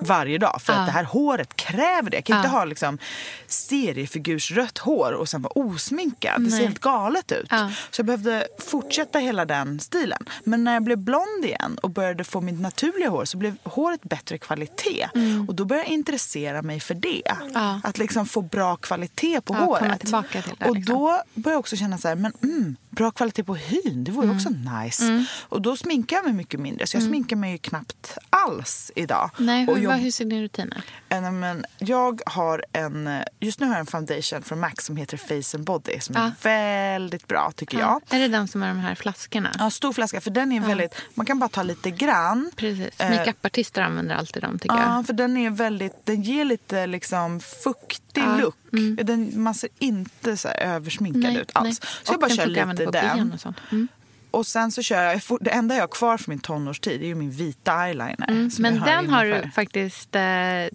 varje 0.00 0.38
dag. 0.38 0.62
För 0.62 0.72
att 0.72 0.86
det 0.86 0.92
här 0.92 1.04
håret 1.04 1.56
kräver 1.56 2.10
det. 2.10 2.16
Jag 2.16 2.24
kan 2.24 2.36
inte 2.36 2.48
ha 2.48 2.64
liksom 2.64 2.98
seriefigursrött 3.46 4.78
hår 4.78 5.12
och 5.12 5.28
sen 5.28 5.42
vara 5.42 5.52
osminkad. 5.52 6.44
Det 6.44 6.50
ser 6.50 6.56
Nej. 6.56 6.66
helt 6.66 6.80
galet 6.80 7.32
ut. 7.32 7.46
Ja. 7.50 7.70
Så 7.90 8.00
jag 8.00 8.06
behövde 8.06 8.48
fortsätta 8.58 9.18
hela 9.18 9.44
den 9.44 9.80
stilen. 9.80 10.24
Men 10.44 10.64
när 10.64 10.74
jag 10.74 10.82
blev 10.82 10.98
blond 10.98 11.44
igen 11.44 11.78
och 11.82 11.90
började 11.90 12.24
få 12.24 12.40
mitt 12.40 12.60
naturliga 12.60 13.08
hår 13.08 13.24
så 13.24 13.36
blev 13.36 13.56
håret 13.62 14.02
bättre 14.02 14.38
kvalitet. 14.38 15.08
Och 15.48 15.54
då 15.54 15.64
började 15.64 15.88
jag 15.88 15.94
intressera 15.94 16.62
mig 16.62 16.80
för 16.88 16.94
det. 16.94 17.22
Mm. 17.30 17.50
Ja. 17.54 17.80
Att 17.84 17.98
liksom 17.98 18.26
få 18.26 18.42
bra 18.42 18.76
kvalitet 18.76 19.40
på 19.40 19.54
Ja, 19.54 19.58
håret. 19.64 20.00
till 20.00 20.10
det, 20.10 20.66
och 20.68 20.76
liksom. 20.76 20.94
då 20.94 21.22
började 21.34 21.50
jag 21.54 21.58
också 21.60 21.76
känna 21.76 21.98
så 21.98 22.08
här, 22.08 22.14
men 22.14 22.32
mm, 22.42 22.76
bra 22.90 23.10
kvalitet 23.10 23.44
på 23.44 23.54
hyn. 23.54 24.04
Det 24.04 24.10
vore 24.10 24.26
ju 24.26 24.32
också 24.34 24.48
nice. 24.82 25.24
Och 25.40 25.62
då 25.62 25.76
sminkar 25.76 26.16
jag 26.16 26.24
mig 26.24 26.34
mycket 26.34 26.60
mindre. 26.60 26.86
Så 26.86 26.96
jag 26.96 27.04
sminkar 27.04 27.36
mig 27.36 27.52
ju 27.52 27.58
knappt 27.58 28.18
alls 28.30 28.92
idag. 28.94 29.30
Nej, 29.38 29.66
och 29.68 29.76
hur, 29.76 29.82
jag, 29.82 29.90
vad, 29.90 29.98
hur 29.98 30.10
ser 30.10 30.24
din 30.24 30.42
rutin 30.42 30.72
ut? 30.76 30.84
Eh, 31.08 31.30
men 31.32 31.64
jag 31.78 32.20
har 32.26 32.64
en, 32.72 33.06
eh, 33.06 33.22
just 33.40 33.60
nu 33.60 33.66
har 33.66 33.72
jag 33.72 33.80
en 33.80 33.86
foundation 33.86 34.42
från 34.42 34.60
MAC 34.60 34.72
som 34.82 34.96
heter 34.96 35.16
Face 35.16 35.56
and 35.56 35.64
Body 35.66 36.00
som 36.00 36.16
är 36.16 36.20
Ja. 36.24 36.30
väldigt 36.42 37.26
bra 37.28 37.52
tycker 37.56 37.78
jag. 37.78 38.00
Är 38.10 38.18
det 38.18 38.28
den 38.28 38.48
som 38.48 38.62
är 38.62 38.68
de 38.68 38.78
här 38.78 38.94
flaskorna? 38.94 39.50
Ja, 39.58 39.70
stor 39.70 39.92
flaska 39.92 40.20
för 40.20 40.30
den 40.30 40.52
är 40.52 40.60
väldigt, 40.60 40.94
man 41.14 41.26
kan 41.26 41.38
bara 41.38 41.48
ta 41.48 41.62
lite 41.62 41.90
grann. 41.90 42.50
Precis. 42.56 43.00
Eh, 43.00 43.10
Makeupartister 43.10 43.82
använder 43.82 44.14
alltid 44.14 44.42
dem 44.42 44.58
tycker 44.58 44.76
Ja, 44.76 44.94
jag. 44.96 45.06
för 45.06 45.12
den 45.12 45.36
är 45.36 45.50
väldigt, 45.50 46.06
den 46.06 46.22
ger 46.22 46.44
lite 46.44 46.77
liksom 46.86 47.40
fuktig 47.40 48.22
Ja, 48.22 48.36
look. 48.36 48.56
Den, 49.06 49.42
man 49.42 49.54
ser 49.54 49.70
inte 49.78 50.36
så 50.36 50.48
översminkad 50.48 51.22
Nej, 51.22 51.36
ut 51.36 51.50
alls. 51.54 51.80
nej. 51.82 51.90
Så 52.02 52.12
jag 52.12 52.14
Och 52.14 52.20
bara 52.20 52.28
den 52.28 52.36
kör 52.36 52.46
lite 52.46 52.62
den. 53.70 53.88
Och. 54.30 54.38
Mm. 54.38 54.44
Sen 54.44 54.72
så 54.72 54.82
kör 54.82 55.02
jag, 55.02 55.20
det 55.40 55.50
enda 55.50 55.74
jag 55.74 55.82
har 55.82 55.88
kvar 55.88 56.16
för 56.18 56.30
min 56.30 56.38
tonårstid 56.38 57.02
är 57.02 57.06
ju 57.06 57.14
min 57.14 57.30
vita 57.30 57.86
eyeliner. 57.86 58.28
Mm. 58.28 58.50
Men 58.58 58.74
jag 58.76 58.84
den 58.86 59.08
har 59.10 59.24
du 59.24 59.50
faktiskt 59.54 60.14
eh, 60.16 60.22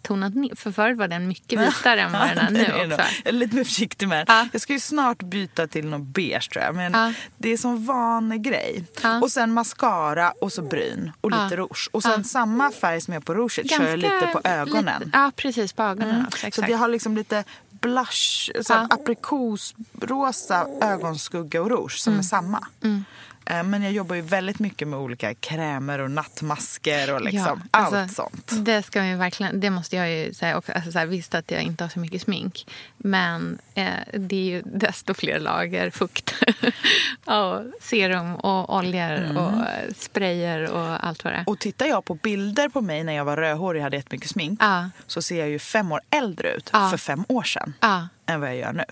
tonat 0.01 0.35
ner. 0.35 0.55
För 0.55 0.71
förut 0.71 0.97
var 0.97 1.07
den 1.07 1.27
mycket 1.27 1.59
vitare 1.67 2.01
än 2.01 2.11
vad 2.11 2.21
den 2.27 2.37
är 2.37 2.51
nu 2.51 2.63
också. 2.93 3.01
Jag 3.23 3.27
är 3.27 3.31
lite 3.31 3.55
mer 3.55 3.63
försiktig 3.63 4.07
med 4.07 4.27
den. 4.27 4.35
Ja. 4.37 4.47
Jag 4.51 4.61
ska 4.61 4.73
ju 4.73 4.79
snart 4.79 5.17
byta 5.23 5.67
till 5.67 5.85
något 5.87 6.01
beige 6.07 6.49
tror 6.53 6.63
jag. 6.65 6.75
Men 6.75 6.93
Ja. 6.93 7.13
det 7.37 7.49
är 7.49 7.57
som 7.57 7.85
vanegrej. 7.85 8.83
Ja. 9.03 9.21
Och 9.21 9.31
sen 9.31 9.53
mascara 9.53 10.31
och 10.41 10.53
så 10.53 10.61
bryn 10.61 11.11
och 11.21 11.31
lite 11.31 11.55
rouge. 11.57 11.89
Och 11.91 12.03
sen 12.03 12.23
samma 12.23 12.71
färg 12.71 13.01
som 13.01 13.13
jag 13.13 13.21
har 13.21 13.25
på 13.25 13.33
rouget 13.33 13.69
kör 13.71 13.87
jag 13.89 13.97
lite 13.99 14.29
på 14.33 14.41
ögonen. 14.43 14.99
Lite, 15.05 15.17
ja, 15.17 15.31
precis. 15.35 15.73
På 15.73 15.83
ögonen 15.83 16.25
också. 16.27 16.47
Så 16.51 16.61
det 16.61 16.73
har 16.73 16.87
liksom 16.87 17.15
lite 17.17 17.43
blush, 17.71 18.51
så 18.61 18.73
Ja. 18.73 18.87
aprikosrosa 18.89 20.67
ögonskugga 20.81 21.61
och 21.61 21.69
rouge 21.69 21.97
som 21.99 22.13
Mm. 22.13 22.19
är 22.19 22.23
samma. 22.23 22.67
Eh, 22.83 22.97
Men 23.45 23.83
jag 23.83 23.91
jobbar 23.91 24.15
ju 24.15 24.21
väldigt 24.21 24.59
mycket 24.59 24.87
med 24.87 24.99
olika 24.99 25.33
krämer 25.33 25.99
och 25.99 26.11
nattmasker 26.11 27.13
och 27.13 27.21
liksom 27.21 27.41
Ja, 27.41 27.59
allt 27.71 27.93
alltså, 27.95 28.15
sånt. 28.15 28.65
Det, 28.65 28.83
ska 28.83 29.01
vi 29.01 29.15
verkligen, 29.15 29.59
det 29.59 29.69
måste 29.69 29.95
jag 29.95 30.11
ju 30.11 30.33
säga 30.33 30.57
också. 30.57 30.71
Alltså, 30.71 30.91
så 30.91 30.99
här, 30.99 31.05
visst 31.05 31.35
att 31.35 31.51
jag 31.51 31.61
inte 31.61 31.83
har 31.83 31.89
så 31.89 31.99
mycket 31.99 32.21
smink. 32.21 32.67
Men 32.97 33.57
eh, 33.75 33.85
det 34.13 34.35
är 34.35 34.43
ju 34.43 34.61
desto 34.65 35.13
fler 35.13 35.39
lager 35.39 35.89
fukt. 35.89 36.33
och 37.25 37.61
serum 37.81 38.35
och 38.35 38.75
oljor 38.77 39.37
och 39.37 39.51
eh, 39.51 39.93
sprayer 39.97 40.71
och 40.71 41.05
allt 41.07 41.23
vad 41.23 41.33
det 41.33 41.37
är. 41.37 41.49
Och 41.49 41.59
tittar 41.59 41.85
jag 41.85 42.05
på 42.05 42.13
bilder 42.15 42.69
på 42.69 42.81
mig 42.81 43.03
när 43.03 43.13
jag 43.13 43.25
var 43.25 43.37
rödhårig 43.37 43.79
och 43.79 43.83
hade 43.83 43.97
jättemycket 43.97 44.29
smink 44.29 44.59
Ja. 44.61 44.89
så 45.07 45.21
ser 45.21 45.39
jag 45.39 45.49
ju 45.49 45.59
fem 45.59 45.91
år 45.91 46.01
äldre 46.09 46.53
ut 46.53 46.69
Ja. 46.73 46.89
för 46.89 46.97
fem 46.97 47.25
år 47.27 47.43
sedan 47.43 47.73
än 48.25 48.39
vad 48.41 48.49
jag 48.49 48.57
gör 48.57 48.73
nu. 48.73 48.83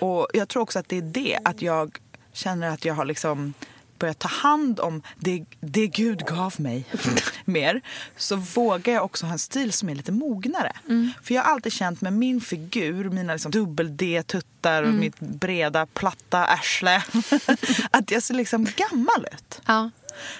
Och 0.00 0.28
jag 0.34 0.48
tror 0.48 0.62
också 0.62 0.78
att 0.78 0.88
det 0.88 0.96
är 0.96 1.02
det, 1.02 1.38
att 1.44 1.62
jag 1.62 1.98
känner 2.32 2.68
att 2.68 2.84
jag 2.84 2.94
har 2.94 3.04
liksom 3.04 3.54
börjat 3.98 4.18
ta 4.18 4.28
hand 4.28 4.80
om 4.80 5.02
det, 5.18 5.44
det 5.60 5.86
Gud 5.86 6.26
gav 6.26 6.54
mig 6.60 6.84
mer. 7.44 7.80
Så 8.16 8.36
vågar 8.36 8.92
jag 8.94 9.04
också 9.04 9.26
ha 9.26 9.32
en 9.32 9.38
stil 9.38 9.72
som 9.72 9.88
är 9.88 9.94
lite 9.94 10.12
mognare. 10.12 10.72
Mm. 10.88 11.10
För 11.22 11.34
jag 11.34 11.42
har 11.42 11.52
alltid 11.52 11.72
känt 11.72 12.00
med 12.00 12.12
min 12.12 12.40
figur, 12.40 13.10
mina 13.10 13.32
liksom 13.32 13.50
dubbel-D-tuttar 13.52 14.82
och 14.82 14.88
Mm. 14.88 15.00
mitt 15.00 15.20
breda, 15.20 15.86
platta 15.86 16.44
arsle 16.44 17.02
att 17.90 18.10
jag 18.10 18.22
ser 18.22 18.34
liksom 18.34 18.66
gammal 18.76 19.26
ut. 19.32 19.60
ja. 19.66 19.90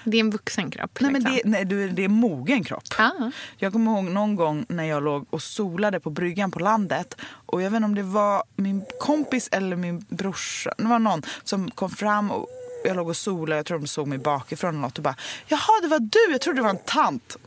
Det 0.05 0.17
är 0.17 0.21
en 0.21 0.31
vuxen 0.31 0.71
kropp. 0.71 0.99
Nej, 1.01 1.13
men 1.13 1.23
liksom. 1.23 1.41
det, 1.45 1.51
nej, 1.51 1.65
du, 1.65 1.89
det 1.89 2.05
är 2.05 2.09
mogen 2.09 2.65
kropp. 2.65 2.83
Ja. 2.99 3.31
Jag 3.57 3.73
kommer 3.73 3.93
ihåg 3.93 4.05
någon 4.05 4.37
gång 4.37 4.67
när 4.69 4.85
jag 4.85 5.03
låg 5.03 5.27
och 5.31 5.43
solade 5.43 6.01
på 6.01 6.11
bryggan 6.11 6.51
på 6.51 6.59
landet. 6.59 7.15
Och 7.23 7.63
jag 7.63 7.71
vet 7.71 7.77
inte 7.77 7.85
om 7.85 7.95
det 7.95 8.03
var 8.03 8.43
min 8.57 8.85
kompis 9.01 9.49
eller 9.53 9.77
min 9.77 10.05
brorsa. 10.09 10.75
Det 10.79 10.85
var 10.85 10.99
någon 10.99 11.23
som 11.45 11.71
kom 11.71 11.91
fram 11.91 12.31
och 12.31 12.47
jag 12.89 12.97
låg 12.97 13.09
och 13.09 13.17
solade. 13.17 13.57
Jag 13.59 13.67
tror 13.67 13.79
de 13.79 13.87
såg 13.87 14.07
mig 14.07 14.19
bakifrån 14.19 14.71
eller 14.71 14.81
något 14.81 14.99
och 14.99 15.05
bara 15.05 15.17
Jaha, 15.47 15.81
det 15.83 15.89
var 15.89 15.99
du. 15.99 16.33
Jag 16.33 16.41
trodde 16.41 16.59
det 16.59 16.63
var 16.63 16.71
en 16.71 16.79
tant. 16.79 17.37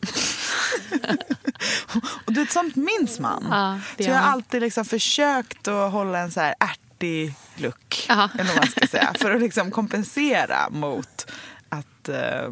och 2.25 2.33
du 2.33 2.39
vet, 2.41 2.51
sånt 2.51 2.75
minns 2.75 3.19
man. 3.19 3.47
Ja, 3.51 3.79
det 3.97 4.03
så 4.03 4.09
jag 4.09 4.17
har 4.17 4.31
alltid 4.31 4.61
liksom 4.61 4.85
försökt 4.85 5.67
att 5.67 5.91
hålla 5.91 6.19
en 6.19 6.31
så 6.31 6.39
här 6.39 6.55
ärtig 6.59 7.33
look. 7.55 8.05
Eller 8.09 8.43
vad 8.43 8.55
man 8.55 8.67
ska 8.67 8.87
säga. 8.87 9.13
För 9.19 9.31
att 9.31 9.41
liksom 9.41 9.71
kompensera 9.71 10.69
mot 10.69 11.31
att 11.69 12.09
eh, 12.09 12.49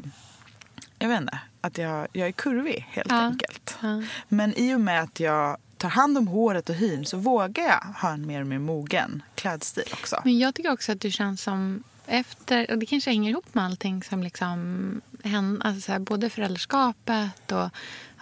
jag 0.99 1.09
vet 1.09 1.21
inte, 1.21 1.39
att 1.61 1.77
jag, 1.77 2.07
jag 2.13 2.27
är 2.27 2.31
kurvig 2.31 2.87
helt 2.91 3.11
Ja. 3.11 3.15
enkelt. 3.17 3.77
Ja. 3.81 4.03
Men 4.27 4.53
i 4.57 4.75
och 4.75 4.81
med 4.81 5.01
att 5.03 5.19
jag 5.19 5.57
tar 5.77 5.89
hand 5.89 6.17
om 6.17 6.27
håret 6.27 6.69
och 6.69 6.75
hyn 6.75 7.05
så 7.05 7.17
vågar 7.17 7.63
jag 7.63 7.93
ha 8.01 8.09
en 8.13 8.27
mer 8.27 8.41
och 8.41 8.47
mer 8.47 8.59
mogen 8.59 9.23
klädstil 9.35 9.83
också. 9.93 10.21
Men 10.23 10.39
jag 10.39 10.55
tycker 10.55 10.71
också 10.71 10.91
att 10.91 11.01
du 11.01 11.11
känns 11.11 11.41
som 11.41 11.83
efter, 12.09 12.71
och 12.71 12.77
det 12.77 12.85
kanske 12.85 13.09
hänger 13.09 13.29
ihop 13.29 13.53
med 13.53 13.63
allting 13.65 14.03
som 14.03 14.23
liksom 14.23 15.01
hände, 15.23 15.65
alltså 15.65 15.81
så 15.81 15.91
här, 15.91 15.99
både 15.99 16.29
föräldraskapet 16.29 17.51
och 17.51 17.69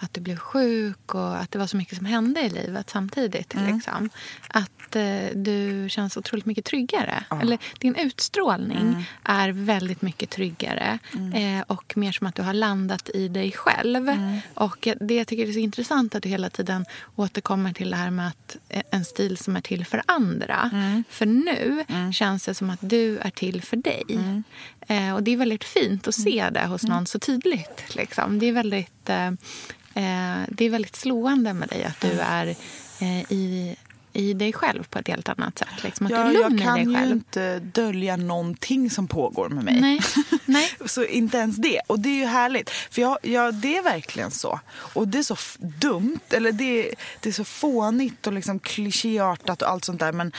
att 0.00 0.14
du 0.14 0.20
blev 0.20 0.36
sjuk 0.36 1.14
och 1.14 1.36
att 1.38 1.50
det 1.50 1.58
var 1.58 1.66
så 1.66 1.76
mycket 1.76 1.96
som 1.96 2.06
hände 2.06 2.40
i 2.40 2.48
livet 2.50 2.90
samtidigt. 2.90 3.54
Mm. 3.54 3.74
Liksom. 3.74 4.10
Att 4.48 4.96
eh, 4.96 5.26
du 5.34 5.86
känns 5.90 6.16
otroligt 6.16 6.46
mycket 6.46 6.64
tryggare. 6.64 7.24
Eller 7.42 7.58
din 7.78 7.94
utstrålning 7.94 8.78
Mm. 8.78 9.02
är 9.24 9.48
väldigt 9.48 10.02
mycket 10.02 10.30
tryggare 10.30 10.98
eh, 11.34 11.64
och 11.66 11.96
mer 11.96 12.12
som 12.12 12.26
att 12.26 12.34
du 12.34 12.42
har 12.42 12.54
landat 12.54 13.10
i 13.14 13.28
dig 13.28 13.52
själv. 13.52 14.08
Mm. 14.08 14.38
Och 14.54 14.88
det 15.00 15.14
jag 15.14 15.26
tycker 15.26 15.48
är 15.48 15.52
så 15.52 15.58
intressant 15.58 16.14
att 16.14 16.22
du 16.22 16.28
hela 16.28 16.50
tiden 16.50 16.84
återkommer 17.16 17.72
till 17.72 17.90
det 17.90 17.96
här 17.96 18.10
med 18.10 18.28
att 18.28 18.56
eh, 18.68 18.82
en 18.90 19.04
stil 19.04 19.36
som 19.36 19.56
är 19.56 19.60
till 19.60 19.86
för 19.86 20.02
andra. 20.06 20.70
Mm. 20.72 21.04
För 21.10 21.26
nu 21.26 21.84
känns 22.12 22.44
det 22.44 22.54
som 22.54 22.70
att 22.70 22.78
du 22.82 23.18
är 23.18 23.30
till 23.30 23.62
för 23.62 23.76
dig. 23.76 24.04
Mm. 24.88 25.08
Eh, 25.08 25.14
och 25.14 25.22
det 25.22 25.30
är 25.30 25.36
väldigt 25.36 25.64
fint 25.64 26.08
att 26.08 26.14
se 26.14 26.48
det 26.50 26.66
hos 26.66 26.82
någon 26.82 27.06
så 27.06 27.18
tydligt. 27.18 27.82
Liksom. 27.96 28.38
Det, 28.38 28.46
är 28.46 28.52
väldigt, 28.52 29.08
eh, 29.08 29.26
eh, 29.26 30.42
det 30.48 30.64
är 30.64 30.70
väldigt 30.70 30.96
slående 30.96 31.54
med 31.54 31.68
dig 31.68 31.84
att 31.84 32.00
du 32.00 32.20
är 32.20 32.46
eh, 33.00 33.32
i, 33.32 33.76
i 34.12 34.32
dig 34.34 34.52
själv 34.52 34.84
på 34.84 34.98
ett 34.98 35.08
helt 35.08 35.28
annat 35.28 35.58
sätt. 35.58 35.82
Liksom. 35.84 36.06
Att 36.06 36.12
du 36.12 36.16
Ja, 36.16 36.24
lugn 36.24 36.58
jag 36.58 36.66
kan 36.66 36.74
dig 36.74 36.84
ju 36.84 36.94
själv. 36.94 37.12
inte 37.12 37.58
dölja 37.58 38.16
någonting 38.16 38.90
som 38.90 39.08
pågår 39.08 39.48
med 39.48 39.64
mig. 39.64 39.80
Nej. 39.80 40.00
Nej. 40.44 40.70
Så 40.86 41.04
inte 41.04 41.38
ens 41.38 41.56
det. 41.56 41.80
Och 41.86 42.00
det 42.00 42.08
är 42.08 42.14
ju 42.18 42.24
härligt. 42.26 42.70
För 42.70 43.02
jag, 43.02 43.18
ja, 43.22 43.52
det 43.52 43.76
är 43.76 43.82
verkligen 43.82 44.30
så. 44.30 44.60
Och 44.70 45.08
det 45.08 45.18
är 45.18 45.22
så 45.22 45.36
dumt, 45.58 46.20
eller 46.30 46.52
det, 46.52 46.94
det 47.20 47.28
är 47.28 47.32
så 47.32 47.44
fånigt 47.44 48.26
och 48.26 48.32
liksom 48.32 48.58
klichéartat 48.58 49.62
och 49.62 49.68
allt 49.70 49.84
sånt 49.84 50.00
där. 50.00 50.12
Men 50.12 50.32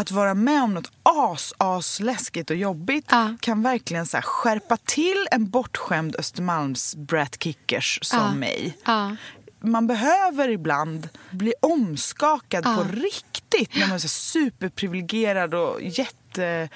att 0.00 0.10
vara 0.10 0.34
med 0.34 0.62
om 0.62 0.74
något 0.74 0.90
as, 1.02 1.52
as 1.58 2.00
läskigt 2.00 2.50
och 2.50 2.56
jobbigt 2.56 3.04
Ja. 3.10 3.34
kan 3.40 3.62
verkligen 3.62 4.06
så 4.06 4.18
skärpa 4.22 4.76
till 4.76 5.26
en 5.30 5.50
bortskämd 5.50 6.16
Östermalms 6.18 6.96
Brat 6.96 7.36
Kickers 7.42 7.98
som 8.02 8.18
Ja. 8.18 8.32
mig. 8.34 8.78
Ja. 8.84 9.16
Man 9.62 9.86
behöver 9.86 10.48
ibland 10.48 11.08
bli 11.30 11.54
omskakad 11.62 12.64
på 12.64 12.84
riktigt 12.92 13.74
när 13.76 13.86
man 13.86 13.94
är 13.94 13.98
så 13.98 14.08
superprivilegierad 14.08 15.54
och 15.54 15.82
jätte 15.82 16.68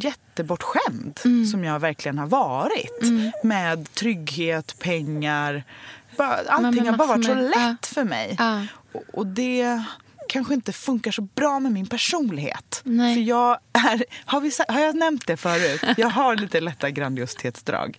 jättebortskämd 0.00 1.20
Mm. 1.24 1.46
som 1.46 1.64
jag 1.64 1.78
verkligen 1.80 2.18
har 2.18 2.26
varit. 2.26 3.02
Med 3.44 3.92
trygghet, 3.94 4.78
pengar. 4.78 5.64
Bara, 6.16 6.36
allting 6.48 6.88
har 6.88 6.96
bara 6.96 7.08
varit 7.08 7.26
så 7.26 7.34
lätt 7.34 7.86
för 7.86 8.04
mig. 8.04 8.36
Och, 8.92 9.02
och 9.12 9.26
det 9.26 9.82
kanske 10.28 10.54
inte 10.54 10.72
funkar 10.72 11.10
så 11.10 11.22
bra 11.22 11.60
med 11.60 11.72
min 11.72 11.86
personlighet. 11.86 12.80
Nej. 12.84 13.14
För 13.14 13.20
jag 13.22 13.58
är, 13.72 14.04
har, 14.24 14.40
vi, 14.40 14.50
har 14.68 14.80
jag 14.80 14.96
nämnt 14.96 15.26
det 15.26 15.36
förut? 15.36 15.80
Jag 15.96 16.08
har 16.10 16.36
lite 16.36 16.60
lätta 16.60 16.90
grandiositetsdrag. 16.90 17.96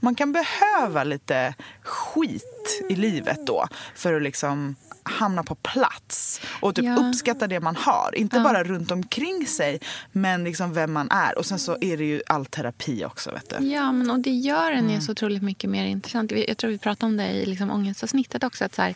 Man 0.00 0.14
kan 0.14 0.32
behöva 0.32 1.04
lite 1.04 1.54
skit 1.82 2.82
i 2.90 2.96
livet 2.96 3.46
då 3.46 3.66
för 3.94 4.14
att 4.14 4.22
liksom 4.22 4.76
hamna 5.02 5.42
på 5.44 5.54
plats 5.54 6.40
och 6.60 6.74
typ 6.74 6.84
Ja. 6.84 6.96
uppskatta 6.96 7.46
det 7.46 7.60
man 7.60 7.76
har. 7.76 8.14
Inte 8.14 8.40
bara 8.40 8.64
runt 8.64 8.90
omkring 8.90 9.46
sig, 9.46 9.80
men 10.12 10.44
liksom 10.44 10.72
vem 10.74 10.92
man 10.92 11.10
är. 11.10 11.38
Och 11.38 11.46
sen 11.46 11.58
så 11.58 11.76
är 11.80 11.96
det 11.96 12.04
ju 12.04 12.22
all 12.26 12.46
terapi 12.46 13.04
också. 13.04 13.30
Vet 13.30 13.50
du. 13.58 13.66
Ja, 13.66 13.92
men 13.92 14.10
och 14.10 14.18
det 14.20 14.30
gör 14.30 14.72
en 14.72 14.78
Mm. 14.78 14.94
ju 14.94 15.00
så 15.00 15.12
otroligt 15.12 15.42
mycket 15.42 15.70
mer 15.70 15.84
intressant. 15.86 16.32
Jag 16.48 16.56
tror 16.58 16.70
vi 16.70 16.78
pratade 16.78 17.06
om 17.06 17.16
det 17.16 17.28
i 17.28 17.46
liksom 17.46 17.70
ångestavsnittet 17.70 18.44
också. 18.44 18.64
Att 18.64 18.74
så 18.74 18.82
här, 18.82 18.94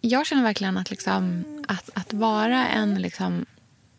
jag 0.00 0.26
känner 0.26 0.42
verkligen 0.42 0.76
att, 0.76 0.90
liksom, 0.90 1.44
att, 1.68 1.90
att 1.94 2.12
vara 2.12 2.68
en 2.68 2.94
liksom, 2.94 3.46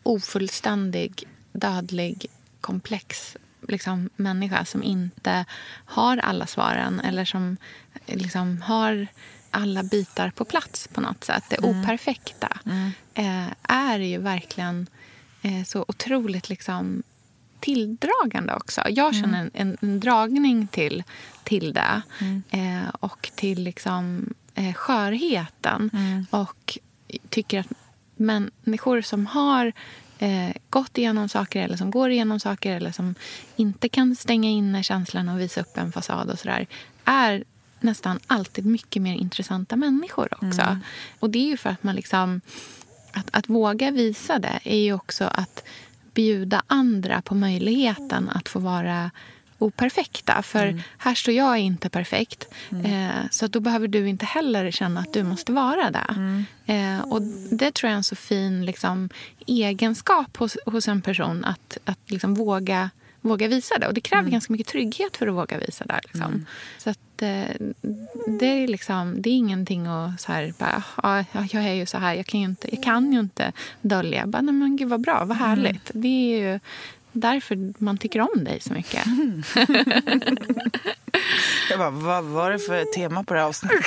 ofullständig, 0.02 1.24
dödlig, 1.52 2.26
komplex 2.60 3.36
liksom, 3.68 4.10
människa 4.16 4.64
som 4.64 4.82
inte 4.82 5.44
har 5.84 6.16
alla 6.16 6.46
svaren 6.46 7.00
eller 7.00 7.24
som 7.24 7.56
liksom, 8.06 8.62
har 8.62 9.06
alla 9.50 9.82
bitar 9.82 10.30
på 10.30 10.44
plats 10.44 10.88
på 10.88 11.00
något 11.00 11.24
sätt, 11.24 11.44
det 11.48 11.58
operfekta, 11.58 12.58
eh, 13.14 13.46
är 13.62 13.98
ju 13.98 14.18
verkligen 14.18 14.86
eh, 15.42 15.64
så 15.64 15.84
otroligt 15.88 16.48
liksom, 16.48 17.02
tilldragande 17.60 18.54
också. 18.54 18.82
Jag 18.88 19.14
känner 19.14 19.40
en, 19.40 19.50
en, 19.54 19.76
en 19.80 20.00
dragning 20.00 20.66
till, 20.66 21.04
till 21.44 21.72
det 21.72 22.02
eh, 22.50 22.88
och 23.00 23.30
till 23.34 23.62
liksom, 23.62 24.34
eh, 24.58 24.74
skörheten. 24.74 25.90
Och 26.30 26.78
tycker 27.30 27.60
att 27.60 27.72
människor 28.16 29.02
som 29.02 29.26
har 29.26 29.72
eh, 30.18 30.56
gått 30.70 30.98
igenom 30.98 31.28
saker 31.28 31.62
eller 31.62 31.76
som 31.76 31.90
går 31.90 32.10
igenom 32.10 32.40
saker 32.40 32.76
eller 32.76 32.92
som 32.92 33.14
inte 33.56 33.88
kan 33.88 34.16
stänga 34.16 34.48
inne 34.48 34.82
känslan 34.82 35.28
och 35.28 35.40
visa 35.40 35.60
upp 35.60 35.76
en 35.76 35.92
fasad 35.92 36.30
och 36.30 36.38
sådär 36.38 36.66
är 37.04 37.44
nästan 37.80 38.18
alltid 38.26 38.66
mycket 38.66 39.02
mer 39.02 39.14
intressanta 39.14 39.76
människor 39.76 40.28
också. 40.32 40.62
Mm. 40.62 40.78
Och 41.20 41.30
det 41.30 41.38
är 41.38 41.46
ju 41.46 41.56
för 41.56 41.70
att 41.70 41.82
man 41.82 41.94
liksom... 41.94 42.40
Att, 43.12 43.28
att 43.32 43.48
våga 43.48 43.90
visa 43.90 44.38
det 44.38 44.60
är 44.64 44.76
ju 44.78 44.92
också 44.92 45.24
att 45.24 45.64
bjuda 46.14 46.62
andra 46.66 47.22
på 47.22 47.34
möjligheten 47.34 48.28
att 48.28 48.48
få 48.48 48.58
vara 48.58 49.10
operfekta. 49.58 50.42
För 50.42 50.66
Mm. 50.66 50.80
här 50.98 51.14
står 51.14 51.34
jag 51.34 51.58
inte 51.58 51.88
perfekt. 51.88 52.48
Eh, 52.84 53.08
så 53.30 53.46
då 53.46 53.60
behöver 53.60 53.88
du 53.88 54.08
inte 54.08 54.26
heller 54.26 54.70
känna 54.70 55.00
att 55.00 55.12
du 55.12 55.22
måste 55.24 55.52
vara 55.52 55.90
det. 55.90 56.06
Mm. 56.16 56.44
Eh, 56.66 57.00
och 57.04 57.22
det 57.50 57.74
tror 57.74 57.88
jag 57.88 57.92
är 57.92 57.96
en 57.96 58.04
så 58.04 58.16
fin 58.16 58.64
liksom, 58.66 59.08
egenskap 59.46 60.36
hos, 60.36 60.56
hos 60.66 60.88
en 60.88 61.02
person 61.02 61.44
att, 61.44 61.78
att 61.84 61.98
liksom 62.10 62.34
våga, 62.34 62.90
våga 63.20 63.48
visa 63.48 63.78
det. 63.78 63.86
Och 63.86 63.94
det 63.94 64.00
kräver 64.00 64.20
Mm. 64.22 64.32
ganska 64.32 64.52
mycket 64.52 64.66
trygghet 64.66 65.16
för 65.16 65.26
att 65.26 65.34
våga 65.34 65.58
visa 65.58 65.84
det. 65.84 66.00
Liksom. 66.04 66.46
Så 66.78 66.90
att, 66.90 67.22
eh, 67.22 67.44
det, 68.40 68.46
är 68.46 68.68
liksom, 68.68 69.22
det 69.22 69.30
är 69.30 69.34
ingenting 69.34 69.86
att 69.86 70.20
så 70.20 70.32
här, 70.32 70.52
bara, 70.58 70.82
"Ja, 71.02 71.24
ja, 71.32 71.46
jag 71.52 71.64
är 71.64 71.72
ju 71.72 71.86
så 71.86 71.98
här, 71.98 72.14
jag 72.14 72.26
kan 72.26 72.40
ju 72.40 72.46
inte, 72.46 72.74
jag 72.74 72.84
kan 72.84 73.12
ju 73.12 73.20
inte 73.20 73.52
dölja. 73.82 74.26
Bara, 74.26 74.42
Nej, 74.42 74.54
men 74.54 74.76
gud 74.76 74.88
vad 74.88 75.00
bra, 75.00 75.24
vad 75.24 75.36
härligt. 75.36 75.90
Det 75.94 76.08
är 76.34 76.38
ju 76.52 76.60
därför 77.12 77.72
man 77.78 77.98
tycker 77.98 78.20
om 78.20 78.44
dig 78.44 78.60
så 78.60 78.72
mycket. 78.72 79.04
Jag 81.70 81.78
bara, 81.78 81.90
vad 81.90 82.24
var 82.24 82.50
det 82.50 82.58
för 82.58 82.84
tema 82.84 83.24
på 83.24 83.34
det 83.34 83.40
här 83.40 83.46
avsnittet? 83.46 83.84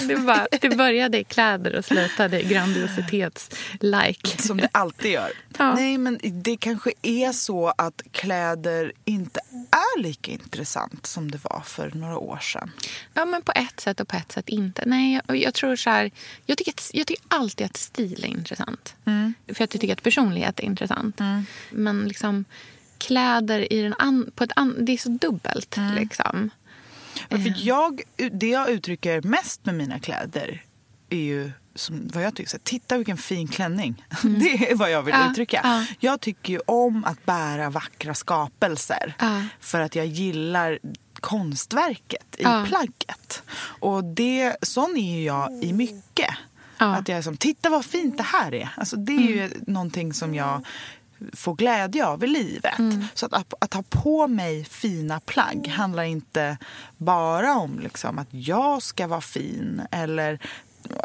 det, 0.08 0.16
bara, 0.16 0.46
det 0.60 0.76
började 0.76 1.18
i 1.18 1.24
kläder 1.24 1.76
och 1.76 1.84
slutade 1.84 2.40
i 2.40 2.44
grandiositets-like. 2.44 4.42
Som 4.42 4.56
det 4.56 4.68
alltid 4.72 5.10
gör. 5.10 5.32
Ja. 5.58 5.74
Nej, 5.74 5.98
men 5.98 6.18
det 6.22 6.56
kanske 6.56 6.92
är 7.02 7.32
så 7.32 7.72
att 7.78 8.02
kläder 8.10 8.92
inte 9.04 9.40
är 9.70 10.00
lika 10.00 10.30
intressant 10.30 11.06
som 11.06 11.30
det 11.30 11.44
var 11.44 11.62
för 11.64 11.90
några 11.94 12.18
år 12.18 12.38
sedan. 12.38 12.70
Ja, 13.14 13.24
men 13.24 13.42
på 13.42 13.52
ett 13.54 13.80
sätt 13.80 14.00
och 14.00 14.08
på 14.08 14.16
ett 14.16 14.32
sätt 14.32 14.48
inte. 14.48 14.82
Nej, 14.86 15.20
jag, 15.26 15.36
jag 15.36 15.54
tror 15.54 15.76
så 15.76 15.90
här, 15.90 16.10
jag 16.46 16.58
tycker, 16.58 16.72
att, 16.72 16.90
jag 16.92 17.06
tycker 17.06 17.24
alltid 17.28 17.66
att 17.66 17.76
stil 17.76 18.24
är 18.24 18.28
intressant. 18.28 18.94
För 19.46 19.64
att 19.64 19.74
jag 19.74 19.80
tycker 19.80 19.92
att 19.92 20.02
personlighet 20.02 20.60
är 20.60 20.64
intressant. 20.64 21.20
Men 21.70 22.08
liksom 22.08 22.44
kläder 23.02 23.72
i 23.72 23.82
den 23.82 23.94
an, 23.98 24.30
på 24.34 24.44
ett 24.44 24.50
an, 24.56 24.76
det 24.84 24.92
är 24.92 24.96
så 24.98 25.08
dubbelt. 25.08 25.76
Liksom. 25.94 26.50
Men 27.28 27.42
För 27.42 27.54
jag, 27.56 28.00
det 28.32 28.48
jag 28.48 28.70
uttrycker 28.70 29.22
mest 29.22 29.66
med 29.66 29.74
mina 29.74 29.98
kläder 30.00 30.62
är 31.10 31.16
ju 31.18 31.52
som 31.74 32.10
vad 32.14 32.22
jag 32.24 32.34
tycker, 32.34 32.50
så 32.50 32.56
här, 32.56 32.62
titta 32.64 32.96
vilken 32.96 33.16
fin 33.16 33.48
klänning. 33.48 34.04
Det 34.22 34.70
är 34.70 34.74
vad 34.74 34.90
jag 34.90 35.02
vill 35.02 35.14
Ja, 35.18 35.30
uttrycka. 35.30 35.60
ja. 35.64 35.86
Jag 36.00 36.20
tycker 36.20 36.52
ju 36.52 36.60
om 36.66 37.04
att 37.04 37.24
bära 37.24 37.70
vackra 37.70 38.14
skapelser. 38.14 39.14
Ja. 39.18 39.42
För 39.60 39.80
att 39.80 39.94
jag 39.94 40.06
gillar 40.06 40.78
konstverket 41.14 42.36
i 42.38 42.42
plagget. 42.42 43.42
Och 43.58 44.04
det, 44.04 44.56
sån 44.62 44.96
är 44.96 45.16
ju 45.16 45.24
jag 45.24 45.64
i 45.64 45.72
mycket. 45.72 46.34
Att 46.76 47.08
jag 47.08 47.18
är 47.18 47.22
som, 47.22 47.36
titta 47.36 47.70
vad 47.70 47.84
fint 47.84 48.16
det 48.16 48.22
här 48.22 48.54
är. 48.54 48.68
Alltså, 48.76 48.96
det 48.96 49.12
är 49.12 49.28
ju 49.28 49.50
någonting 49.66 50.12
som 50.12 50.34
jag 50.34 50.66
får 51.32 51.54
glädje 51.54 52.06
av 52.06 52.24
i 52.24 52.26
livet. 52.26 52.74
Så 53.14 53.26
att, 53.26 53.32
att, 53.32 53.54
att 53.58 53.74
ha 53.74 53.82
på 53.82 54.28
mig 54.28 54.64
fina 54.64 55.20
plagg 55.20 55.68
handlar 55.68 56.02
inte 56.02 56.58
bara 56.96 57.54
om 57.54 57.78
liksom, 57.78 58.18
att 58.18 58.28
jag 58.30 58.82
ska 58.82 59.06
vara 59.06 59.20
fin 59.20 59.82
eller 59.90 60.38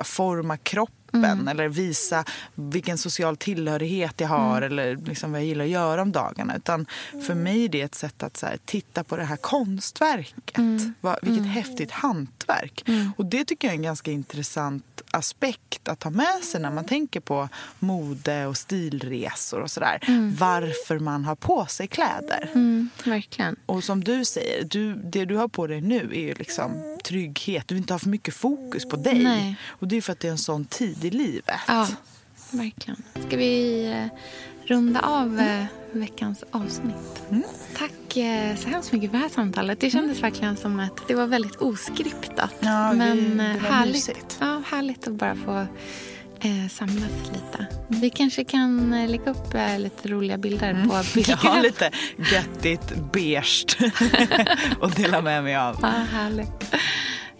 forma 0.04 0.58
kroppen 0.58 1.07
eller 1.26 1.68
visa 1.68 2.24
vilken 2.56 2.98
social 2.98 3.38
tillhörighet 3.38 4.14
jag 4.18 4.28
har 4.28 4.62
eller 4.62 4.96
liksom 4.96 5.32
vad 5.32 5.42
jag 5.42 5.48
gillar 5.48 5.66
att 5.66 5.72
göra 5.72 6.02
om 6.02 6.12
dagarna. 6.12 6.56
Utan 6.56 6.86
för 7.28 7.36
mig 7.36 7.66
är 7.66 7.70
det 7.70 7.82
ett 7.82 7.96
sätt 7.96 8.24
att 8.24 8.42
här, 8.42 8.58
titta 8.66 9.04
på 9.04 9.18
det 9.18 9.24
här 9.24 9.38
konstverket. 9.38 10.58
Vad, 11.02 11.18
vilket 11.22 11.46
häftigt 11.46 11.92
hantverk. 11.92 12.84
Och 13.18 13.26
det 13.26 13.46
tycker 13.46 13.68
jag 13.68 13.74
är 13.74 13.78
en 13.78 13.84
ganska 13.84 14.12
intressant 14.12 15.02
aspekt 15.12 15.88
att 15.88 16.00
ta 16.00 16.10
med 16.10 16.44
sig 16.44 16.62
när 16.62 16.72
man 16.72 16.86
tänker 16.86 17.20
på 17.20 17.50
mode 17.80 18.46
och 18.46 18.58
stilresor 18.58 19.62
och 19.62 19.72
sådär. 19.72 20.00
Varför 20.40 21.00
man 21.00 21.26
har 21.26 21.36
på 21.36 21.66
sig 21.66 21.88
kläder. 21.88 22.50
Mm, 22.54 22.90
verkligen. 23.06 23.56
Och 23.66 23.84
som 23.84 24.04
du 24.04 24.26
säger, 24.26 24.64
du, 24.64 24.94
det 24.94 25.26
du 25.26 25.36
har 25.36 25.48
på 25.48 25.68
dig 25.68 25.82
nu 25.82 26.10
är 26.14 26.22
ju 26.22 26.34
liksom 26.34 26.98
trygghet. 27.04 27.68
Du 27.68 27.76
vill 27.76 27.82
inte 27.82 27.94
ha 27.94 28.00
för 28.00 28.10
mycket 28.10 28.34
fokus 28.34 28.86
på 28.86 28.96
dig. 28.96 29.24
Nej. 29.24 29.56
Och 29.68 29.88
det 29.88 29.98
är 29.98 30.02
för 30.02 30.12
att 30.12 30.20
det 30.20 30.28
är 30.28 30.32
en 30.32 30.38
sån 30.38 30.66
tid 30.66 31.06
i 31.08 31.10
livet. 31.10 31.60
Ja, 31.68 31.88
verkligen. 32.52 33.04
Ska 33.28 33.38
vi 33.38 33.86
eh, 33.92 34.20
runda 34.66 35.00
av 35.00 35.40
eh, 35.40 35.66
veckans 35.92 36.44
avsnitt? 36.52 37.24
Tack 37.78 38.18
eh, 38.18 38.56
så 38.56 38.70
hemskt 38.70 38.92
mycket 38.92 39.12
för 39.12 39.18
det 39.18 39.24
här 39.24 39.30
samtalet. 39.30 39.80
Det 39.80 39.90
kändes 39.90 40.24
verkligen 40.24 40.58
som 40.58 40.80
att 40.80 41.08
det 41.08 41.16
var 41.16 41.28
väldigt 41.28 41.56
oskriptat. 41.56 42.54
Ja, 42.60 42.94
men 42.94 43.38
det 43.38 43.44
var 43.62 43.70
härligt, 43.70 43.94
mysigt. 43.96 44.38
ja, 44.40 44.62
härligt 44.68 45.08
att 45.08 45.14
bara 45.14 45.36
få 45.36 45.60
eh, 46.40 46.68
samlas 46.72 47.12
lite. 47.34 47.66
Vi 47.88 48.10
kanske 48.10 48.44
kan 48.44 48.94
eh, 48.94 49.10
lägga 49.10 49.32
upp 49.32 49.54
eh, 49.54 49.80
lite 49.80 50.08
roliga 50.10 50.38
bilder 50.38 50.86
på 50.90 50.96
Jag 50.96 51.06
bilder. 51.16 51.36
har 51.36 51.62
lite 51.62 51.92
göttigt 52.34 52.94
beige 53.14 53.66
att 54.82 54.96
dela 54.96 55.22
med 55.22 55.44
mig 55.44 55.56
av. 55.56 55.78
Ja, 55.82 55.88
härligt. 55.88 56.74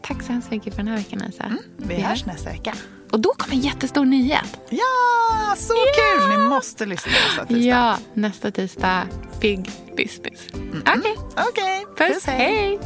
Tack 0.02 0.24
så 0.24 0.32
hemskt 0.32 0.52
mycket 0.52 0.76
för 0.76 0.84
den 0.84 0.88
här 0.88 0.98
veckan, 0.98 1.22
Elsa. 1.22 1.52
Vi 1.78 2.02
hörs 2.02 2.26
nästa 2.26 2.50
vecka. 2.50 2.74
Och 3.12 3.20
då 3.20 3.30
kommer 3.30 3.56
en 3.56 3.62
jättestor 3.62 4.06
nyhet. 4.06 4.58
Ja, 4.70 5.56
så 5.58 5.74
kul! 5.74 6.30
Ni 6.30 6.38
måste 6.38 6.86
lyssna 6.86 7.12
nästa 7.12 7.46
tisdag. 7.46 7.70
Ja, 7.70 7.98
nästa 8.14 8.52
tisdag. 8.52 9.08
Big 9.42 9.70
business. 9.98 10.48
Okej. 10.82 11.16
Okej, 11.50 11.86
Puss, 11.98 12.26
hej! 12.26 12.80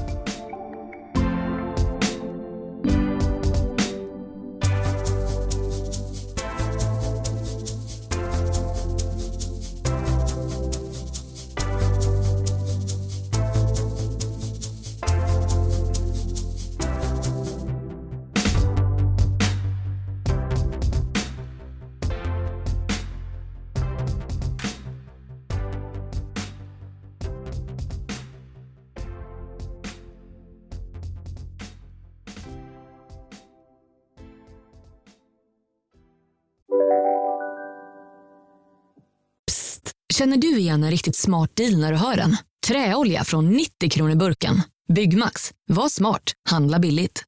Känner 40.21 40.37
du 40.37 40.57
igen 40.57 40.83
en 40.83 40.91
riktigt 40.91 41.15
smart 41.15 41.55
deal 41.55 41.77
när 41.77 41.91
du 41.91 41.97
hör 41.97 42.15
den? 42.15 42.37
Träolja 42.67 43.23
från 43.23 43.49
90 43.49 43.89
kronor 43.89 44.15
burken. 44.15 44.61
Byggmax. 44.93 45.51
Var 45.67 45.89
smart. 45.89 46.23
Handla 46.49 46.79
billigt. 46.79 47.23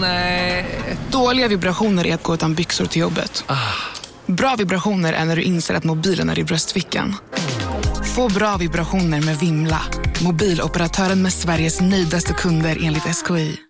Nej. 0.00 0.66
Dåliga 1.12 1.48
vibrationer 1.48 2.06
är 2.06 2.14
att 2.14 2.22
gå 2.22 2.34
utan 2.34 2.54
byxor 2.54 2.86
till 2.86 3.00
jobbet. 3.00 3.44
Bra 4.26 4.56
vibrationer 4.58 5.12
är 5.12 5.24
när 5.24 5.36
du 5.36 5.42
inser 5.42 5.74
att 5.74 5.84
mobilen 5.84 6.30
är 6.30 6.38
i 6.38 6.44
bröstfickan. 6.44 7.16
Få 8.16 8.28
bra 8.28 8.56
vibrationer 8.56 9.22
med 9.22 9.38
Vimla. 9.38 9.80
Mobiloperatören 10.24 11.22
med 11.22 11.32
Sveriges 11.32 11.80
nöjdaste 11.80 12.32
kunder 12.32 12.78
enligt 12.82 13.26
SKI. 13.26 13.69